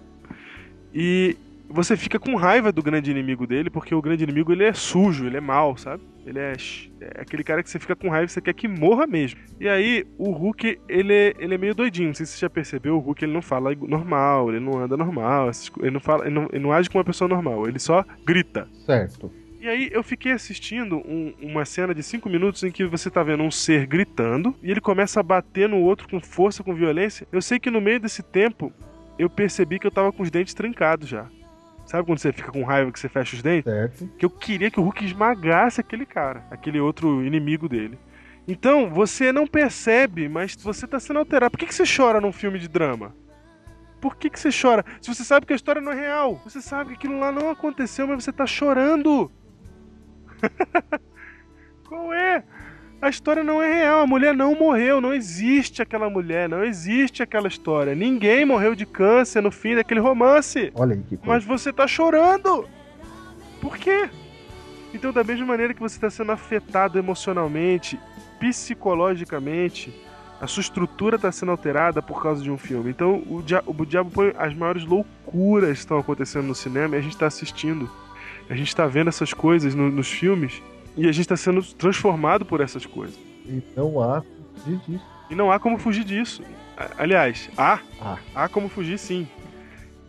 e 0.94 1.36
você 1.70 1.96
fica 1.96 2.18
com 2.18 2.34
raiva 2.36 2.70
do 2.72 2.82
grande 2.82 3.10
inimigo 3.10 3.46
dele, 3.46 3.70
porque 3.70 3.94
o 3.94 4.02
grande 4.02 4.24
inimigo 4.24 4.52
ele 4.52 4.64
é 4.64 4.72
sujo, 4.72 5.26
ele 5.26 5.36
é 5.36 5.40
mau, 5.40 5.76
sabe? 5.76 6.02
Ele 6.26 6.38
é, 6.38 6.52
é 7.00 7.20
aquele 7.22 7.42
cara 7.42 7.62
que 7.62 7.70
você 7.70 7.78
fica 7.78 7.96
com 7.96 8.08
raiva 8.08 8.26
e 8.26 8.28
você 8.28 8.40
quer 8.40 8.52
que 8.52 8.68
morra 8.68 9.06
mesmo. 9.06 9.40
E 9.58 9.68
aí, 9.68 10.04
o 10.18 10.30
Hulk, 10.30 10.78
ele, 10.88 11.14
é- 11.14 11.34
ele 11.38 11.54
é 11.54 11.58
meio 11.58 11.74
doidinho, 11.74 12.08
não 12.08 12.14
sei 12.14 12.26
se 12.26 12.32
você 12.32 12.40
já 12.40 12.50
percebeu, 12.50 12.96
o 12.96 13.00
Hulk 13.00 13.24
ele 13.24 13.32
não 13.32 13.40
fala 13.42 13.74
normal, 13.74 14.50
ele 14.50 14.60
não 14.60 14.78
anda 14.78 14.96
normal, 14.96 15.50
ele 15.80 15.90
não, 15.90 16.00
fala, 16.00 16.24
ele 16.26 16.34
não, 16.34 16.48
ele 16.52 16.62
não 16.62 16.72
age 16.72 16.88
como 16.90 16.98
uma 17.00 17.04
pessoa 17.06 17.28
normal, 17.28 17.66
ele 17.68 17.78
só 17.78 18.04
grita. 18.26 18.68
Certo. 18.84 19.32
E 19.60 19.68
aí 19.68 19.90
eu 19.92 20.02
fiquei 20.02 20.32
assistindo 20.32 20.96
um- 20.98 21.34
uma 21.42 21.64
cena 21.66 21.94
de 21.94 22.02
5 22.02 22.28
minutos 22.30 22.62
em 22.64 22.70
que 22.70 22.84
você 22.86 23.10
tá 23.10 23.22
vendo 23.22 23.42
um 23.42 23.50
ser 23.50 23.86
gritando 23.86 24.54
e 24.62 24.70
ele 24.70 24.80
começa 24.80 25.20
a 25.20 25.22
bater 25.22 25.68
no 25.68 25.78
outro 25.78 26.08
com 26.08 26.18
força, 26.20 26.62
com 26.64 26.74
violência. 26.74 27.26
Eu 27.30 27.42
sei 27.42 27.58
que 27.58 27.70
no 27.70 27.80
meio 27.80 28.00
desse 28.00 28.22
tempo 28.22 28.72
eu 29.18 29.28
percebi 29.28 29.78
que 29.78 29.86
eu 29.86 29.90
tava 29.90 30.10
com 30.12 30.22
os 30.22 30.30
dentes 30.30 30.54
trincados 30.54 31.08
já. 31.08 31.26
Sabe 31.90 32.06
quando 32.06 32.20
você 32.20 32.32
fica 32.32 32.52
com 32.52 32.62
raiva 32.62 32.92
que 32.92 33.00
você 33.00 33.08
fecha 33.08 33.34
os 33.34 33.42
dentes? 33.42 33.64
Certo. 33.64 34.08
Que 34.16 34.24
eu 34.24 34.30
queria 34.30 34.70
que 34.70 34.78
o 34.78 34.82
Hulk 34.84 35.04
esmagasse 35.04 35.80
aquele 35.80 36.06
cara, 36.06 36.44
aquele 36.48 36.78
outro 36.78 37.20
inimigo 37.24 37.68
dele. 37.68 37.98
Então, 38.46 38.88
você 38.88 39.32
não 39.32 39.44
percebe, 39.44 40.28
mas 40.28 40.54
você 40.54 40.86
tá 40.86 41.00
sendo 41.00 41.18
alterado. 41.18 41.50
Por 41.50 41.58
que, 41.58 41.66
que 41.66 41.74
você 41.74 41.82
chora 41.84 42.20
num 42.20 42.30
filme 42.30 42.60
de 42.60 42.68
drama? 42.68 43.12
Por 44.00 44.14
que, 44.14 44.30
que 44.30 44.38
você 44.38 44.50
chora? 44.52 44.84
Se 45.02 45.12
você 45.12 45.24
sabe 45.24 45.46
que 45.46 45.52
a 45.52 45.56
história 45.56 45.82
não 45.82 45.90
é 45.90 45.96
real. 45.96 46.40
Você 46.44 46.60
sabe 46.60 46.90
que 46.90 46.94
aquilo 46.94 47.18
lá 47.18 47.32
não 47.32 47.50
aconteceu, 47.50 48.06
mas 48.06 48.22
você 48.22 48.32
tá 48.32 48.46
chorando. 48.46 49.28
Qual 51.88 52.12
é? 52.12 52.44
A 53.02 53.08
história 53.08 53.42
não 53.42 53.62
é 53.62 53.72
real, 53.72 54.00
a 54.02 54.06
mulher 54.06 54.34
não 54.34 54.54
morreu, 54.54 55.00
não 55.00 55.14
existe 55.14 55.80
aquela 55.80 56.10
mulher, 56.10 56.48
não 56.48 56.62
existe 56.62 57.22
aquela 57.22 57.48
história. 57.48 57.94
Ninguém 57.94 58.44
morreu 58.44 58.74
de 58.74 58.84
câncer 58.84 59.40
no 59.40 59.50
fim 59.50 59.74
daquele 59.74 60.00
romance. 60.00 60.70
Olha 60.74 60.94
aí 60.94 61.02
que 61.02 61.16
coisa. 61.16 61.24
Mas 61.26 61.44
você 61.44 61.72
tá 61.72 61.86
chorando! 61.86 62.68
Por 63.60 63.78
quê? 63.78 64.08
Então, 64.92 65.12
da 65.12 65.24
mesma 65.24 65.46
maneira 65.46 65.72
que 65.72 65.80
você 65.80 65.96
está 65.96 66.10
sendo 66.10 66.32
afetado 66.32 66.98
emocionalmente, 66.98 67.98
psicologicamente, 68.38 69.94
a 70.40 70.46
sua 70.46 70.60
estrutura 70.62 71.16
está 71.16 71.30
sendo 71.30 71.52
alterada 71.52 72.02
por 72.02 72.22
causa 72.22 72.42
de 72.42 72.50
um 72.50 72.58
filme. 72.58 72.90
Então, 72.90 73.22
o, 73.28 73.42
dia 73.42 73.62
o 73.66 73.84
diabo 73.86 74.10
põe 74.10 74.32
as 74.36 74.54
maiores 74.54 74.84
loucuras 74.84 75.72
que 75.72 75.78
estão 75.78 75.98
acontecendo 75.98 76.46
no 76.46 76.54
cinema 76.54 76.96
e 76.96 76.98
a 76.98 77.02
gente 77.02 77.12
está 77.12 77.26
assistindo. 77.26 77.88
A 78.48 78.54
gente 78.54 78.68
está 78.68 78.86
vendo 78.86 79.08
essas 79.08 79.32
coisas 79.32 79.74
no- 79.74 79.90
nos 79.90 80.10
filmes 80.10 80.62
e 80.96 81.08
a 81.08 81.12
gente 81.12 81.22
está 81.22 81.36
sendo 81.36 81.62
transformado 81.74 82.44
por 82.44 82.60
essas 82.60 82.84
coisas. 82.86 83.18
E 83.46 83.62
não 83.76 84.00
há 84.00 84.22
fugir 84.54 84.78
disso. 84.86 85.04
E 85.30 85.34
não 85.34 85.52
há 85.52 85.58
como 85.58 85.78
fugir 85.78 86.04
disso. 86.04 86.42
Aliás, 86.98 87.50
há. 87.56 87.78
Há. 88.00 88.18
Há 88.34 88.48
como 88.48 88.68
fugir 88.68 88.98
sim. 88.98 89.28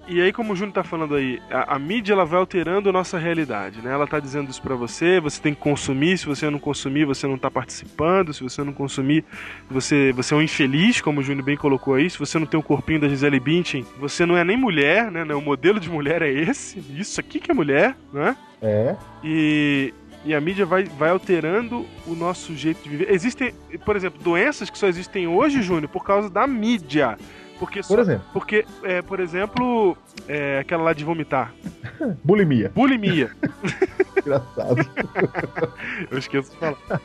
E 0.07 0.19
aí, 0.19 0.33
como 0.33 0.51
o 0.51 0.55
Júnior 0.55 0.73
tá 0.73 0.83
falando 0.83 1.15
aí, 1.15 1.39
a, 1.49 1.75
a 1.75 1.79
mídia 1.79 2.13
ela 2.13 2.25
vai 2.25 2.39
alterando 2.39 2.89
a 2.89 2.91
nossa 2.91 3.17
realidade, 3.17 3.81
né? 3.81 3.93
Ela 3.93 4.07
tá 4.07 4.19
dizendo 4.19 4.49
isso 4.49 4.61
pra 4.61 4.75
você, 4.75 5.19
você 5.19 5.39
tem 5.39 5.53
que 5.53 5.61
consumir, 5.61 6.17
se 6.17 6.25
você 6.25 6.49
não 6.49 6.59
consumir, 6.59 7.05
você 7.05 7.27
não 7.27 7.37
tá 7.37 7.51
participando, 7.51 8.33
se 8.33 8.41
você 8.41 8.63
não 8.63 8.73
consumir, 8.73 9.23
você, 9.69 10.11
você 10.11 10.33
é 10.33 10.37
um 10.37 10.41
infeliz, 10.41 10.99
como 10.99 11.19
o 11.19 11.23
Júnior 11.23 11.45
bem 11.45 11.55
colocou 11.55 11.93
aí, 11.93 12.09
se 12.09 12.17
você 12.17 12.39
não 12.39 12.47
tem 12.47 12.59
o 12.59 12.63
corpinho 12.63 12.99
da 12.99 13.07
Gisele 13.07 13.39
Bündchen, 13.39 13.85
você 13.99 14.25
não 14.25 14.35
é 14.35 14.43
nem 14.43 14.57
mulher, 14.57 15.11
né? 15.11 15.23
O 15.35 15.41
modelo 15.41 15.79
de 15.79 15.89
mulher 15.89 16.21
é 16.23 16.29
esse, 16.29 16.79
isso 16.97 17.19
aqui 17.19 17.39
que 17.39 17.51
é 17.51 17.53
mulher, 17.53 17.95
né? 18.11 18.35
É. 18.61 18.95
E, 19.23 19.93
e 20.23 20.33
a 20.33 20.41
mídia 20.41 20.65
vai, 20.65 20.83
vai 20.83 21.09
alterando 21.09 21.85
o 22.05 22.13
nosso 22.13 22.55
jeito 22.55 22.83
de 22.83 22.89
viver. 22.89 23.11
Existem, 23.11 23.53
por 23.85 23.95
exemplo, 23.95 24.21
doenças 24.21 24.69
que 24.69 24.77
só 24.77 24.87
existem 24.87 25.27
hoje, 25.27 25.61
Júnior, 25.61 25.89
por 25.89 26.03
causa 26.03 26.29
da 26.29 26.45
mídia. 26.45 27.17
Porque, 27.59 27.81
Por 27.83 27.99
exemplo, 27.99 28.25
porque 28.33 28.65
é, 28.83 29.03
por 29.03 29.19
exemplo, 29.19 29.95
é, 30.27 30.59
aquela 30.59 30.81
lá 30.81 30.93
de 30.93 31.03
vomitar. 31.05 31.53
bulimia. 32.23 32.71
Bulimia. 32.73 33.29
Engraçado. 34.17 34.77
Eu 36.09 36.17
esqueço 36.17 36.49
de 36.51 36.57
falar. 36.57 37.01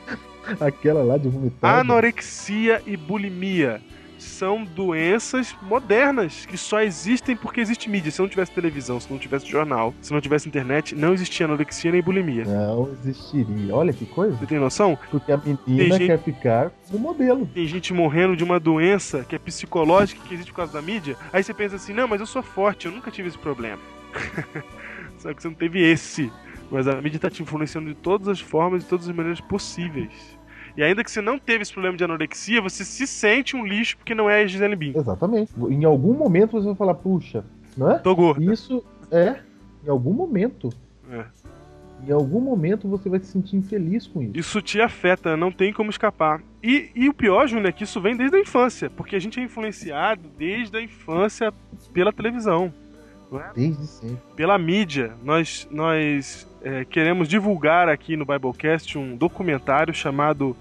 Aquela 0.59 1.03
lá 1.03 1.17
de 1.17 1.29
vomitar. 1.29 1.79
Anorexia 1.79 2.81
e 2.87 2.97
bulimia 2.97 3.81
são 4.17 4.63
doenças 4.63 5.55
modernas 5.61 6.45
que 6.45 6.57
só 6.57 6.81
existem 6.81 7.35
porque 7.35 7.61
existe 7.61 7.89
mídia. 7.89 8.11
Se 8.11 8.19
não 8.19 8.27
tivesse 8.27 8.51
televisão, 8.51 8.99
se 8.99 9.11
não 9.11 9.17
tivesse 9.19 9.45
jornal, 9.47 9.93
se 10.01 10.11
não 10.13 10.19
tivesse 10.21 10.47
internet, 10.47 10.95
não 10.95 11.13
existia 11.13 11.45
anorexia 11.45 11.91
nem 11.91 12.01
bulimia. 12.01 12.45
Não 12.45 12.89
existiria. 12.91 13.75
Olha 13.75 13.93
que 13.93 14.05
coisa. 14.05 14.35
Você 14.37 14.45
tem 14.45 14.59
noção? 14.59 14.97
Porque 15.11 15.31
a 15.31 15.37
menina 15.37 15.97
gente- 15.97 16.07
quer 16.07 16.19
ficar 16.19 16.71
no 16.91 16.99
modelo. 16.99 17.45
tem 17.53 17.65
gente 17.67 17.93
morrendo 17.93 18.35
de 18.35 18.43
uma 18.43 18.59
doença 18.59 19.23
que 19.27 19.35
é 19.35 19.39
psicológica, 19.39 20.21
que 20.27 20.33
existe 20.33 20.51
por 20.51 20.57
causa 20.57 20.73
da 20.73 20.81
mídia, 20.81 21.15
aí 21.31 21.43
você 21.43 21.53
pensa 21.53 21.75
assim, 21.75 21.93
não, 21.93 22.07
mas 22.07 22.19
eu 22.19 22.25
sou 22.25 22.41
forte, 22.41 22.85
eu 22.87 22.91
nunca 22.91 23.11
tive 23.11 23.27
esse 23.29 23.37
problema. 23.37 23.79
Só 25.17 25.33
que 25.33 25.41
você 25.41 25.47
não 25.47 25.55
teve 25.55 25.81
esse. 25.81 26.31
Mas 26.69 26.87
a 26.87 27.01
mídia 27.01 27.19
tá 27.19 27.29
te 27.29 27.41
influenciando 27.41 27.87
de 27.89 27.95
todas 27.95 28.27
as 28.27 28.39
formas, 28.39 28.83
de 28.83 28.89
todas 28.89 29.07
as 29.07 29.15
maneiras 29.15 29.39
possíveis. 29.41 30.36
E 30.77 30.83
ainda 30.83 31.03
que 31.03 31.09
você 31.09 31.21
não 31.21 31.39
teve 31.39 31.63
esse 31.63 31.73
problema 31.73 31.97
de 31.97 32.03
anorexia, 32.03 32.61
você 32.61 32.85
se 32.85 33.07
sente 33.07 33.55
um 33.55 33.65
lixo 33.65 33.97
porque 33.97 34.13
não 34.13 34.29
é 34.29 34.43
a 34.43 34.45
Gisele 34.47 34.75
Bündchen. 34.75 35.01
Exatamente. 35.01 35.51
Em 35.57 35.83
algum 35.83 36.13
momento 36.13 36.51
você 36.51 36.67
vai 36.67 36.75
falar, 36.75 36.93
puxa, 36.93 37.43
não 37.75 37.91
é? 37.91 37.97
Tô 37.97 38.15
gorda. 38.15 38.53
Isso 38.53 38.85
é, 39.11 39.39
em 39.83 39.89
algum 39.89 40.13
momento. 40.13 40.69
É. 41.11 41.25
Em 42.07 42.11
algum 42.11 42.39
momento 42.39 42.87
você 42.87 43.09
vai 43.09 43.19
se 43.19 43.25
sentir 43.25 43.55
infeliz 43.55 44.05
com 44.05 44.21
isso. 44.21 44.37
Isso 44.37 44.61
te 44.61 44.79
afeta, 44.79 45.35
não 45.35 45.51
tem 45.51 45.73
como 45.73 45.89
escapar. 45.89 46.43
E, 46.61 46.91
e 46.93 47.09
o 47.09 47.13
pior, 47.13 47.47
Júnior, 47.47 47.69
é 47.69 47.71
que 47.71 47.83
isso 47.83 47.99
vem 47.99 48.15
desde 48.15 48.37
a 48.37 48.39
infância, 48.39 48.87
porque 48.91 49.15
a 49.15 49.19
gente 49.19 49.39
é 49.39 49.43
influenciado 49.43 50.29
desde 50.37 50.77
a 50.77 50.81
infância 50.81 51.51
pela 51.91 52.13
televisão. 52.13 52.71
Desde 53.55 53.85
sempre. 53.87 54.17
pela 54.35 54.57
mídia, 54.57 55.13
nós, 55.23 55.67
nós 55.69 56.47
é, 56.61 56.85
queremos 56.85 57.27
divulgar 57.27 57.89
aqui 57.89 58.15
no 58.15 58.25
Biblecast 58.25 58.97
um 58.97 59.17
documentário 59.17 59.93
chamado 59.93 60.55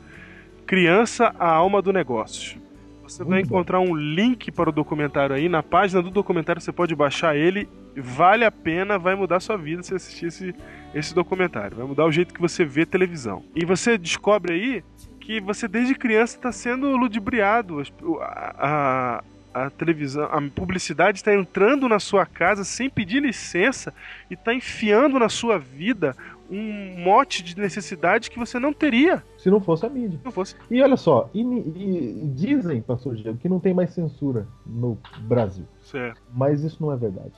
Criança, 0.67 1.33
a 1.39 1.49
Alma 1.49 1.81
do 1.81 1.93
Negócio. 1.93 2.61
Você 3.05 3.23
vai 3.23 3.35
Muito 3.35 3.49
bom. 3.49 3.55
encontrar 3.55 3.81
um 3.81 3.95
link 3.95 4.51
para 4.51 4.69
o 4.69 4.73
documentário 4.73 5.37
aí. 5.37 5.49
Na 5.49 5.63
página 5.63 6.03
do 6.03 6.11
documentário 6.11 6.61
você 6.61 6.73
pode 6.73 6.95
baixar 6.95 7.37
ele. 7.37 7.69
Vale 7.97 8.45
a 8.45 8.51
pena, 8.51 8.99
vai 8.99 9.15
mudar 9.15 9.39
sua 9.39 9.57
vida 9.57 9.83
se 9.83 9.95
assistir 9.95 10.27
esse, 10.27 10.55
esse 10.93 11.15
documentário. 11.15 11.77
Vai 11.77 11.87
mudar 11.87 12.05
o 12.05 12.11
jeito 12.11 12.35
que 12.35 12.41
você 12.41 12.65
vê 12.65 12.85
televisão. 12.85 13.45
E 13.55 13.65
você 13.65 13.97
descobre 13.97 14.55
aí 14.55 14.85
que 15.21 15.41
você 15.41 15.69
desde 15.69 15.95
criança 15.95 16.37
está 16.37 16.51
sendo 16.51 16.97
ludibriado. 16.97 17.81
A, 18.21 19.23
a, 19.55 19.65
a 19.67 19.71
televisão, 19.71 20.25
a 20.25 20.43
publicidade 20.51 21.19
está 21.19 21.33
entrando 21.33 21.89
na 21.89 22.01
sua 22.01 22.27
casa 22.27 22.65
sem 22.65 22.91
pedir 22.91 23.23
licença 23.23 23.95
e 24.29 24.35
está 24.35 24.53
enfiando 24.53 25.17
na 25.19 25.29
sua 25.29 25.59
vida 25.59 26.17
um 26.51 27.03
mote 27.03 27.43
de 27.43 27.59
necessidade 27.59 28.31
que 28.31 28.39
você 28.39 28.59
não 28.59 28.73
teria 28.73 29.23
se 29.39 29.51
não 29.51 29.61
fosse 29.61 29.87
a 29.87 29.89
mídia. 29.89 30.19
não 30.25 30.33
fosse. 30.33 30.57
E 30.71 30.83
olha 30.83 30.97
só, 30.97 31.31
e, 31.33 31.41
e 31.41 32.33
dizem, 32.35 32.81
pastor 32.83 33.15
Diego, 33.15 33.39
que 33.39 33.49
não 33.49 33.61
tem 33.61 33.73
mais 33.73 33.91
censura 33.91 34.47
no 34.67 34.99
Brasil. 35.21 35.65
Certo. 35.85 36.21
Mas 36.33 36.63
isso 36.63 36.83
não 36.83 36.93
é 36.93 36.97
verdade. 36.97 37.35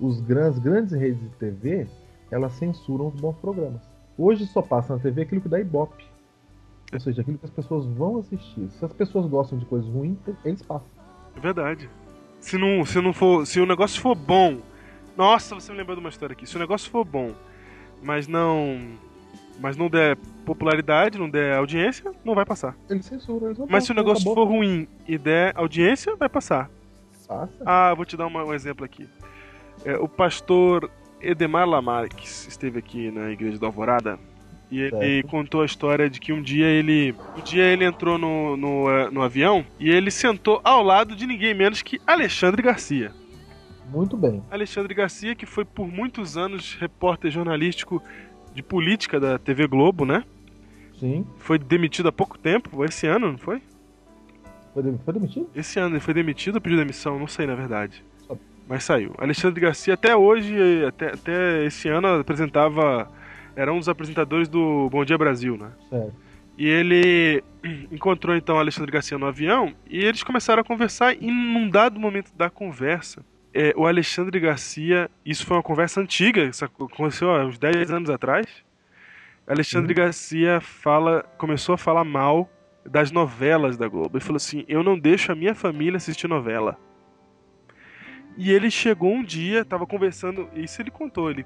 Os 0.00 0.20
grandes, 0.20 0.58
grandes 0.60 0.92
redes 0.92 1.20
de 1.20 1.28
TV, 1.30 1.88
elas 2.30 2.52
censuram 2.52 3.08
os 3.08 3.14
bons 3.20 3.36
programas. 3.38 3.82
Hoje 4.16 4.46
só 4.46 4.62
passa 4.62 4.94
na 4.94 5.02
TV 5.02 5.22
aquilo 5.22 5.40
que 5.40 5.48
dá 5.48 5.58
ibope. 5.58 6.04
Ou 6.92 7.00
seja, 7.00 7.20
aquilo 7.20 7.38
que 7.38 7.44
as 7.44 7.50
pessoas 7.50 7.84
vão 7.86 8.18
assistir. 8.18 8.68
Se 8.70 8.84
as 8.84 8.92
pessoas 8.92 9.26
gostam 9.26 9.58
de 9.58 9.66
coisas 9.66 9.88
ruins, 9.88 10.16
eles 10.44 10.62
passam. 10.62 10.88
É 11.36 11.40
verdade. 11.40 11.90
Se 12.40 12.56
não, 12.56 12.84
se 12.84 13.00
não 13.00 13.12
for, 13.12 13.46
se 13.46 13.60
o 13.60 13.66
negócio 13.66 14.00
for 14.00 14.14
bom, 14.14 14.58
nossa, 15.16 15.54
você 15.54 15.72
me 15.72 15.78
lembrou 15.78 15.96
de 15.96 16.00
uma 16.00 16.08
história 16.08 16.32
aqui. 16.32 16.46
Se 16.46 16.56
o 16.56 16.60
negócio 16.60 16.90
for 16.90 17.04
bom, 17.04 17.32
mas 18.02 18.26
não, 18.26 18.78
mas 19.60 19.76
não 19.76 19.88
der 19.88 20.16
popularidade, 20.44 21.18
não 21.18 21.28
der 21.28 21.56
audiência, 21.56 22.10
não 22.24 22.34
vai 22.34 22.44
passar. 22.44 22.74
Eles 22.88 23.10
não 23.28 23.66
Mas 23.68 23.84
se 23.84 23.92
o 23.92 23.94
negócio 23.94 24.24
for 24.24 24.44
ruim 24.46 24.86
e 25.06 25.18
der 25.18 25.52
audiência, 25.56 26.16
vai 26.16 26.28
passar. 26.28 26.70
Passa. 27.26 27.50
Ah, 27.66 27.92
vou 27.94 28.04
te 28.06 28.16
dar 28.16 28.26
uma- 28.26 28.44
um 28.44 28.54
exemplo 28.54 28.84
aqui. 28.84 29.06
É, 29.84 29.96
o 29.96 30.08
pastor 30.08 30.90
Edemar 31.20 31.68
Lamarques 31.68 32.46
esteve 32.48 32.78
aqui 32.78 33.10
na 33.10 33.30
igreja 33.30 33.58
da 33.58 33.66
Alvorada 33.66 34.18
e 34.70 34.80
ele 34.80 34.90
Certo. 34.98 35.28
contou 35.28 35.62
a 35.62 35.66
história 35.66 36.08
de 36.08 36.18
que 36.20 36.32
um 36.32 36.40
dia 36.40 36.66
ele, 36.66 37.14
um 37.36 37.40
dia 37.42 37.64
ele 37.64 37.84
entrou 37.84 38.16
no, 38.18 38.56
no, 38.56 38.90
eh, 38.90 39.10
no 39.10 39.22
avião 39.22 39.64
e 39.78 39.90
ele 39.90 40.10
sentou 40.10 40.60
ao 40.64 40.82
lado 40.82 41.14
de 41.14 41.26
ninguém 41.26 41.52
menos 41.54 41.82
que 41.82 42.00
Alexandre 42.06 42.62
Garcia. 42.62 43.12
Muito 43.90 44.16
bem. 44.16 44.42
Alexandre 44.50 44.94
Garcia, 44.94 45.34
que 45.34 45.46
foi 45.46 45.64
por 45.64 45.86
muitos 45.86 46.36
anos 46.36 46.76
repórter 46.78 47.30
jornalístico 47.30 48.02
de 48.54 48.62
política 48.62 49.18
da 49.18 49.38
TV 49.38 49.66
Globo, 49.66 50.04
né? 50.04 50.24
Sim. 50.98 51.26
Foi 51.38 51.58
demitido 51.58 52.08
há 52.08 52.12
pouco 52.12 52.38
tempo, 52.38 52.84
esse 52.84 53.06
ano, 53.06 53.32
não 53.32 53.38
foi? 53.38 53.62
Foi, 54.74 54.82
foi 55.04 55.14
demitido? 55.14 55.48
Esse 55.54 55.78
ano 55.78 55.94
ele 55.94 56.00
foi 56.00 56.14
demitido 56.14 56.56
ou 56.56 56.60
pediu 56.60 56.78
demissão? 56.78 57.18
Não 57.18 57.26
sei, 57.26 57.46
na 57.46 57.54
verdade. 57.54 58.04
Sabe. 58.26 58.40
Mas 58.68 58.84
saiu. 58.84 59.14
Alexandre 59.18 59.60
Garcia, 59.60 59.94
até 59.94 60.16
hoje, 60.16 60.54
até, 60.86 61.12
até 61.12 61.64
esse 61.64 61.88
ano, 61.88 62.08
apresentava. 62.20 63.10
Era 63.56 63.72
um 63.72 63.78
dos 63.78 63.88
apresentadores 63.88 64.48
do 64.48 64.88
Bom 64.90 65.04
Dia 65.04 65.18
Brasil, 65.18 65.56
né? 65.56 65.70
Certo. 65.88 66.12
E 66.56 66.66
ele 66.66 67.42
encontrou 67.90 68.36
então 68.36 68.58
Alexandre 68.58 68.90
Garcia 68.90 69.16
no 69.16 69.26
avião 69.26 69.72
e 69.88 70.04
eles 70.04 70.22
começaram 70.22 70.60
a 70.60 70.64
conversar. 70.64 71.14
E 71.14 71.30
num 71.30 71.70
dado 71.70 71.98
momento 71.98 72.32
da 72.36 72.50
conversa, 72.50 73.24
é, 73.52 73.72
o 73.76 73.86
Alexandre 73.86 74.38
Garcia. 74.40 75.10
Isso 75.24 75.46
foi 75.46 75.56
uma 75.56 75.62
conversa 75.62 76.00
antiga, 76.00 76.44
isso 76.44 76.64
aconteceu 76.64 77.30
há 77.30 77.44
uns 77.44 77.58
10 77.58 77.90
anos 77.90 78.10
atrás. 78.10 78.46
Alexandre 79.46 79.94
Garcia 79.94 80.60
fala, 80.60 81.22
começou 81.38 81.74
a 81.74 81.78
falar 81.78 82.04
mal 82.04 82.50
das 82.84 83.10
novelas 83.10 83.76
da 83.76 83.88
Globo. 83.88 84.16
Ele 84.16 84.24
falou 84.24 84.36
assim: 84.36 84.64
Eu 84.68 84.82
não 84.82 84.98
deixo 84.98 85.32
a 85.32 85.34
minha 85.34 85.54
família 85.54 85.96
assistir 85.96 86.28
novela. 86.28 86.78
E 88.36 88.52
ele 88.52 88.70
chegou 88.70 89.12
um 89.12 89.24
dia, 89.24 89.64
tava 89.64 89.84
conversando, 89.84 90.48
isso 90.54 90.80
ele 90.80 90.92
contou, 90.92 91.28
ele 91.28 91.44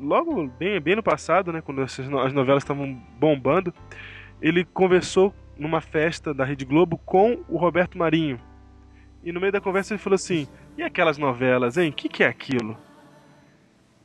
logo 0.00 0.48
bem, 0.48 0.80
bem 0.80 0.96
no 0.96 1.02
passado, 1.02 1.52
né, 1.52 1.60
quando 1.60 1.80
as 1.80 2.32
novelas 2.32 2.62
estavam 2.62 2.92
bombando, 3.18 3.72
ele 4.40 4.64
conversou 4.64 5.34
numa 5.56 5.80
festa 5.80 6.34
da 6.34 6.44
Rede 6.44 6.64
Globo 6.64 6.98
com 6.98 7.44
o 7.48 7.56
Roberto 7.56 7.96
Marinho. 7.96 8.40
E 9.22 9.30
no 9.30 9.40
meio 9.40 9.52
da 9.52 9.60
conversa 9.60 9.94
ele 9.94 10.02
falou 10.02 10.16
assim: 10.16 10.48
"E 10.76 10.82
aquelas 10.82 11.18
novelas, 11.18 11.76
hein? 11.76 11.90
O 11.90 11.92
que, 11.92 12.08
que 12.08 12.24
é 12.24 12.28
aquilo?" 12.28 12.76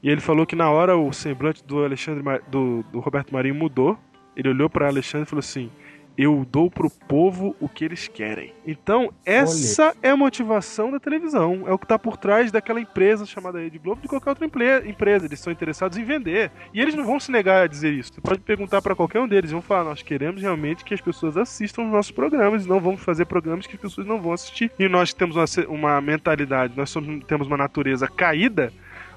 E 0.01 0.09
ele 0.09 0.21
falou 0.21 0.45
que 0.45 0.55
na 0.55 0.69
hora 0.69 0.95
o 0.95 1.11
semblante 1.11 1.63
do 1.65 1.83
Alexandre 1.83 2.23
do, 2.49 2.83
do 2.91 2.99
Roberto 2.99 3.33
Marinho 3.33 3.55
mudou. 3.55 3.97
Ele 4.35 4.49
olhou 4.49 4.69
para 4.69 4.87
Alexandre 4.87 5.25
e 5.25 5.29
falou 5.29 5.39
assim: 5.39 5.71
"Eu 6.17 6.45
dou 6.49 6.69
pro 6.71 6.89
povo 6.89 7.55
o 7.59 7.69
que 7.69 7.85
eles 7.85 8.07
querem". 8.07 8.53
Então, 8.65 9.13
essa 9.25 9.95
é 10.01 10.09
a 10.09 10.17
motivação 10.17 10.91
da 10.91 10.99
televisão. 10.99 11.63
É 11.67 11.71
o 11.71 11.77
que 11.77 11.85
está 11.85 11.97
por 11.99 12.17
trás 12.17 12.51
daquela 12.51 12.79
empresa 12.81 13.25
chamada 13.25 13.59
Rede 13.59 13.77
Globo 13.77 14.01
de 14.01 14.07
qualquer 14.07 14.29
outra 14.31 14.45
empresa. 14.45 15.25
Eles 15.25 15.39
são 15.39 15.53
interessados 15.53 15.97
em 15.97 16.03
vender. 16.03 16.51
E 16.73 16.81
eles 16.81 16.95
não 16.95 17.05
vão 17.05 17.19
se 17.19 17.31
negar 17.31 17.63
a 17.63 17.67
dizer 17.67 17.93
isso. 17.93 18.13
Você 18.13 18.21
pode 18.21 18.39
perguntar 18.41 18.81
para 18.81 18.95
qualquer 18.95 19.19
um 19.19 19.27
deles. 19.27 19.45
Eles 19.45 19.51
vão 19.51 19.61
falar: 19.61 19.83
nós 19.83 20.01
queremos 20.01 20.41
realmente 20.41 20.83
que 20.83 20.93
as 20.93 21.01
pessoas 21.01 21.37
assistam 21.37 21.83
os 21.83 21.91
nossos 21.91 22.11
programas. 22.11 22.65
E 22.65 22.69
não 22.69 22.79
vamos 22.79 23.01
fazer 23.01 23.25
programas 23.25 23.67
que 23.67 23.75
as 23.75 23.81
pessoas 23.81 24.07
não 24.07 24.19
vão 24.21 24.33
assistir. 24.33 24.71
E 24.79 24.89
nós 24.89 25.11
que 25.13 25.19
temos 25.19 25.35
uma, 25.35 25.45
uma 25.67 26.01
mentalidade, 26.01 26.73
nós 26.75 26.89
somos- 26.89 27.23
temos 27.25 27.47
uma 27.47 27.57
natureza 27.57 28.07
caída. 28.07 28.73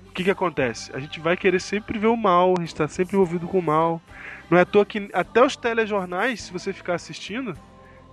O 0.07 0.13
que, 0.13 0.25
que 0.25 0.31
acontece? 0.31 0.91
A 0.95 0.99
gente 0.99 1.21
vai 1.21 1.37
querer 1.37 1.61
sempre 1.61 1.97
ver 1.99 2.09
o 2.09 2.17
mal, 2.17 2.55
a 2.59 2.61
gente 2.61 2.69
está 2.73 2.89
sempre 2.89 3.15
envolvido 3.15 3.47
com 3.47 3.61
o 3.61 3.63
mal. 3.63 4.03
Não 4.51 4.59
é 4.59 4.63
à 4.63 4.65
toa 4.65 4.85
que 4.85 5.09
até 5.13 5.45
os 5.45 5.57
telejornais, 5.57 6.43
se 6.43 6.53
você 6.53 6.73
ficar 6.73 6.95
assistindo, 6.95 7.55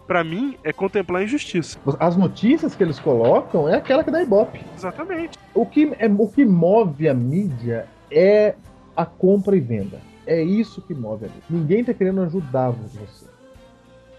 pra 0.05 0.23
mim 0.23 0.55
é 0.63 0.71
contemplar 0.71 1.21
a 1.21 1.25
injustiça. 1.25 1.79
As 1.99 2.15
notícias 2.15 2.75
que 2.75 2.83
eles 2.83 2.99
colocam 2.99 3.67
é 3.67 3.75
aquela 3.75 4.03
que 4.03 4.11
dá 4.11 4.21
ibope. 4.21 4.61
Exatamente. 4.75 5.37
O 5.53 5.65
que, 5.65 5.91
é, 5.97 6.07
o 6.07 6.27
que 6.27 6.45
move 6.45 7.09
a 7.09 7.13
mídia 7.13 7.87
é 8.11 8.53
a 8.95 9.05
compra 9.05 9.57
e 9.57 9.59
venda. 9.59 9.99
É 10.27 10.41
isso 10.41 10.81
que 10.81 10.93
move 10.93 11.25
a 11.25 11.27
mídia. 11.27 11.43
Ninguém 11.49 11.83
tá 11.83 11.93
querendo 11.93 12.21
ajudar 12.21 12.69
você. 12.69 13.25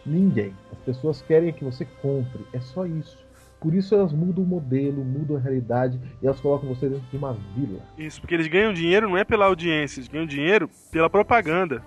Ninguém. 0.04 0.52
As 0.72 0.78
pessoas 0.78 1.22
querem 1.22 1.52
que 1.52 1.64
você 1.64 1.86
compre. 2.02 2.44
É 2.52 2.60
só 2.60 2.84
isso. 2.84 3.16
Por 3.60 3.74
isso 3.74 3.94
elas 3.94 4.12
mudam 4.12 4.44
o 4.44 4.46
modelo, 4.46 5.04
mudam 5.04 5.36
a 5.36 5.40
realidade 5.40 6.00
e 6.22 6.26
elas 6.26 6.40
colocam 6.40 6.68
você 6.68 6.88
dentro 6.88 7.04
de 7.10 7.16
uma 7.16 7.36
vila. 7.56 7.80
Isso, 7.96 8.20
porque 8.20 8.34
eles 8.34 8.46
ganham 8.46 8.72
dinheiro 8.72 9.08
não 9.08 9.16
é 9.16 9.24
pela 9.24 9.46
audiência, 9.46 9.98
eles 9.98 10.08
ganham 10.08 10.26
dinheiro 10.26 10.70
pela 10.92 11.10
propaganda. 11.10 11.82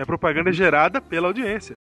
A 0.00 0.06
propaganda 0.06 0.50
é 0.50 0.52
gerada 0.52 1.00
pela 1.00 1.26
audiência. 1.26 1.74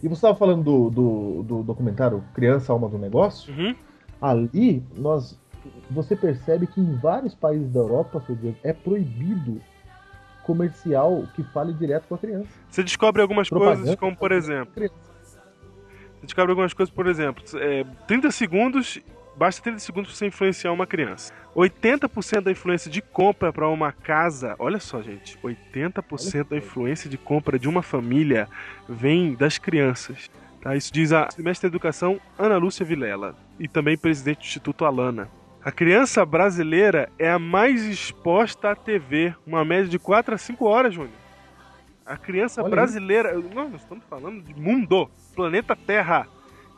E 0.00 0.08
você 0.08 0.14
estava 0.14 0.36
falando 0.36 0.62
do, 0.62 0.90
do, 0.90 1.42
do 1.42 1.62
documentário 1.64 2.22
Criança 2.32 2.72
Alma 2.72 2.88
do 2.88 2.96
Negócio? 2.96 3.52
Uhum. 3.52 3.74
Ali, 4.22 4.84
nós, 4.96 5.36
você 5.90 6.14
percebe 6.14 6.68
que 6.68 6.80
em 6.80 6.94
vários 6.94 7.34
países 7.34 7.68
da 7.72 7.80
Europa, 7.80 8.22
é 8.62 8.72
proibido 8.72 9.60
comercial 10.44 11.24
que 11.34 11.42
fale 11.42 11.72
direto 11.72 12.06
com 12.06 12.14
a 12.14 12.18
criança. 12.18 12.48
Você 12.70 12.84
descobre 12.84 13.20
algumas 13.20 13.48
Propaganda 13.48 13.78
coisas, 13.78 13.96
como 13.96 14.16
por 14.16 14.30
exemplo. 14.30 14.72
Você 14.76 14.90
descobre 16.22 16.52
algumas 16.52 16.72
coisas, 16.72 16.94
por 16.94 17.08
exemplo, 17.08 17.42
é, 17.58 17.82
30 18.06 18.30
segundos, 18.30 19.00
basta 19.36 19.62
30 19.62 19.78
segundos 19.78 20.10
pra 20.10 20.18
você 20.18 20.26
influenciar 20.26 20.72
uma 20.72 20.86
criança. 20.86 21.32
80% 21.54 22.42
da 22.42 22.50
influência 22.50 22.90
de 22.90 23.00
compra 23.00 23.52
para 23.52 23.68
uma 23.68 23.92
casa, 23.92 24.54
olha 24.58 24.80
só, 24.80 25.02
gente, 25.02 25.38
80% 25.38 26.48
da 26.48 26.56
influência 26.56 27.08
de 27.08 27.16
compra 27.16 27.58
de 27.58 27.68
uma 27.68 27.82
família 27.82 28.48
vem 28.88 29.34
das 29.34 29.58
crianças. 29.58 30.30
Tá? 30.60 30.74
Isso 30.74 30.92
diz 30.92 31.12
a 31.12 31.28
mestre 31.38 31.68
da 31.68 31.72
educação 31.72 32.20
Ana 32.38 32.56
Lúcia 32.56 32.84
Vilela 32.84 33.36
e 33.58 33.68
também 33.68 33.96
presidente 33.96 34.38
do 34.38 34.44
Instituto 34.44 34.84
Alana. 34.84 35.30
A 35.62 35.72
criança 35.72 36.24
brasileira 36.24 37.10
é 37.18 37.30
a 37.30 37.38
mais 37.38 37.84
exposta 37.84 38.70
à 38.70 38.76
TV, 38.76 39.34
uma 39.44 39.64
média 39.64 39.88
de 39.88 39.98
4 39.98 40.34
a 40.34 40.38
5 40.38 40.64
horas, 40.64 40.94
Júnior. 40.94 41.26
A 42.04 42.16
criança 42.16 42.62
Olha 42.62 42.70
brasileira. 42.70 43.34
Nós 43.34 43.72
nós 43.72 43.80
estamos 43.80 44.04
falando 44.08 44.40
de 44.42 44.54
mundo, 44.54 45.10
planeta 45.34 45.74
Terra. 45.74 46.28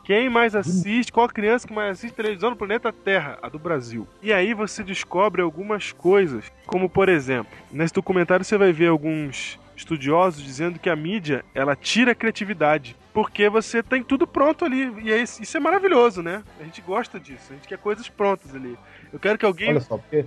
Quem 0.09 0.27
mais 0.27 0.55
assiste, 0.55 1.13
qual 1.13 1.27
a 1.27 1.29
criança 1.29 1.67
que 1.67 1.71
mais 1.71 1.91
assiste 1.91 2.15
televisão 2.15 2.49
no 2.49 2.55
planeta 2.55 2.91
Terra? 2.91 3.37
A 3.43 3.47
do 3.47 3.59
Brasil. 3.59 4.07
E 4.23 4.33
aí 4.33 4.55
você 4.55 4.83
descobre 4.83 5.39
algumas 5.39 5.91
coisas, 5.91 6.51
como 6.65 6.89
por 6.89 7.07
exemplo, 7.07 7.55
nesse 7.71 7.93
documentário 7.93 8.43
você 8.43 8.57
vai 8.57 8.73
ver 8.73 8.87
alguns 8.87 9.59
estudiosos 9.77 10.43
dizendo 10.43 10.79
que 10.79 10.89
a 10.89 10.95
mídia 10.95 11.45
ela 11.53 11.75
tira 11.75 12.13
a 12.13 12.15
criatividade. 12.15 12.95
Porque 13.13 13.47
você 13.49 13.83
tem 13.83 14.01
tudo 14.01 14.25
pronto 14.25 14.65
ali. 14.65 14.91
E 15.03 15.11
é 15.11 15.21
isso 15.21 15.43
isso 15.43 15.55
é 15.55 15.59
maravilhoso, 15.59 16.23
né? 16.23 16.43
A 16.59 16.63
gente 16.63 16.81
gosta 16.81 17.19
disso. 17.19 17.45
A 17.51 17.53
gente 17.53 17.67
quer 17.67 17.77
coisas 17.77 18.09
prontas 18.09 18.55
ali. 18.55 18.75
Eu 19.13 19.19
quero 19.19 19.37
que 19.37 19.45
alguém. 19.45 19.69
Olha 19.69 19.79
só, 19.79 19.95
porque 19.95 20.25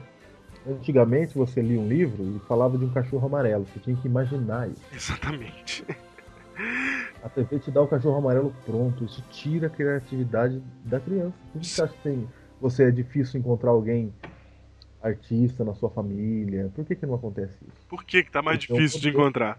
antigamente 0.64 1.35
você 1.35 1.61
lia 1.61 1.80
um 1.80 1.89
livro 1.89 2.22
e 2.22 2.39
falava 2.47 2.78
de 2.78 2.85
um 2.85 2.91
cachorro 2.91 3.26
amarelo. 3.26 3.66
Você 3.66 3.80
tinha 3.80 3.97
que 3.97 4.07
imaginar 4.07 4.68
isso. 4.68 4.83
Exatamente. 4.95 5.85
A 7.23 7.29
TV 7.29 7.59
te 7.59 7.71
dá 7.71 7.81
o 7.81 7.87
cachorro 7.89 8.19
amarelo 8.19 8.53
pronto. 8.65 9.05
Isso 9.05 9.23
tira 9.31 9.67
a 9.69 9.71
criatividade 9.71 10.61
da 10.85 10.99
criança. 11.01 11.35
Por 11.53 11.61
que 11.61 11.67
você 11.69 11.83
acha 11.83 11.93
que 11.95 12.03
tem, 12.03 12.29
você 12.61 12.85
é 12.85 12.91
difícil 12.91 13.39
encontrar 13.41 13.71
alguém 13.71 14.13
artista 15.03 15.65
na 15.65 15.75
sua 15.75 15.91
família? 15.91 16.71
Por 16.75 16.85
que, 16.85 16.95
que 16.95 17.07
não 17.07 17.15
acontece 17.15 17.57
isso? 17.63 17.87
Por 17.89 18.05
que, 18.05 18.23
que 18.25 18.31
tá 18.31 18.43
mais 18.43 18.63
Então, 18.63 18.77
difícil 18.77 19.01
de 19.01 19.09
encontrar? 19.09 19.59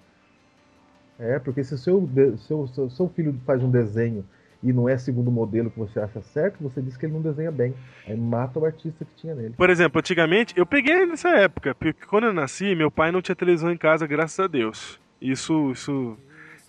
É, 1.19 1.39
porque 1.39 1.63
se 1.63 1.77
seu, 1.77 2.01
de- 2.01 2.37
seu, 2.39 2.67
seu, 2.67 2.89
seu 2.89 3.09
filho 3.09 3.39
faz 3.45 3.61
um 3.63 3.69
desenho 3.69 4.25
e 4.61 4.71
não 4.73 4.87
é 4.87 4.97
segundo 4.97 5.27
o 5.27 5.31
modelo 5.31 5.69
que 5.69 5.77
você 5.77 5.99
acha 5.99 6.21
certo, 6.21 6.57
você 6.61 6.81
diz 6.81 6.95
que 6.97 7.05
ele 7.05 7.13
não 7.13 7.21
desenha 7.21 7.51
bem. 7.51 7.73
Aí 8.07 8.15
mata 8.15 8.59
o 8.59 8.65
artista 8.65 9.05
que 9.05 9.13
tinha 9.15 9.35
nele. 9.35 9.53
Por 9.55 9.69
exemplo, 9.69 9.99
antigamente, 9.99 10.53
eu 10.57 10.65
peguei 10.65 11.05
nessa 11.05 11.29
época, 11.29 11.75
porque 11.75 12.05
quando 12.05 12.25
eu 12.25 12.33
nasci, 12.33 12.73
meu 12.73 12.89
pai 12.89 13.11
não 13.11 13.21
tinha 13.21 13.35
televisão 13.35 13.71
em 13.71 13.77
casa, 13.77 14.07
graças 14.07 14.39
a 14.39 14.47
Deus. 14.47 14.99
Isso, 15.21 15.71
isso 15.71 16.17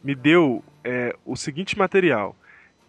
me 0.05 0.15
deu 0.15 0.63
é, 0.85 1.17
o 1.25 1.35
seguinte 1.35 1.77
material. 1.79 2.37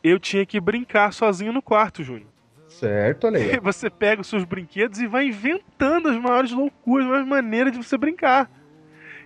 Eu 0.04 0.20
tinha 0.20 0.46
que 0.46 0.60
brincar 0.60 1.14
sozinho 1.14 1.54
no 1.54 1.62
quarto, 1.62 2.04
Júnior. 2.04 2.28
Certo, 2.68 3.28
olha 3.28 3.40
aí. 3.40 3.58
Você 3.64 3.90
pega 3.90 4.22
os 4.22 4.28
seus 4.28 4.44
brinquedos 4.44 5.00
e 5.00 5.08
vai 5.08 5.28
inventando 5.28 6.10
as 6.10 6.18
maiores 6.18 6.52
loucuras, 6.52 7.06
as 7.06 7.10
maiores 7.10 7.30
maneiras 7.30 7.72
de 7.72 7.78
você 7.80 7.98
brincar. 7.98 8.52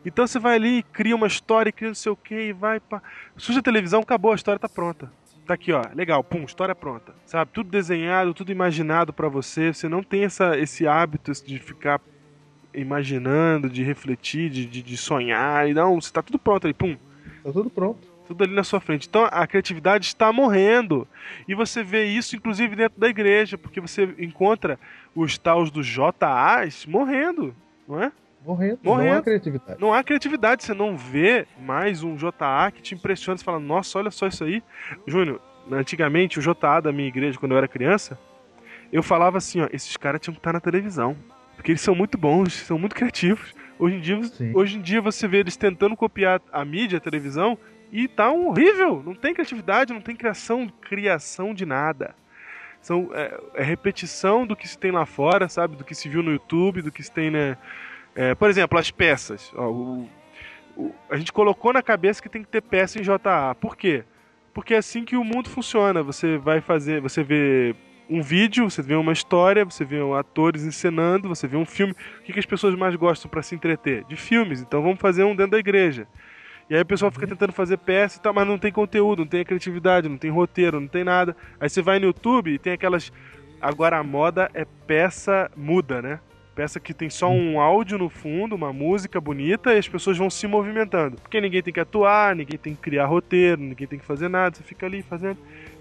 Então 0.06 0.26
você 0.26 0.40
vai 0.40 0.56
ali, 0.56 0.84
cria 0.94 1.16
uma 1.16 1.28
história, 1.28 1.74
cria 1.74 1.90
não 1.90 1.96
sei 1.96 2.12
o 2.12 2.16
que, 2.16 2.36
e 2.36 2.54
vai 2.54 2.80
pra. 2.80 3.02
Surge 3.36 3.60
a 3.60 3.64
televisão, 3.64 4.00
acabou, 4.00 4.32
a 4.32 4.36
história 4.36 4.58
tá 4.58 4.70
pronta. 4.70 5.12
Tá 5.46 5.56
aqui, 5.56 5.74
ó, 5.74 5.82
legal, 5.94 6.24
pum, 6.24 6.44
história 6.44 6.74
pronta. 6.74 7.14
Sabe, 7.26 7.52
tudo 7.52 7.70
desenhado, 7.70 8.34
tudo 8.34 8.52
imaginado 8.52 9.12
para 9.12 9.28
você. 9.28 9.74
Você 9.74 9.90
não 9.90 10.02
tem 10.02 10.24
essa, 10.24 10.58
esse 10.58 10.88
hábito 10.88 11.32
de 11.44 11.60
ficar 11.60 12.00
imaginando, 12.74 13.70
de 13.70 13.84
refletir, 13.84 14.50
de, 14.50 14.66
de, 14.66 14.82
de 14.82 14.96
sonhar. 14.96 15.68
E 15.68 15.74
não, 15.74 16.00
você 16.00 16.14
tá 16.14 16.22
tudo 16.22 16.40
pronto 16.40 16.66
ali, 16.66 16.74
pum. 16.74 16.96
Tá 17.44 17.52
tudo 17.52 17.70
pronto. 17.70 18.08
Tudo 18.28 18.44
ali 18.44 18.54
na 18.54 18.64
sua 18.64 18.80
frente. 18.80 19.08
Então 19.08 19.28
a 19.32 19.48
criatividade 19.48 20.06
está 20.06 20.32
morrendo. 20.32 21.08
E 21.48 21.56
você 21.56 21.84
vê 21.84 22.06
isso, 22.06 22.36
inclusive, 22.36 22.76
dentro 22.76 23.00
da 23.00 23.08
igreja, 23.08 23.58
porque 23.58 23.82
você 23.82 24.14
encontra 24.20 24.80
os 25.16 25.38
taus 25.38 25.72
dos 25.72 25.88
JAs 25.88 26.86
morrendo, 26.86 27.56
não 27.88 28.02
é? 28.02 28.12
Morrendo. 28.46 28.80
Morrendo. 28.84 29.12
Não 29.12 29.18
há 29.18 29.22
criatividade. 29.22 29.82
Não 29.82 29.94
há 29.94 30.04
criatividade, 30.04 30.64
você 30.64 30.74
não 30.74 30.96
vê 30.96 31.46
mais 31.60 32.04
um 32.04 32.16
JA 32.16 32.72
que 32.74 32.82
te 32.82 32.96
impressiona, 32.96 33.38
você 33.38 33.44
fala, 33.44 33.60
nossa, 33.60 33.98
olha 33.98 34.12
só 34.12 34.28
isso 34.28 34.44
aí. 34.44 34.64
Júnior, 35.06 35.42
antigamente 35.72 36.40
o 36.40 36.42
JA 36.42 36.80
da 36.80 36.92
minha 36.92 37.08
igreja, 37.08 37.38
quando 37.38 37.52
eu 37.52 37.58
era 37.58 37.68
criança, 37.68 38.18
eu 38.92 39.04
falava 39.04 39.38
assim, 39.38 39.62
ó, 39.62 39.68
esses 39.72 39.98
caras 39.98 40.22
tinham 40.22 40.34
que 40.34 40.40
estar 40.40 40.54
na 40.54 40.60
televisão. 40.60 41.16
Porque 41.60 41.72
eles 41.74 41.82
são 41.82 41.94
muito 41.94 42.18
bons, 42.18 42.54
são 42.54 42.80
muito 42.80 42.96
criativos. 42.96 43.54
Hoje 43.78 43.98
em 43.98 44.00
dia, 44.00 44.24
Sim. 44.24 44.52
hoje 44.56 44.78
em 44.78 44.82
dia 44.82 45.02
você 45.02 45.28
vê 45.28 45.40
eles 45.40 45.58
tentando 45.58 45.94
copiar 45.94 46.42
a 46.54 46.64
mídia, 46.64 46.98
a 46.98 47.02
televisão, 47.02 47.58
e 47.92 48.08
tá 48.08 48.32
horrível. 48.32 49.04
Não 49.06 49.14
tem 49.14 49.34
criatividade, 49.34 49.92
não 49.94 50.00
tem 50.00 50.16
criação, 50.16 50.72
criação 50.80 51.54
de 51.54 51.66
nada. 51.66 52.16
São, 52.82 53.10
é, 53.14 53.38
é 53.56 53.64
repetição 53.64 54.48
do 54.48 54.56
que 54.56 54.66
se 54.70 54.78
tem 54.78 54.90
lá 54.90 55.06
fora, 55.06 55.50
sabe? 55.50 55.76
Do 55.76 55.84
que 55.84 55.94
se 55.94 56.08
viu 56.08 56.24
no 56.24 56.32
YouTube, 56.32 56.82
do 56.82 56.94
que 56.94 57.04
se 57.04 57.12
tem, 57.12 57.30
né? 57.30 57.58
É, 58.16 58.34
por 58.34 58.50
exemplo, 58.50 58.80
as 58.80 58.90
peças. 58.90 59.52
Ó, 59.54 59.68
o- 59.70 60.10
o- 60.78 60.96
a 61.10 61.18
gente 61.18 61.34
colocou 61.34 61.74
na 61.74 61.82
cabeça 61.84 62.22
que 62.22 62.30
tem 62.30 62.42
que 62.42 62.48
ter 62.48 62.62
peça 62.62 62.98
em 63.00 63.04
JA. 63.04 63.54
Por 63.60 63.76
quê? 63.76 64.06
Porque 64.54 64.74
é 64.74 64.78
assim 64.78 65.04
que 65.04 65.18
o 65.18 65.26
mundo 65.26 65.50
funciona. 65.50 66.02
Você 66.04 66.38
vai 66.38 66.62
fazer, 66.62 67.02
você 67.02 67.22
vê 67.22 67.76
um 68.10 68.22
vídeo, 68.22 68.70
você 68.70 68.82
vê 68.82 68.96
uma 68.96 69.14
história, 69.14 69.64
você 69.64 69.86
vê 69.86 69.98
atores 70.18 70.64
encenando, 70.64 71.30
você 71.30 71.48
vê 71.48 71.56
um 71.56 71.66
filme. 71.66 71.94
O 71.94 72.24
que, 72.24 72.34
que 72.34 72.40
as 72.40 72.46
pessoas 72.46 72.74
mais 72.76 72.96
gostam 72.96 73.30
para 73.30 73.44
se 73.44 73.54
entreter? 73.54 74.04
De 74.06 74.16
filmes. 74.16 74.62
Então 74.62 74.82
vamos 74.82 75.00
fazer 75.00 75.24
um 75.24 75.36
dentro 75.36 75.52
da 75.52 75.60
igreja. 75.60 76.08
E 76.70 76.76
aí 76.76 76.82
o 76.82 76.86
pessoal 76.86 77.12
fica 77.12 77.28
tentando 77.28 77.54
fazer 77.54 77.78
peça 77.78 78.18
e 78.18 78.22
tal, 78.22 78.34
mas 78.34 78.48
não 78.48 78.58
tem 78.58 78.72
conteúdo, 78.72 79.20
não 79.20 79.28
tem 79.28 79.44
criatividade, 79.44 80.10
não 80.10 80.18
tem 80.18 80.30
roteiro, 80.30 80.80
não 80.80 80.88
tem 80.88 81.04
nada. 81.04 81.36
Aí 81.60 81.70
você 81.70 81.82
vai 81.82 82.00
no 82.00 82.06
YouTube 82.06 82.52
e 82.52 82.60
tem 82.60 82.74
aquelas. 82.74 83.12
Agora 83.62 83.98
a 83.98 84.04
moda 84.04 84.50
é 84.54 84.66
peça 84.66 85.50
muda, 85.56 86.02
né? 86.02 86.20
Peça 86.56 86.80
que 86.80 86.94
tem 86.94 87.10
só 87.10 87.30
um 87.30 87.60
áudio 87.60 87.98
no 87.98 88.10
fundo, 88.10 88.56
uma 88.56 88.74
música 88.74 89.20
bonita, 89.22 89.74
e 89.74 89.78
as 89.78 89.88
pessoas 89.88 90.18
vão 90.18 90.30
se 90.30 90.46
movimentando. 90.46 91.16
Porque 91.22 91.40
ninguém 91.40 91.64
tem 91.64 91.74
que 91.74 91.80
atuar, 91.80 92.36
ninguém 92.36 92.60
tem 92.60 92.76
que 92.76 92.82
criar 92.82 93.06
roteiro, 93.06 93.62
ninguém 93.62 93.88
tem 93.88 93.98
que 93.98 94.06
fazer 94.06 94.28
nada, 94.28 94.56
você 94.56 94.64
fica 94.64 94.86
ali 94.86 95.02
fazendo. 95.02 95.38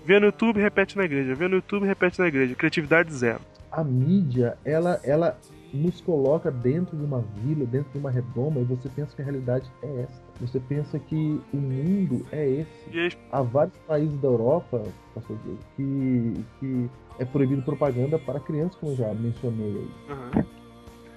Vê 0.09 0.19
no 0.19 0.25
YouTube, 0.25 0.59
repete 0.59 0.97
na 0.97 1.05
igreja. 1.05 1.35
Vê 1.35 1.47
no 1.49 1.57
YouTube, 1.57 1.87
repete 1.87 2.19
na 2.19 2.29
igreja. 2.29 2.55
Criatividade 2.55 3.13
zero. 3.13 3.41
A 3.71 3.85
mídia, 3.85 4.57
ela, 4.65 4.99
ela 5.05 5.39
nos 5.71 6.01
coloca 6.01 6.51
dentro 6.51 6.97
de 6.97 7.05
uma 7.05 7.23
vila, 7.45 7.67
dentro 7.67 7.93
de 7.93 7.99
uma 7.99 8.11
redoma, 8.11 8.59
e 8.59 8.65
você 8.65 8.89
pensa 8.89 9.15
que 9.15 9.21
a 9.21 9.25
realidade 9.27 9.71
é 9.83 10.05
essa. 10.05 10.23
Você 10.41 10.59
pensa 10.61 10.99
que 10.99 11.39
o 11.53 11.57
mundo 11.59 12.25
é 12.33 12.49
esse. 12.49 13.19
Há 13.31 13.43
vários 13.43 13.77
países 13.87 14.19
da 14.19 14.29
Europa, 14.29 14.83
pastor 15.15 15.37
Diego, 15.45 15.59
que, 15.77 16.45
que 16.59 16.91
é 17.19 17.27
proibido 17.27 17.61
propaganda 17.61 18.19
para 18.19 18.41
crianças, 18.41 18.77
como 18.77 18.93
eu 18.93 18.97
já 18.97 19.13
mencionei 19.13 19.77
aí. 19.77 19.91
Aham. 20.09 20.47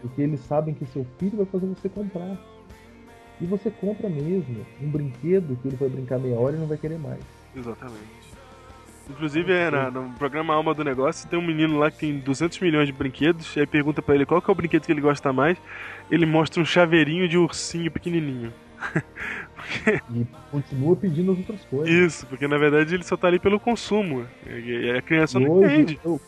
Porque 0.01 0.21
eles 0.21 0.41
sabem 0.41 0.73
que 0.73 0.85
seu 0.87 1.05
filho 1.17 1.37
vai 1.37 1.45
fazer 1.45 1.65
você 1.65 1.87
comprar. 1.87 2.37
E 3.39 3.45
você 3.45 3.71
compra 3.71 4.09
mesmo 4.09 4.65
um 4.81 4.91
brinquedo 4.91 5.57
que 5.61 5.69
ele 5.69 5.77
vai 5.77 5.87
brincar 5.87 6.19
meia 6.19 6.37
hora 6.37 6.57
e 6.57 6.59
não 6.59 6.67
vai 6.67 6.77
querer 6.77 6.99
mais. 6.99 7.23
Exatamente. 7.55 8.20
Inclusive, 9.11 9.51
é, 9.51 9.69
na- 9.69 9.91
no 9.91 10.09
programa 10.13 10.53
Alma 10.53 10.73
do 10.73 10.83
Negócio, 10.83 11.27
tem 11.29 11.37
um 11.37 11.45
menino 11.45 11.77
lá 11.77 11.91
que 11.91 11.99
tem 11.99 12.17
200 12.17 12.59
milhões 12.59 12.87
de 12.87 12.93
brinquedos, 12.93 13.55
e 13.55 13.59
aí 13.59 13.67
pergunta 13.67 14.01
pra 14.01 14.15
ele 14.15 14.25
qual 14.25 14.41
que 14.41 14.49
é 14.49 14.53
o 14.53 14.55
brinquedo 14.55 14.85
que 14.85 14.91
ele 14.91 15.01
gosta 15.01 15.31
mais, 15.31 15.57
ele 16.09 16.25
mostra 16.25 16.61
um 16.61 16.65
chaveirinho 16.65 17.27
de 17.27 17.37
ursinho 17.37 17.91
pequenininho. 17.91 18.51
E 20.11 20.25
continua 20.49 20.95
pedindo 20.95 21.31
as 21.31 21.37
outras 21.37 21.63
coisas. 21.65 21.87
Isso, 21.93 22.25
porque 22.25 22.47
na 22.47 22.57
verdade 22.57 22.95
ele 22.95 23.03
só 23.03 23.15
tá 23.15 23.27
ali 23.27 23.37
pelo 23.37 23.59
consumo, 23.59 24.25
e 24.47 24.89
a 24.89 25.01
criança 25.03 25.37
E 25.39 25.43
não 25.45 25.51
hoje, 25.51 25.75
entende. 25.75 25.99
eu, 26.03 26.19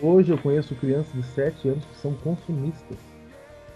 hoje 0.00 0.30
eu 0.30 0.38
conheço 0.38 0.72
crianças 0.76 1.12
de 1.12 1.24
7 1.24 1.68
anos 1.68 1.84
que 1.84 1.96
são 1.96 2.14
consumistas. 2.14 2.96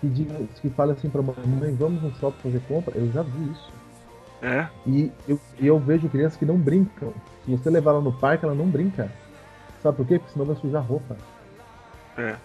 Que, 0.01 0.07
digam, 0.09 0.47
que 0.63 0.71
falam 0.71 0.95
assim 0.95 1.11
pra 1.11 1.21
mãe, 1.23 1.75
vamos 1.77 2.01
no 2.03 2.15
shopping 2.15 2.41
fazer 2.41 2.61
compra. 2.69 2.97
Eu 2.97 3.11
já 3.13 3.23
vi 3.23 3.51
isso. 3.51 3.73
É, 4.43 4.67
E 4.87 5.13
eu, 5.29 5.39
e 5.59 5.67
eu 5.67 5.79
vejo 5.79 6.09
crianças 6.09 6.39
que 6.39 6.45
não 6.47 6.57
brincam. 6.57 7.13
Se 7.45 7.51
você 7.51 7.69
levar 7.71 7.91
ela 7.93 8.01
no 8.01 8.13
parque, 8.13 8.45
ela 8.45 8.55
não 8.55 8.67
brinca. 8.67 9.11
Sabe 9.83 9.97
por 9.99 10.07
quê? 10.07 10.19
Porque 10.19 10.33
senão 10.33 10.47
vai 10.47 10.57
sujar 10.57 10.83
a 10.83 10.85
roupa. 10.85 11.17
É. 12.17 12.37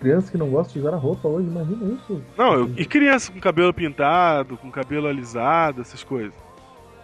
Crianças 0.00 0.28
que 0.30 0.36
não 0.38 0.48
gostam 0.50 0.74
de 0.74 0.80
sujar 0.80 0.94
a 0.94 0.96
roupa 1.00 1.26
hoje, 1.28 1.48
imagina 1.48 1.92
isso. 1.94 2.22
Não, 2.36 2.52
eu- 2.54 2.70
e 2.76 2.84
criança 2.84 3.32
com 3.32 3.40
cabelo 3.40 3.72
pintado, 3.72 4.56
com 4.56 4.70
cabelo 4.70 5.06
alisado, 5.08 5.80
essas 5.80 6.04
coisas. 6.04 6.32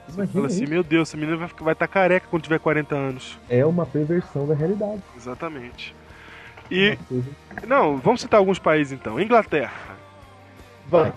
Você 0.06 0.14
Imagina 0.16 0.32
fala 0.34 0.46
assim, 0.46 0.62
isso. 0.64 0.72
meu 0.72 0.82
Deus, 0.82 1.08
essa 1.08 1.16
menina 1.16 1.36
vai 1.36 1.46
estar 1.46 1.64
vai 1.64 1.74
tá 1.74 1.86
careca 1.86 2.26
quando 2.30 2.42
tiver 2.42 2.58
40 2.58 2.94
anos. 2.94 3.38
É 3.48 3.64
uma 3.64 3.86
perversão 3.86 4.46
da 4.46 4.54
realidade. 4.54 5.02
Exatamente. 5.16 5.94
E, 6.70 6.90
Uma 6.90 6.96
coisa- 7.06 7.30
não, 7.66 7.96
vamos 7.98 8.20
citar 8.20 8.38
alguns 8.38 8.58
países 8.58 8.92
então. 8.92 9.20
Inglaterra. 9.20 9.72
Vai. 10.88 11.12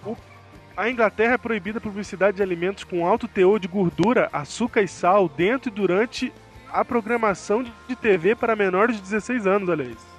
A 0.75 0.89
Inglaterra 0.89 1.33
é 1.35 1.37
proibida 1.37 1.77
a 1.77 1.81
publicidade 1.81 2.37
de 2.37 2.43
alimentos 2.43 2.83
com 2.83 3.05
alto 3.05 3.27
teor 3.27 3.59
de 3.59 3.67
gordura, 3.67 4.27
açúcar 4.33 4.81
e 4.81 4.87
sal 4.87 5.29
dentro 5.29 5.69
e 5.69 5.73
durante 5.73 6.33
a 6.71 6.83
programação 6.83 7.61
de- 7.63 7.71
TV 7.95 8.33
para 8.35 8.55
menores 8.55 8.95
de 8.95 9.03
16 9.03 9.45
anos, 9.45 9.69
olha 9.69 9.83
isso. 9.83 10.13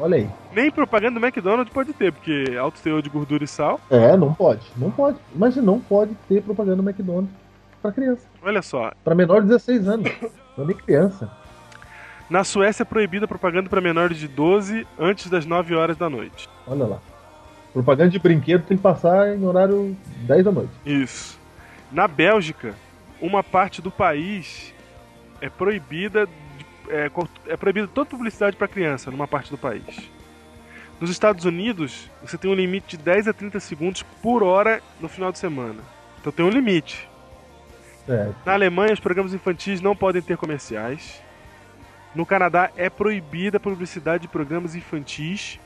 Olha 0.00 0.16
aí. 0.16 0.28
Nem 0.54 0.70
propaganda 0.70 1.20
do 1.20 1.24
McDonald's 1.24 1.72
pode 1.72 1.92
ter, 1.92 2.10
porque 2.12 2.56
alto 2.58 2.80
teor 2.80 3.02
de 3.02 3.10
gordura 3.10 3.44
e 3.44 3.46
sal. 3.46 3.78
É, 3.90 4.16
não 4.16 4.32
pode. 4.32 4.62
Não 4.76 4.90
pode. 4.90 5.18
Mas 5.34 5.54
não 5.56 5.78
pode 5.78 6.14
ter 6.28 6.42
propaganda 6.42 6.76
no 6.82 6.88
McDonald's 6.88 7.30
pra 7.82 7.92
criança. 7.92 8.26
Olha 8.42 8.62
só, 8.62 8.90
Pra 9.04 9.14
menor 9.14 9.42
de 9.42 9.48
16 9.48 9.86
anos. 9.86 10.10
Não 10.56 10.64
é 10.64 10.66
nem 10.68 10.76
criança. 10.76 11.30
na 12.30 12.42
Suécia 12.42 12.82
é 12.82 12.86
proibida 12.86 13.26
a 13.26 13.28
propaganda 13.28 13.68
para 13.68 13.80
menores 13.82 14.16
de 14.16 14.26
12 14.26 14.86
antes 14.98 15.28
das 15.28 15.44
9 15.44 15.74
horas 15.76 15.96
da 15.98 16.08
noite. 16.08 16.48
Olha 16.66 16.84
lá. 16.86 16.98
Propaganda 17.72 18.10
de 18.10 18.18
brinquedo 18.18 18.64
tem 18.64 18.76
que 18.76 18.82
passar 18.82 19.34
em 19.34 19.44
horário 19.44 19.96
10 20.26 20.44
da 20.44 20.52
noite. 20.52 20.72
Isso. 20.84 21.38
Na 21.90 22.06
Bélgica, 22.06 22.74
uma 23.20 23.42
parte 23.42 23.80
do 23.80 23.90
país 23.90 24.74
é 25.40 25.48
proibida 25.48 26.28
é, 26.88 27.10
é 27.46 27.56
proibida 27.56 27.88
toda 27.88 28.10
publicidade 28.10 28.56
para 28.56 28.68
criança 28.68 29.10
numa 29.10 29.26
parte 29.26 29.50
do 29.50 29.56
país. 29.56 30.10
Nos 31.00 31.10
Estados 31.10 31.44
Unidos, 31.44 32.08
você 32.20 32.38
tem 32.38 32.50
um 32.50 32.54
limite 32.54 32.96
de 32.96 33.02
10 33.02 33.28
a 33.28 33.32
30 33.32 33.58
segundos 33.60 34.02
por 34.22 34.42
hora 34.42 34.80
no 35.00 35.08
final 35.08 35.32
de 35.32 35.38
semana. 35.38 35.82
Então 36.20 36.32
tem 36.32 36.44
um 36.44 36.50
limite. 36.50 37.08
Certo. 38.06 38.36
Na 38.44 38.52
Alemanha, 38.52 38.92
os 38.92 39.00
programas 39.00 39.32
infantis 39.32 39.80
não 39.80 39.96
podem 39.96 40.22
ter 40.22 40.36
comerciais. 40.36 41.20
No 42.14 42.26
Canadá, 42.26 42.70
é 42.76 42.90
proibida 42.90 43.56
a 43.56 43.60
publicidade 43.60 44.22
de 44.22 44.28
programas 44.28 44.74
infantis 44.74 45.58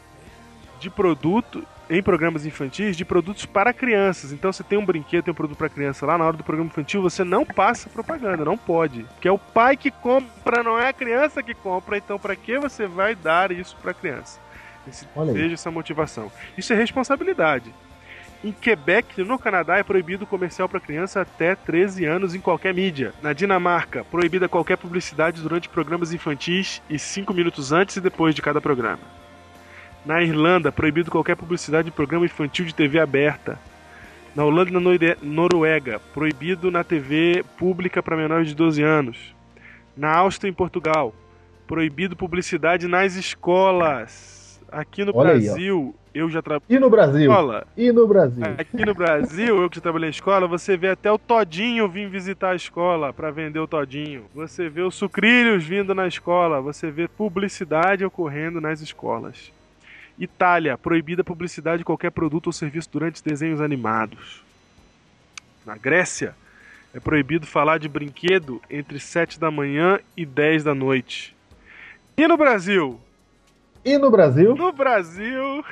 de 0.79 0.89
produto 0.89 1.67
em 1.89 2.03
programas 2.03 2.45
infantis 2.45 2.97
de 2.97 3.05
produtos 3.05 3.47
para 3.47 3.73
crianças. 3.73 4.33
Então, 4.33 4.53
você 4.53 4.63
tem 4.63 4.79
um 4.79 4.85
brinquedo, 4.85 5.25
tem 5.25 5.33
um 5.33 5.37
produto 5.37 5.57
para 5.57 5.69
criança 5.69 6.05
lá 6.05 6.19
na 6.19 6.25
hora 6.25 6.37
do 6.37 6.45
programa 6.45 6.69
infantil, 6.69 7.03
você 7.03 7.25
não 7.25 7.45
passa 7.45 7.89
propaganda, 7.89 8.45
não 8.45 8.59
pode, 8.59 9.05
porque 9.05 9.29
é 9.29 9.33
o 9.33 9.39
pai 9.39 9.77
que 9.77 9.91
compra, 9.91 10.63
não 10.63 10.79
é 10.79 10.89
a 10.89 10.93
criança 10.93 11.43
que 11.43 11.55
compra. 11.55 11.97
Então, 11.97 12.19
para 12.19 12.35
que 12.37 12.59
você 12.59 12.87
vai 12.87 13.15
dar 13.15 13.53
isso 13.53 13.77
para 13.81 13.93
a 13.93 13.95
criança? 13.95 14.41
Esse 14.87 15.07
seja 15.33 15.55
essa 15.55 15.71
motivação. 15.71 16.31
Isso 16.57 16.73
é 16.73 16.77
responsabilidade. 16.77 17.73
Em 18.45 18.53
Quebec, 18.53 19.23
no 19.25 19.39
Canadá, 19.39 19.79
é 19.79 19.83
proibido 19.83 20.27
comercial 20.27 20.69
para 20.69 20.79
criança 20.79 21.23
até 21.23 21.57
13 21.57 22.05
anos 22.05 22.35
em 22.35 22.41
qualquer 22.41 22.73
mídia. 22.73 23.13
Na 23.23 23.33
Dinamarca, 23.33 24.05
proibida 24.05 24.49
qualquer 24.49 24.77
publicidade 24.77 25.41
durante 25.41 25.69
programas 25.69 26.13
infantis 26.13 26.81
e 26.89 26.99
5 26.99 27.33
minutos 27.35 27.73
antes 27.73 27.97
e 27.97 28.01
depois 28.01 28.35
de 28.35 28.43
cada 28.43 28.61
programa. 28.61 29.01
Na 30.07 30.23
Irlanda, 30.23 30.71
proibido 30.71 31.11
qualquer 31.11 31.35
publicidade 31.35 31.87
de 31.87 31.91
programa 31.91 32.25
infantil 32.25 32.65
de 32.65 32.73
TV 32.73 33.01
aberta. 33.01 33.59
Na 34.37 34.45
Holanda 34.45 34.71
e 34.71 34.73
na 34.73 34.81
Noruega, 35.21 36.01
proibido 36.15 36.71
na 36.71 36.85
TV 36.85 37.45
pública 37.59 38.01
para 38.01 38.17
menores 38.17 38.47
de 38.49 38.55
12 38.55 38.81
anos. 38.83 39.35
Na 39.97 40.15
Áustria 40.15 40.49
e 40.49 40.53
em 40.53 40.55
Portugal, 40.55 41.13
proibido 41.67 42.15
publicidade 42.15 42.87
nas 42.87 43.17
escolas. 43.17 44.63
Aqui 44.71 45.05
no 45.05 45.11
Olha 45.13 45.33
aí, 45.33 45.45
Brasil, 45.45 45.93
eu 46.15 46.31
já 46.31 46.41
trabalhei 46.41 46.77
E 46.77 46.79
no 46.79 46.89
Brasil? 46.89 47.23
escola. 47.23 47.67
E 47.77 47.91
no 47.91 48.07
Brasil? 48.07 48.45
Aqui 48.59 48.87
no 48.87 48.95
Brasil, 48.95 49.61
eu 49.61 49.69
que 49.69 49.77
já 49.77 49.83
trabalhei 49.83 50.09
em 50.09 50.11
escola, 50.11 50.47
você 50.47 50.77
vê 50.77 50.91
até 50.91 51.11
o 51.11 51.19
Todinho 51.19 51.89
vir 51.89 52.09
visitar 52.09 52.51
a 52.51 52.55
escola 52.55 53.13
para 53.13 53.33
vender 53.33 53.59
o 53.59 53.67
Todinho. 53.67 54.27
Você 54.35 54.69
vê 54.69 54.83
os 54.83 54.95
sucrilhos 54.95 55.65
vindo 55.65 55.97
na 55.97 56.07
escola, 56.07 56.61
você 56.61 56.93
vê 56.93 57.09
publicidade 57.09 58.05
ocorrendo 58.05 58.61
nas 58.61 58.81
escolas. 58.81 59.56
Itália, 60.19 60.79
proibida 60.79 61.23
a 61.23 61.25
publicidade 61.25 61.79
de 61.79 61.85
qualquer 61.85 62.11
produto 62.11 62.47
ou 62.47 62.53
serviço 62.53 62.89
durante 62.91 63.23
desenhos 63.23 63.61
animados. 63.61 64.43
Na 65.65 65.77
Grécia, 65.77 66.35
é 66.95 67.01
proibido 67.01 67.47
falar 67.47 67.79
de 67.79 67.89
brinquedo 67.89 68.61
entre 68.71 68.99
7 68.99 69.39
da 69.39 69.51
manhã 69.51 69.99
e 70.17 70.25
10 70.25 70.65
da 70.65 70.75
noite. 70.75 71.37
E 72.17 72.27
no 72.27 72.37
Brasil? 72.37 72.99
E 73.85 73.99
no 73.99 74.11
Brasil? 74.11 74.57
No 74.57 74.73
Brasil, 74.73 75.65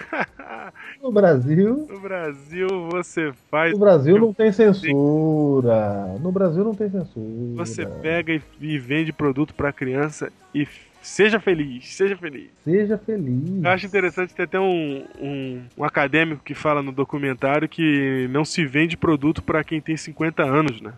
No 1.03 1.11
Brasil? 1.11 1.87
no 1.91 1.99
Brasil 2.01 2.69
você 2.91 3.33
faz 3.51 3.73
No 3.73 3.79
Brasil 3.79 4.19
não 4.19 4.33
tem 4.33 4.53
censura. 4.53 6.17
No 6.21 6.31
Brasil 6.31 6.63
não 6.63 6.75
tem 6.75 6.89
censura. 6.89 7.57
Você 7.57 7.85
pega 7.85 8.33
e, 8.33 8.43
e 8.61 8.79
vende 8.79 9.13
produto 9.13 9.53
pra 9.53 9.73
criança 9.73 10.31
e 10.55 10.65
seja 11.05 11.39
feliz, 11.39 11.95
seja 11.95 12.17
feliz. 12.17 12.51
Seja 12.65 12.97
feliz. 12.99 13.63
Eu 13.63 13.71
acho 13.71 13.87
interessante 13.87 14.35
ter 14.35 14.45
até 14.45 14.59
um, 14.59 15.05
um, 15.21 15.63
um 15.77 15.85
acadêmico 15.85 16.43
que 16.43 16.55
fala 16.55 16.83
no 16.83 16.91
documentário 16.91 17.69
que 17.69 18.27
não 18.31 18.45
se 18.45 18.65
vende 18.65 18.97
produto 18.97 19.43
pra 19.43 19.63
quem 19.63 19.81
tem 19.81 19.97
50 19.97 20.43
anos, 20.43 20.81
né? 20.81 20.95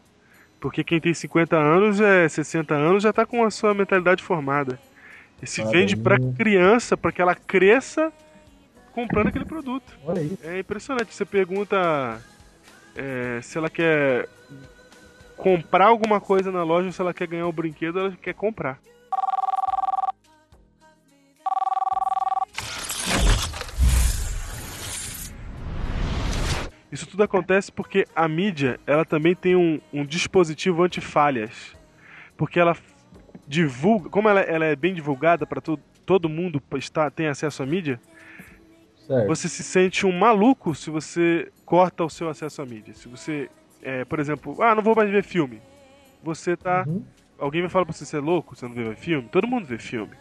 Porque 0.60 0.84
quem 0.84 1.00
tem 1.00 1.12
50 1.12 1.56
anos, 1.56 2.00
é 2.00 2.28
60 2.28 2.74
anos, 2.74 3.02
já 3.02 3.12
tá 3.12 3.26
com 3.26 3.44
a 3.44 3.50
sua 3.50 3.74
mentalidade 3.74 4.22
formada. 4.22 4.78
E 5.42 5.46
se 5.46 5.60
Olha 5.60 5.70
vende 5.70 5.96
pra 5.96 6.18
criança, 6.36 6.96
pra 6.96 7.12
que 7.12 7.20
ela 7.20 7.34
cresça 7.34 8.12
comprando 8.92 9.26
aquele 9.26 9.44
produto. 9.44 9.98
Olha 10.06 10.22
aí. 10.22 10.38
É 10.42 10.60
impressionante. 10.60 11.14
Você 11.14 11.24
pergunta 11.24 12.22
é, 12.94 13.40
se 13.42 13.58
ela 13.58 13.68
quer 13.68 14.28
comprar 15.36 15.86
alguma 15.86 16.20
coisa 16.20 16.50
na 16.50 16.62
loja 16.62 16.86
ou 16.86 16.92
se 16.92 17.00
ela 17.00 17.12
quer 17.12 17.26
ganhar 17.26 17.46
o 17.46 17.52
brinquedo, 17.52 17.98
ela 17.98 18.12
quer 18.22 18.34
comprar. 18.34 18.80
Isso 26.96 27.06
tudo 27.06 27.22
acontece 27.22 27.70
porque 27.70 28.06
a 28.16 28.26
mídia 28.26 28.80
ela 28.86 29.04
também 29.04 29.34
tem 29.34 29.54
um, 29.54 29.78
um 29.92 30.02
dispositivo 30.02 30.82
anti-falhas. 30.82 31.76
Porque 32.38 32.58
ela 32.58 32.74
divulga, 33.46 34.08
como 34.08 34.30
ela, 34.30 34.40
ela 34.40 34.64
é 34.64 34.74
bem 34.74 34.94
divulgada 34.94 35.46
para 35.46 35.60
todo, 35.60 35.78
todo 36.06 36.26
mundo 36.26 36.62
está, 36.76 37.10
tem 37.10 37.26
acesso 37.26 37.62
à 37.62 37.66
mídia, 37.66 38.00
Certo. 39.06 39.26
você 39.26 39.46
se 39.46 39.62
sente 39.62 40.06
um 40.06 40.10
maluco 40.10 40.74
se 40.74 40.88
você 40.88 41.52
corta 41.66 42.02
o 42.02 42.08
seu 42.08 42.30
acesso 42.30 42.62
à 42.62 42.64
mídia. 42.64 42.94
Se 42.94 43.08
você, 43.08 43.50
é, 43.82 44.02
por 44.06 44.18
exemplo, 44.18 44.62
ah, 44.62 44.74
não 44.74 44.82
vou 44.82 44.96
mais 44.96 45.10
ver 45.10 45.22
filme. 45.22 45.60
Você 46.22 46.56
tá. 46.56 46.82
Uhum. 46.86 47.04
Alguém 47.38 47.60
vai 47.60 47.68
falar 47.68 47.84
pra 47.84 47.92
você, 47.92 48.06
você 48.06 48.16
é 48.16 48.20
louco? 48.20 48.56
Você 48.56 48.66
não 48.66 48.74
vê 48.74 48.96
filme? 48.96 49.28
Todo 49.28 49.46
mundo 49.46 49.66
vê 49.66 49.76
filme. 49.76 50.14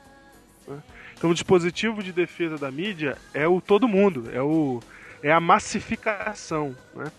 né? 0.67 0.83
Então 1.17 1.29
o 1.29 1.33
dispositivo 1.33 2.03
de 2.03 2.11
defesa 2.11 2.57
da 2.57 2.69
mídia 2.69 3.17
é 3.33 3.47
o 3.47 3.61
todo 3.61 3.87
mundo, 3.87 4.29
é 4.33 4.41
o 4.41 4.81
é 5.21 5.31
a 5.31 5.39
massificação, 5.39 6.75
né? 6.95 7.11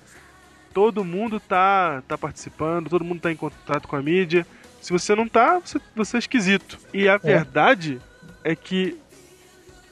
Todo 0.73 1.05
mundo 1.05 1.41
tá 1.41 2.03
tá 2.07 2.19
participando, 2.19 2.91
todo 2.91 3.05
mundo 3.05 3.21
tá 3.21 3.33
em 3.33 3.37
contato 3.37 3.89
com 3.89 3.97
a 3.97 4.03
mídia. 4.03 4.47
Se 4.81 4.93
você 4.93 5.15
não 5.15 5.27
tá, 5.27 5.59
você, 5.59 5.81
você 5.95 6.17
é 6.17 6.21
esquisito. 6.21 6.79
E 6.93 7.09
a 7.09 7.17
verdade 7.17 8.01
é 8.45 8.55
que 8.55 8.99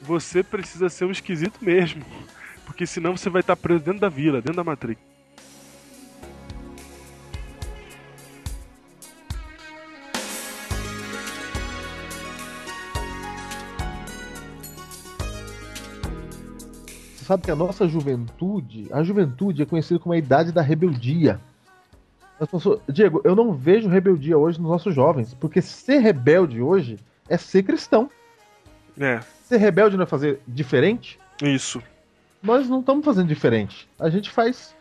você 0.01 0.43
precisa 0.43 0.89
ser 0.89 1.07
um 1.07 1.11
esquisito 1.11 1.59
mesmo. 1.65 2.05
Porque 2.67 2.87
senão 2.87 3.17
você 3.17 3.31
vai 3.31 3.41
estar 3.41 3.57
preso 3.57 3.85
dentro 3.85 4.01
da 4.01 4.09
vila, 4.09 4.41
dentro 4.41 4.57
da 4.57 4.65
Matrix. 4.65 5.14
Você 17.25 17.29
sabe 17.29 17.45
que 17.45 17.51
a 17.51 17.57
nossa 17.57 17.89
juventude, 17.89 18.87
a 18.93 19.03
juventude 19.03 19.63
é 19.63 19.65
conhecida 19.65 19.99
como 19.99 20.13
a 20.13 20.19
idade 20.19 20.53
da 20.53 20.61
rebeldia. 20.61 21.41
As 22.39 22.47
pessoas- 22.47 22.81
Diego, 22.87 23.23
eu 23.25 23.35
não 23.35 23.55
vejo 23.55 23.89
rebeldia 23.89 24.37
hoje 24.37 24.61
nos 24.61 24.71
nossos 24.71 24.95
jovens, 24.95 25.33
porque 25.33 25.63
ser 25.63 26.01
rebelde 26.01 26.61
hoje 26.61 26.99
é 27.27 27.39
ser 27.39 27.63
cristão. 27.63 28.11
É, 29.01 29.21
Ser 29.45 29.57
rebelde 29.57 29.97
não 29.97 30.05
é 30.05 30.07
fazer 30.07 30.39
diferente? 30.47 31.19
isso. 31.43 31.83
Nós 32.43 32.69
não 32.69 32.81
estamos 32.81 33.03
fazendo 33.03 33.27
diferente. 33.29 33.89
A 33.99 34.11
gente 34.11 34.31
faz 34.31 34.75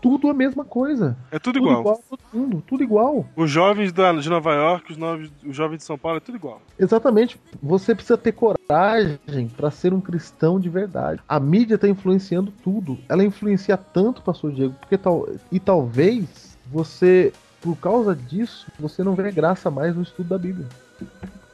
tudo 0.00 0.28
a 0.28 0.34
mesma 0.34 0.64
coisa. 0.64 1.16
É 1.30 1.38
tudo 1.38 1.58
igual. 1.58 1.80
igual 1.80 2.00
todo 2.08 2.20
mundo, 2.32 2.62
tudo 2.66 2.82
igual. 2.82 3.26
Os 3.36 3.50
jovens 3.50 3.92
de 3.92 4.28
Nova 4.28 4.52
York, 4.54 4.92
os, 4.92 4.98
novos, 4.98 5.30
os 5.44 5.54
jovens 5.54 5.78
de 5.78 5.84
São 5.84 5.98
Paulo, 5.98 6.18
é 6.18 6.20
tudo 6.20 6.36
igual. 6.36 6.60
Exatamente. 6.78 7.40
Você 7.62 7.94
precisa 7.94 8.18
ter 8.18 8.32
coragem 8.32 9.48
para 9.56 9.70
ser 9.70 9.92
um 9.92 10.00
cristão 10.00 10.58
de 10.58 10.68
verdade. 10.68 11.20
A 11.28 11.38
mídia 11.38 11.74
está 11.74 11.88
influenciando 11.88 12.52
tudo. 12.62 12.98
Ela 13.08 13.24
influencia 13.24 13.76
tanto, 13.76 14.22
pastor 14.22 14.52
Diego, 14.52 14.74
porque 14.80 14.96
tal 14.96 15.28
e 15.50 15.60
talvez 15.60 16.58
você, 16.66 17.32
por 17.60 17.76
causa 17.76 18.14
disso, 18.14 18.66
você 18.78 19.02
não 19.02 19.14
vê 19.14 19.30
graça 19.30 19.70
mais 19.70 19.94
no 19.94 20.02
estudo 20.02 20.28
da 20.28 20.38
Bíblia. 20.38 20.66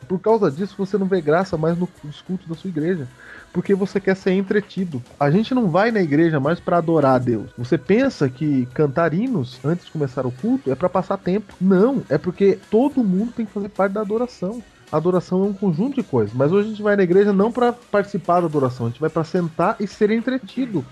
Por 0.08 0.18
causa 0.20 0.50
disso, 0.50 0.74
você 0.78 0.96
não 0.96 1.06
vê 1.06 1.20
graça 1.20 1.56
mais 1.56 1.76
no- 1.78 1.88
nos 2.04 2.20
cultos 2.22 2.46
da 2.48 2.54
sua 2.54 2.68
igreja. 2.68 3.06
Porque 3.52 3.74
você 3.74 4.00
quer 4.00 4.14
ser 4.16 4.32
entretido. 4.32 5.02
A 5.18 5.30
gente 5.30 5.54
não 5.54 5.68
vai 5.68 5.90
na 5.90 6.00
igreja 6.00 6.38
mais 6.38 6.60
para 6.60 6.78
adorar 6.78 7.14
a 7.16 7.18
Deus. 7.18 7.50
Você 7.56 7.78
pensa 7.78 8.28
que 8.28 8.66
cantar 8.74 9.14
hinos 9.14 9.58
antes 9.64 9.86
de 9.86 9.92
começar 9.92 10.26
o 10.26 10.32
culto 10.32 10.70
é 10.70 10.74
para 10.74 10.88
passar 10.88 11.16
tempo. 11.16 11.54
Não, 11.60 12.02
é 12.08 12.18
porque 12.18 12.58
todo 12.70 13.02
mundo 13.02 13.32
tem 13.32 13.46
que 13.46 13.52
fazer 13.52 13.68
parte 13.68 13.92
da 13.92 14.00
adoração. 14.02 14.62
A 14.96 14.98
adoração 14.98 15.44
é 15.44 15.48
um 15.48 15.52
conjunto 15.52 15.96
de 15.96 16.02
coisas, 16.02 16.34
mas 16.34 16.50
hoje 16.50 16.68
a 16.68 16.70
gente 16.70 16.82
vai 16.82 16.96
na 16.96 17.02
igreja 17.02 17.30
não 17.30 17.52
para 17.52 17.70
participar 17.70 18.40
da 18.40 18.46
adoração, 18.46 18.86
a 18.86 18.88
gente 18.88 18.98
vai 18.98 19.10
para 19.10 19.24
sentar 19.24 19.76
e 19.78 19.86
ser 19.86 20.10
entretido 20.10 20.82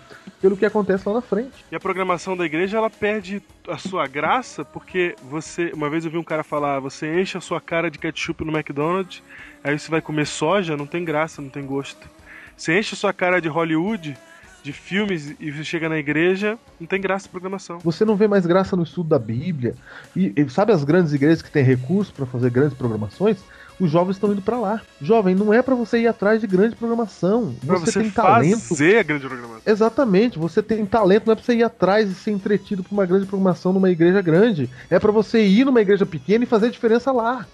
pelo 0.43 0.59
que 0.59 0.67
acontece 0.67 1.09
lá 1.09 1.15
na 1.15 1.21
frente. 1.23 1.65
E 1.73 1.75
a 1.75 1.81
programação 1.81 2.37
da 2.37 2.45
igreja, 2.45 2.77
ela 2.77 2.91
perde 2.91 3.43
a 3.67 3.79
sua 3.79 4.07
graça 4.07 4.63
porque 4.63 5.17
você. 5.23 5.73
Uma 5.75 5.89
vez 5.89 6.05
eu 6.05 6.11
vi 6.11 6.19
um 6.19 6.23
cara 6.23 6.45
falar: 6.45 6.81
você 6.81 7.19
enche 7.19 7.39
a 7.39 7.41
sua 7.41 7.63
cara 7.63 7.91
de 7.91 7.99
ketchup 7.99 8.45
no 8.45 8.53
McDonald's, 8.53 9.23
aí 9.65 9.79
você 9.79 9.91
vai 9.91 10.03
comer 10.03 10.27
soja, 10.27 10.77
não 10.77 10.87
tem 10.87 11.03
graça, 11.03 11.41
não 11.41 11.49
tem 11.49 11.65
gosto. 11.65 12.07
Você 12.55 12.79
enche 12.79 12.95
a 12.95 12.99
sua 12.99 13.13
cara 13.15 13.41
de 13.41 13.49
Hollywood, 13.49 14.15
de 14.63 14.73
filmes, 14.75 15.35
e 15.41 15.51
você 15.51 15.65
chega 15.65 15.89
na 15.89 15.97
igreja, 15.97 16.59
não 16.79 16.87
tem 16.87 17.01
graça 17.01 17.27
a 17.27 17.31
programação. 17.31 17.79
Você 17.79 18.05
não 18.05 18.17
vê 18.17 18.29
mais 18.29 18.45
graça 18.45 18.77
no 18.77 18.83
estudo 18.83 19.09
da 19.09 19.19
Bíblia. 19.19 19.75
E, 20.15 20.31
e 20.37 20.51
sabe 20.51 20.73
as 20.73 20.85
grandes 20.85 21.15
igrejas 21.15 21.41
que 21.41 21.51
têm 21.51 21.65
recursos 21.65 22.13
para 22.13 22.27
fazer 22.27 22.51
grandes 22.51 22.77
programações? 22.77 23.39
Os 23.79 23.91
jovens 23.91 24.17
estão 24.17 24.33
indo 24.33 24.41
para 24.43 24.57
lá. 24.59 24.81
Jovem, 25.01 25.35
não 25.35 25.53
é 25.53 25.61
para 25.61 25.75
você 25.75 25.99
ir 25.99 26.07
atrás 26.07 26.41
de 26.41 26.47
grande 26.47 26.77
programação. 26.77 27.55
Pra 27.67 27.77
Você, 27.79 27.93
você, 27.93 28.01
tem 28.01 28.11
talento. 28.11 28.61
fazer 28.61 28.99
a 28.99 29.03
grande 29.03 29.27
programação. 29.27 29.63
Exatamente, 29.67 30.39
você 30.39 30.63
tem 30.63 30.87
talento, 30.87 31.27
não 31.27 31.33
é 31.33 31.37
pra 31.37 31.45
você 31.45 31.55
ir 31.55 31.65
atrás 31.65 32.09
e 32.11 32.15
ser 32.15 32.31
entretido 32.31 32.85
por 32.85 32.93
uma 32.93 33.05
grande 33.05 33.27
programação 33.27 33.73
numa 33.73 33.91
igreja 33.91 34.23
grande. 34.23 34.71
É 34.89 34.99
pra 34.99 35.11
você 35.11 35.45
ir 35.45 35.65
numa 35.65 35.81
igreja 35.81 36.07
pequena 36.07 36.45
e 36.45 36.47
fazer 36.47 36.67
a 36.67 36.71
diferença 36.71 37.11
lá. 37.11 37.47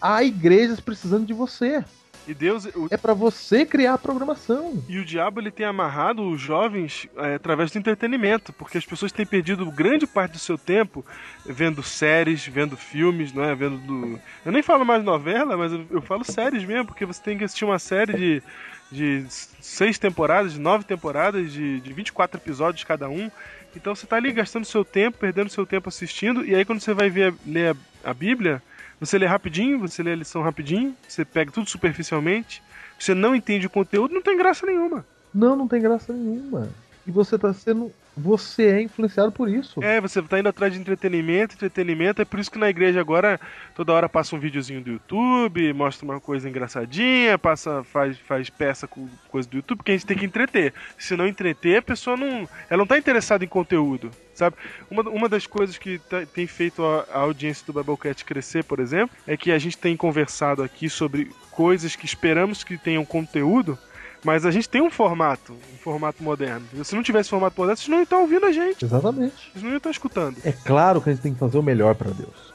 Há 0.00 0.22
igrejas 0.22 0.80
precisando 0.80 1.24
de 1.26 1.32
você. 1.32 1.82
E 2.26 2.32
Deus. 2.34 2.64
o- 2.66 2.88
É 2.90 2.96
pra 2.96 3.12
você 3.14 3.66
criar 3.66 3.94
a 3.94 3.98
programação. 3.98 4.82
E 4.88 4.98
o 4.98 5.04
diabo 5.04 5.40
ele 5.40 5.50
tem 5.50 5.66
amarrado 5.66 6.28
os 6.28 6.40
jovens 6.40 7.06
é, 7.16 7.34
através 7.34 7.70
do 7.70 7.78
entretenimento, 7.78 8.52
porque 8.52 8.78
as 8.78 8.84
pessoas 8.86 9.12
têm 9.12 9.26
perdido 9.26 9.70
grande 9.70 10.06
parte 10.06 10.32
do 10.32 10.38
seu 10.38 10.56
tempo 10.56 11.04
vendo 11.44 11.82
séries, 11.82 12.46
vendo 12.46 12.76
filmes, 12.76 13.32
não 13.32 13.44
é? 13.44 13.54
Vendo 13.54 13.76
do... 13.78 14.18
Eu 14.44 14.52
nem 14.52 14.62
falo 14.62 14.84
mais 14.84 15.04
novela, 15.04 15.56
mas 15.56 15.72
eu, 15.72 15.86
eu 15.90 16.00
falo 16.02 16.24
séries 16.24 16.64
mesmo, 16.64 16.86
porque 16.86 17.04
você 17.04 17.22
tem 17.22 17.36
que 17.36 17.44
assistir 17.44 17.64
uma 17.64 17.78
série 17.78 18.14
de, 18.14 18.42
de 18.90 19.26
seis 19.28 19.98
temporadas, 19.98 20.54
de 20.54 20.60
nove 20.60 20.84
temporadas, 20.84 21.52
de, 21.52 21.80
de 21.80 21.92
24 21.92 22.40
episódios 22.40 22.84
cada 22.84 23.08
um. 23.08 23.30
Então 23.76 23.94
você 23.94 24.06
tá 24.06 24.16
ali 24.16 24.32
gastando 24.32 24.64
seu 24.64 24.84
tempo, 24.84 25.18
perdendo 25.18 25.50
seu 25.50 25.66
tempo 25.66 25.88
assistindo, 25.88 26.44
e 26.44 26.54
aí 26.54 26.64
quando 26.64 26.80
você 26.80 26.94
vai 26.94 27.10
ver 27.10 27.34
ler 27.44 27.76
a, 28.04 28.10
a 28.10 28.14
Bíblia, 28.14 28.62
você 29.00 29.18
lê 29.18 29.26
rapidinho, 29.26 29.78
você 29.78 30.02
lê 30.02 30.12
a 30.12 30.16
lição 30.16 30.42
rapidinho, 30.42 30.94
você 31.06 31.24
pega 31.24 31.50
tudo 31.50 31.68
superficialmente, 31.68 32.62
você 32.98 33.14
não 33.14 33.34
entende 33.34 33.66
o 33.66 33.70
conteúdo, 33.70 34.14
não 34.14 34.22
tem 34.22 34.36
graça 34.36 34.66
nenhuma. 34.66 35.04
Não, 35.34 35.56
não 35.56 35.66
tem 35.66 35.80
graça 35.80 36.12
nenhuma. 36.12 36.68
E 37.06 37.10
você 37.10 37.38
tá 37.38 37.52
sendo. 37.52 37.92
Você 38.16 38.66
é 38.66 38.80
influenciado 38.80 39.32
por 39.32 39.48
isso. 39.48 39.82
É, 39.82 40.00
você 40.00 40.22
tá 40.22 40.38
indo 40.38 40.48
atrás 40.48 40.72
de 40.72 40.78
entretenimento, 40.78 41.56
entretenimento. 41.56 42.22
É 42.22 42.24
por 42.24 42.38
isso 42.38 42.50
que 42.50 42.58
na 42.58 42.70
igreja 42.70 43.00
agora 43.00 43.40
toda 43.74 43.92
hora 43.92 44.08
passa 44.08 44.36
um 44.36 44.38
videozinho 44.38 44.80
do 44.80 44.92
YouTube, 44.92 45.72
mostra 45.72 46.04
uma 46.04 46.20
coisa 46.20 46.48
engraçadinha, 46.48 47.36
passa, 47.36 47.82
faz, 47.82 48.16
faz 48.18 48.48
peça 48.48 48.86
com 48.86 49.08
coisa 49.28 49.48
do 49.48 49.56
YouTube, 49.56 49.78
porque 49.78 49.90
a 49.90 49.94
gente 49.94 50.06
tem 50.06 50.16
que 50.16 50.24
entreter. 50.24 50.72
Se 50.96 51.16
não 51.16 51.26
entreter, 51.26 51.78
a 51.78 51.82
pessoa 51.82 52.16
não. 52.16 52.48
Ela 52.70 52.78
não 52.78 52.86
tá 52.86 52.96
interessada 52.96 53.44
em 53.44 53.48
conteúdo. 53.48 54.12
Sabe? 54.34 54.56
Uma, 54.90 55.02
uma 55.02 55.28
das 55.28 55.46
coisas 55.46 55.78
que 55.78 55.98
tá, 55.98 56.26
tem 56.26 56.46
feito 56.46 56.84
a, 56.84 57.06
a 57.12 57.18
audiência 57.20 57.64
do 57.66 57.72
Biblecat 57.72 58.24
crescer, 58.24 58.64
por 58.64 58.80
exemplo, 58.80 59.16
é 59.26 59.36
que 59.36 59.52
a 59.52 59.58
gente 59.58 59.78
tem 59.78 59.96
conversado 59.96 60.62
aqui 60.62 60.90
sobre 60.90 61.30
coisas 61.50 61.94
que 61.94 62.04
esperamos 62.04 62.64
que 62.64 62.76
tenham 62.76 63.04
conteúdo, 63.04 63.78
mas 64.24 64.44
a 64.44 64.50
gente 64.50 64.68
tem 64.68 64.80
um 64.80 64.90
formato, 64.90 65.52
um 65.52 65.78
formato 65.78 66.22
moderno. 66.22 66.66
Se 66.84 66.94
não 66.96 67.02
tivesse 67.02 67.30
formato 67.30 67.60
moderno, 67.60 67.76
vocês 67.76 67.88
não 67.88 67.98
iam 67.98 68.04
estar 68.04 68.18
ouvindo 68.18 68.46
a 68.46 68.52
gente. 68.52 68.84
Exatamente. 68.84 69.50
Vocês 69.52 69.62
não 69.62 69.70
iam 69.70 69.76
estar 69.76 69.90
escutando. 69.90 70.36
É 70.44 70.52
claro 70.52 71.00
que 71.00 71.10
a 71.10 71.12
gente 71.12 71.22
tem 71.22 71.34
que 71.34 71.38
fazer 71.38 71.58
o 71.58 71.62
melhor 71.62 71.94
para 71.94 72.10
Deus. 72.10 72.52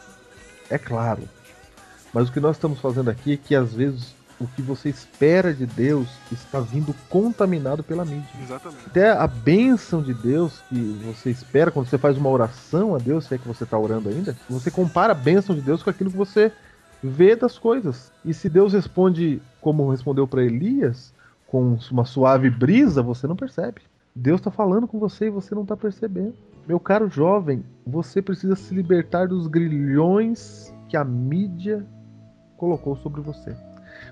É 0.70 0.78
claro. 0.78 1.24
Mas 2.14 2.28
o 2.28 2.32
que 2.32 2.40
nós 2.40 2.56
estamos 2.56 2.80
fazendo 2.80 3.10
aqui 3.10 3.34
é 3.34 3.38
que 3.38 3.56
às 3.56 3.74
vezes 3.74 4.16
o 4.40 4.48
que 4.48 4.62
você 4.62 4.90
espera 4.90 5.54
de 5.54 5.66
Deus 5.66 6.10
está 6.32 6.60
vindo 6.60 6.96
contaminado 7.10 7.84
pela 7.84 8.06
mídia. 8.06 8.30
Exatamente. 8.42 8.88
Até 8.88 9.12
a 9.12 9.28
bênção 9.28 10.02
de 10.02 10.14
Deus 10.14 10.62
que 10.70 10.80
você 11.06 11.30
espera 11.30 11.72
quando 11.72 11.88
você 11.88 11.98
faz 11.98 12.18
uma 12.18 12.30
oração 12.30 12.96
a 12.96 12.98
Deus, 12.98 13.26
se 13.26 13.36
é 13.36 13.38
que 13.38 13.48
você 13.48 13.66
está 13.66 13.78
orando 13.78 14.10
ainda, 14.10 14.36
você 14.50 14.72
compara 14.72 15.12
a 15.12 15.16
bênção 15.16 15.56
de 15.56 15.62
Deus 15.62 15.84
com 15.84 15.90
aquilo 15.90 16.12
que 16.12 16.18
você 16.18 16.52
vê 17.04 17.36
das 17.36 17.58
coisas. 17.58 18.12
E 18.24 18.34
se 18.34 18.50
Deus 18.50 18.74
responde 18.74 19.42
como 19.62 19.92
respondeu 19.92 20.28
para 20.28 20.44
Elias, 20.44 21.14
com 21.48 21.78
uma 21.92 22.06
suave 22.06 22.50
brisa, 22.50 23.02
você 23.02 23.28
não 23.28 23.36
percebe. 23.36 23.82
Deus 24.16 24.40
está 24.40 24.52
falando 24.52 24.88
com 24.88 25.00
você 25.00 25.26
e 25.26 25.30
você 25.30 25.54
não 25.54 25.64
está 25.64 25.76
percebendo. 25.76 26.36
Meu 26.68 26.80
caro 26.80 27.10
jovem, 27.10 27.64
você 27.86 28.22
precisa 28.22 28.56
se 28.56 28.74
libertar 28.74 29.28
dos 29.28 29.48
grilhões 29.48 30.74
que 30.88 30.96
a 30.96 31.04
mídia 31.04 31.86
colocou 32.58 32.96
sobre 32.98 33.22
você. 33.22 33.56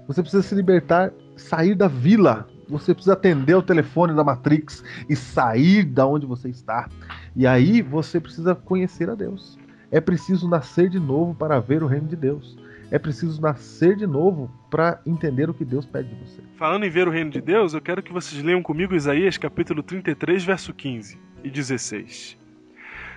Você 0.08 0.22
precisa 0.22 0.41
se 0.41 0.55
libertar, 0.55 1.12
sair 1.36 1.76
da 1.76 1.88
vila. 1.88 2.47
Você 2.70 2.93
precisa 2.93 3.14
atender 3.14 3.55
o 3.55 3.62
telefone 3.62 4.14
da 4.14 4.24
Matrix 4.24 4.84
e 5.10 5.16
sair 5.16 5.84
da 5.84 6.05
onde 6.05 6.26
você 6.26 6.49
está. 6.49 6.89
E 7.36 7.45
aí 7.45 7.82
você 7.82 8.20
precisa 8.20 8.55
conhecer 8.55 9.10
a 9.10 9.16
Deus. 9.16 9.58
É 9.91 10.01
preciso 10.01 10.49
nascer 10.49 10.89
de 10.89 10.99
novo 10.99 11.34
para 11.36 11.60
ver 11.60 11.84
o 11.84 11.88
reino 11.88 12.08
de 12.08 12.16
Deus. 12.16 12.58
É 12.89 12.97
preciso 12.97 13.41
nascer 13.41 13.97
de 13.97 14.08
novo 14.08 14.49
para 14.70 15.01
entender 15.05 15.49
o 15.49 15.53
que 15.53 15.66
Deus 15.66 15.86
pede 15.86 16.10
de 16.10 16.16
você. 16.16 16.41
Falando 16.55 16.86
em 16.86 16.89
ver 16.89 17.08
o 17.08 17.12
reino 17.12 17.30
de 17.30 17.41
Deus, 17.41 17.74
eu 17.74 17.82
quero 17.82 18.01
que 18.01 18.14
vocês 18.14 18.41
leiam 18.41 18.64
comigo 18.64 18.95
Isaías 18.95 19.38
capítulo 19.38 19.84
33, 19.84 20.43
verso 20.45 20.74
15 20.74 21.20
e 21.43 21.49
16. 21.49 22.38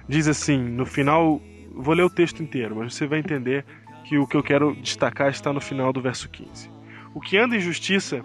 Diz 0.08 0.26
assim, 0.26 0.58
no 0.58 0.84
final, 0.84 1.40
vou 1.72 1.94
ler 1.94 2.02
o 2.02 2.10
texto 2.10 2.42
inteiro, 2.42 2.76
mas 2.76 2.94
você 2.94 3.06
vai 3.06 3.20
entender 3.20 3.64
que 4.04 4.18
o 4.18 4.26
que 4.26 4.36
eu 4.36 4.42
quero 4.42 4.74
destacar 4.74 5.30
está 5.30 5.52
no 5.52 5.60
final 5.60 5.92
do 5.92 6.00
verso 6.00 6.28
15. 6.28 6.79
O 7.14 7.20
que 7.20 7.36
anda 7.36 7.56
em 7.56 7.60
justiça 7.60 8.22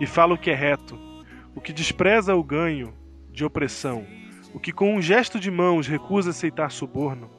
e 0.00 0.06
fala 0.06 0.34
o 0.34 0.38
que 0.38 0.50
é 0.50 0.54
reto, 0.54 0.98
o 1.54 1.60
que 1.60 1.72
despreza 1.72 2.34
o 2.34 2.42
ganho 2.42 2.94
de 3.30 3.44
opressão, 3.44 4.06
o 4.54 4.60
que 4.60 4.72
com 4.72 4.94
um 4.94 5.02
gesto 5.02 5.38
de 5.38 5.50
mãos 5.50 5.86
recusa 5.86 6.30
aceitar 6.30 6.70
suborno. 6.70 7.30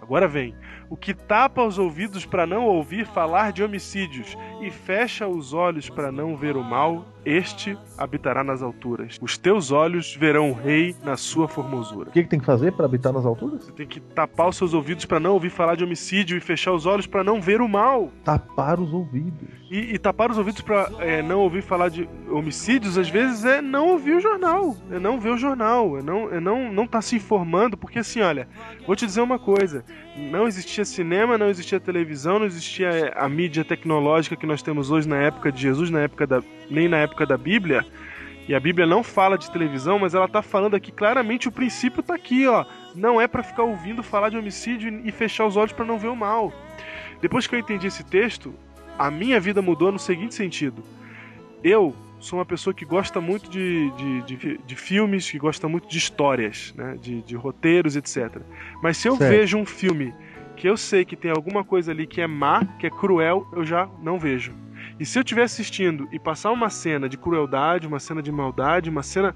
Agora 0.00 0.28
vem, 0.28 0.54
o 0.88 0.96
que 0.96 1.14
tapa 1.14 1.62
os 1.62 1.78
ouvidos 1.78 2.24
para 2.24 2.46
não 2.46 2.66
ouvir 2.66 3.06
falar 3.06 3.52
de 3.52 3.62
homicídios 3.62 4.36
e 4.60 4.70
fecha 4.70 5.26
os 5.26 5.52
olhos 5.52 5.88
para 5.88 6.10
não 6.12 6.36
ver 6.36 6.56
o 6.56 6.62
mal, 6.62 7.04
este 7.24 7.76
habitará 7.96 8.44
nas 8.44 8.62
alturas. 8.62 9.18
Os 9.20 9.38
teus 9.38 9.70
olhos 9.70 10.14
verão 10.14 10.50
o 10.50 10.54
rei 10.54 10.94
na 11.02 11.16
sua 11.16 11.48
formosura. 11.48 12.10
O 12.10 12.12
que, 12.12 12.22
que 12.22 12.28
tem 12.28 12.38
que 12.38 12.44
fazer 12.44 12.72
para 12.72 12.84
habitar 12.84 13.12
nas 13.12 13.24
alturas? 13.24 13.64
Você 13.64 13.72
tem 13.72 13.86
que 13.86 14.00
tapar 14.00 14.48
os 14.48 14.56
seus 14.56 14.74
ouvidos 14.74 15.04
para 15.04 15.18
não 15.18 15.32
ouvir 15.32 15.50
falar 15.50 15.74
de 15.74 15.84
homicídio 15.84 16.36
e 16.36 16.40
fechar 16.40 16.72
os 16.72 16.86
olhos 16.86 17.06
para 17.06 17.24
não 17.24 17.40
ver 17.40 17.60
o 17.60 17.68
mal. 17.68 18.10
Tapar 18.24 18.78
os 18.78 18.92
ouvidos. 18.92 19.48
E, 19.70 19.94
e 19.94 19.98
tapar 19.98 20.30
os 20.30 20.38
ouvidos 20.38 20.60
para 20.60 20.90
é, 20.98 21.22
não 21.22 21.40
ouvir 21.40 21.62
falar 21.62 21.88
de 21.88 22.08
homicídios, 22.30 22.98
às 22.98 23.08
vezes, 23.08 23.44
é 23.44 23.62
não 23.62 23.88
ouvir 23.88 24.16
o 24.16 24.20
jornal. 24.20 24.76
É 24.90 24.98
não 24.98 25.18
ver 25.18 25.30
o 25.30 25.38
jornal. 25.38 25.98
É 25.98 26.02
não 26.02 26.32
é 26.32 26.40
não 26.40 26.72
não 26.72 26.86
tá 26.86 27.00
se 27.00 27.16
informando. 27.16 27.76
Porque 27.76 27.98
assim, 27.98 28.20
olha, 28.20 28.46
vou 28.86 28.94
te 28.94 29.06
dizer 29.06 29.22
uma 29.22 29.38
coisa. 29.38 29.84
Não 30.30 30.46
existia 30.74 30.84
cinema, 30.84 31.38
não 31.38 31.48
existia 31.48 31.78
televisão, 31.78 32.38
não 32.38 32.46
existia 32.46 32.88
é, 32.88 33.12
a 33.16 33.28
mídia 33.28 33.64
tecnológica 33.64 34.34
que 34.34 34.46
nós 34.46 34.62
temos 34.62 34.90
hoje 34.90 35.08
na 35.08 35.16
época 35.16 35.52
de 35.52 35.60
Jesus, 35.60 35.90
na 35.90 36.00
época 36.00 36.26
da, 36.26 36.42
nem 36.68 36.88
na 36.88 36.98
época 36.98 37.24
da 37.24 37.36
Bíblia. 37.36 37.84
E 38.48 38.54
a 38.54 38.60
Bíblia 38.60 38.86
não 38.86 39.02
fala 39.02 39.38
de 39.38 39.50
televisão, 39.50 39.98
mas 39.98 40.14
ela 40.14 40.26
está 40.26 40.42
falando 40.42 40.74
aqui 40.74 40.92
claramente 40.92 41.48
o 41.48 41.52
princípio 41.52 42.00
está 42.00 42.14
aqui, 42.14 42.46
ó. 42.46 42.64
Não 42.94 43.20
é 43.20 43.26
para 43.26 43.42
ficar 43.42 43.62
ouvindo 43.62 44.02
falar 44.02 44.28
de 44.28 44.36
homicídio 44.36 45.00
e 45.04 45.12
fechar 45.12 45.46
os 45.46 45.56
olhos 45.56 45.72
para 45.72 45.84
não 45.84 45.98
ver 45.98 46.08
o 46.08 46.16
mal. 46.16 46.52
Depois 47.22 47.46
que 47.46 47.54
eu 47.54 47.58
entendi 47.58 47.86
esse 47.86 48.04
texto, 48.04 48.54
a 48.98 49.10
minha 49.10 49.40
vida 49.40 49.62
mudou 49.62 49.90
no 49.90 49.98
seguinte 49.98 50.34
sentido. 50.34 50.82
Eu 51.62 51.94
sou 52.20 52.38
uma 52.38 52.44
pessoa 52.44 52.74
que 52.74 52.84
gosta 52.84 53.20
muito 53.20 53.48
de, 53.48 53.90
de, 53.92 54.22
de, 54.22 54.58
de 54.58 54.76
filmes, 54.76 55.30
que 55.30 55.38
gosta 55.38 55.68
muito 55.68 55.88
de 55.88 55.96
histórias, 55.96 56.74
né? 56.76 56.98
de, 57.00 57.22
de 57.22 57.34
roteiros, 57.36 57.96
etc. 57.96 58.42
Mas 58.82 58.98
se 58.98 59.08
eu 59.08 59.16
certo. 59.16 59.30
vejo 59.30 59.56
um 59.56 59.64
filme 59.64 60.12
que 60.56 60.68
eu 60.68 60.76
sei 60.76 61.04
que 61.04 61.16
tem 61.16 61.30
alguma 61.30 61.64
coisa 61.64 61.92
ali 61.92 62.06
que 62.06 62.20
é 62.20 62.26
má, 62.26 62.64
que 62.78 62.86
é 62.86 62.90
cruel, 62.90 63.46
eu 63.52 63.64
já 63.64 63.88
não 64.02 64.18
vejo. 64.18 64.52
E 64.98 65.04
se 65.04 65.18
eu 65.18 65.22
estiver 65.22 65.42
assistindo 65.42 66.08
e 66.12 66.18
passar 66.18 66.52
uma 66.52 66.70
cena 66.70 67.08
de 67.08 67.16
crueldade, 67.16 67.86
uma 67.86 67.98
cena 67.98 68.22
de 68.22 68.30
maldade, 68.30 68.90
uma 68.90 69.02
cena 69.02 69.34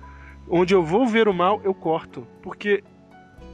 onde 0.48 0.74
eu 0.74 0.82
vou 0.82 1.06
ver 1.06 1.28
o 1.28 1.34
mal, 1.34 1.60
eu 1.64 1.74
corto. 1.74 2.26
Porque 2.42 2.82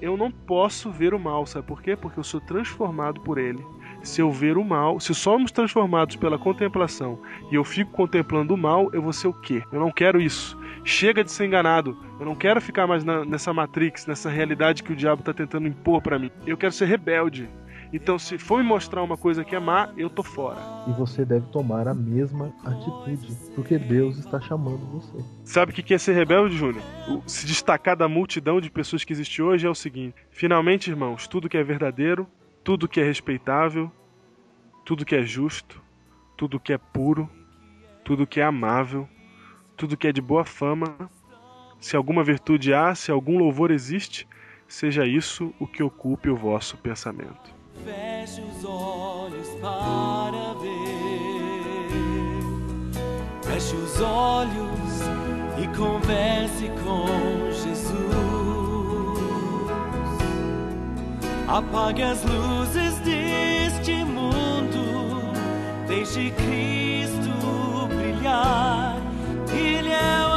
eu 0.01 0.17
não 0.17 0.31
posso 0.31 0.91
ver 0.91 1.15
o 1.15 1.19
mal, 1.19 1.47
sabe 1.47 1.67
por 1.67 1.83
quê? 1.83 1.97
Porque 1.97 2.19
eu 2.19 2.25
sou 2.25 2.41
transformado 2.41 3.21
por 3.21 3.39
ele. 3.39 3.65
Se 4.05 4.21
eu 4.21 4.31
ver 4.31 4.59
o 4.59 4.65
mal, 4.65 5.01
se 5.01 5.15
somos 5.15 5.51
transformados 5.51 6.15
pela 6.15 6.39
contemplação 6.39 7.19
e 7.51 7.55
eu 7.55 7.65
fico 7.65 7.91
contemplando 7.91 8.53
o 8.53 8.57
mal, 8.57 8.91
eu 8.93 9.01
vou 9.01 9.15
ser 9.15 9.29
o 9.29 9.33
quê? 9.33 9.63
Eu 9.73 9.81
não 9.81 9.91
quero 9.91 10.21
isso. 10.21 10.59
Chega 10.85 11.25
de 11.25 11.33
ser 11.33 11.47
enganado. 11.47 11.97
Eu 12.21 12.27
não 12.27 12.35
quero 12.35 12.61
ficar 12.61 12.87
mais 12.87 13.03
na, 13.03 13.25
nessa 13.25 13.55
matrix, 13.55 14.07
nessa 14.07 14.29
realidade 14.29 14.83
que 14.83 14.93
o 14.93 14.97
diabo 14.97 15.21
está 15.21 15.33
tentando 15.33 15.67
impor 15.67 16.03
para 16.03 16.19
mim. 16.19 16.31
Eu 16.47 16.59
quero 16.59 16.73
ser 16.73 16.85
rebelde. 16.85 17.49
Então, 17.95 18.19
se 18.19 18.37
for 18.37 18.59
me 18.59 18.69
mostrar 18.69 19.03
uma 19.03 19.17
coisa 19.17 19.43
que 19.43 19.55
é 19.55 19.59
má, 19.61 19.89
eu 19.97 20.11
tô 20.11 20.23
fora. 20.23 20.59
E 20.87 20.93
você 20.93 21.25
deve 21.25 21.47
tomar 21.47 21.89
a 21.89 21.95
mesma 21.95 22.53
atitude, 22.65 23.35
porque 23.55 23.79
Deus 23.79 24.19
está 24.19 24.39
chamando 24.39 24.85
você. 24.87 25.25
Sabe 25.45 25.73
o 25.73 25.75
que 25.75 25.95
é 25.95 25.99
ser 25.99 26.13
rebelde, 26.13 26.57
Júnior? 26.57 26.83
Se 27.25 27.47
destacar 27.47 27.97
da 27.97 28.09
multidão 28.09 28.61
de 28.61 28.71
pessoas 28.71 29.03
que 29.03 29.13
existe 29.13 29.41
hoje 29.41 29.67
é 29.67 29.71
o 29.71 29.75
seguinte: 29.75 30.17
finalmente, 30.31 30.91
irmãos, 30.91 31.27
tudo 31.27 31.49
que 31.49 31.57
é 31.57 31.63
verdadeiro, 31.63 32.27
tudo 32.65 32.89
que 32.89 32.99
é 32.99 33.05
respeitável, 33.05 33.93
tudo 34.85 35.05
que 35.05 35.15
é 35.15 35.23
justo, 35.23 35.81
tudo 36.37 36.59
que 36.59 36.73
é 36.73 36.79
puro, 36.79 37.29
tudo 38.03 38.27
que 38.27 38.41
é 38.41 38.45
amável, 38.45 39.07
tudo 39.77 39.97
que 39.97 40.09
é 40.09 40.13
de 40.13 40.23
boa 40.23 40.45
fama, 40.45 40.97
se 41.79 41.95
alguma 41.95 42.25
virtude 42.25 42.73
há, 42.73 42.95
se 42.95 43.11
algum 43.11 43.39
louvor 43.39 43.71
existe, 43.71 44.27
seja 44.67 45.07
isso 45.07 45.53
o 45.61 45.67
que 45.67 45.83
ocupe 45.83 46.31
o 46.31 46.37
vosso 46.37 46.79
pensamento. 46.79 47.55
Feche 47.85 48.41
os 48.41 48.65
olhos 48.65 49.49
para 49.61 50.55
ver. 50.55 51.05
Feche 53.43 53.77
os 53.77 54.01
olhos 54.01 55.03
e 55.63 55.77
converse 55.77 56.71
com 56.83 57.51
Jesus. 57.53 58.44
Apague 61.47 62.03
as 62.03 62.25
luzes 62.25 62.99
deste 63.01 64.03
mundo, 64.05 65.31
deixe 65.87 66.31
Cristo 66.31 67.87
brilhar. 67.89 68.97
Ele 69.53 69.91
é 69.91 70.27
o 70.27 70.34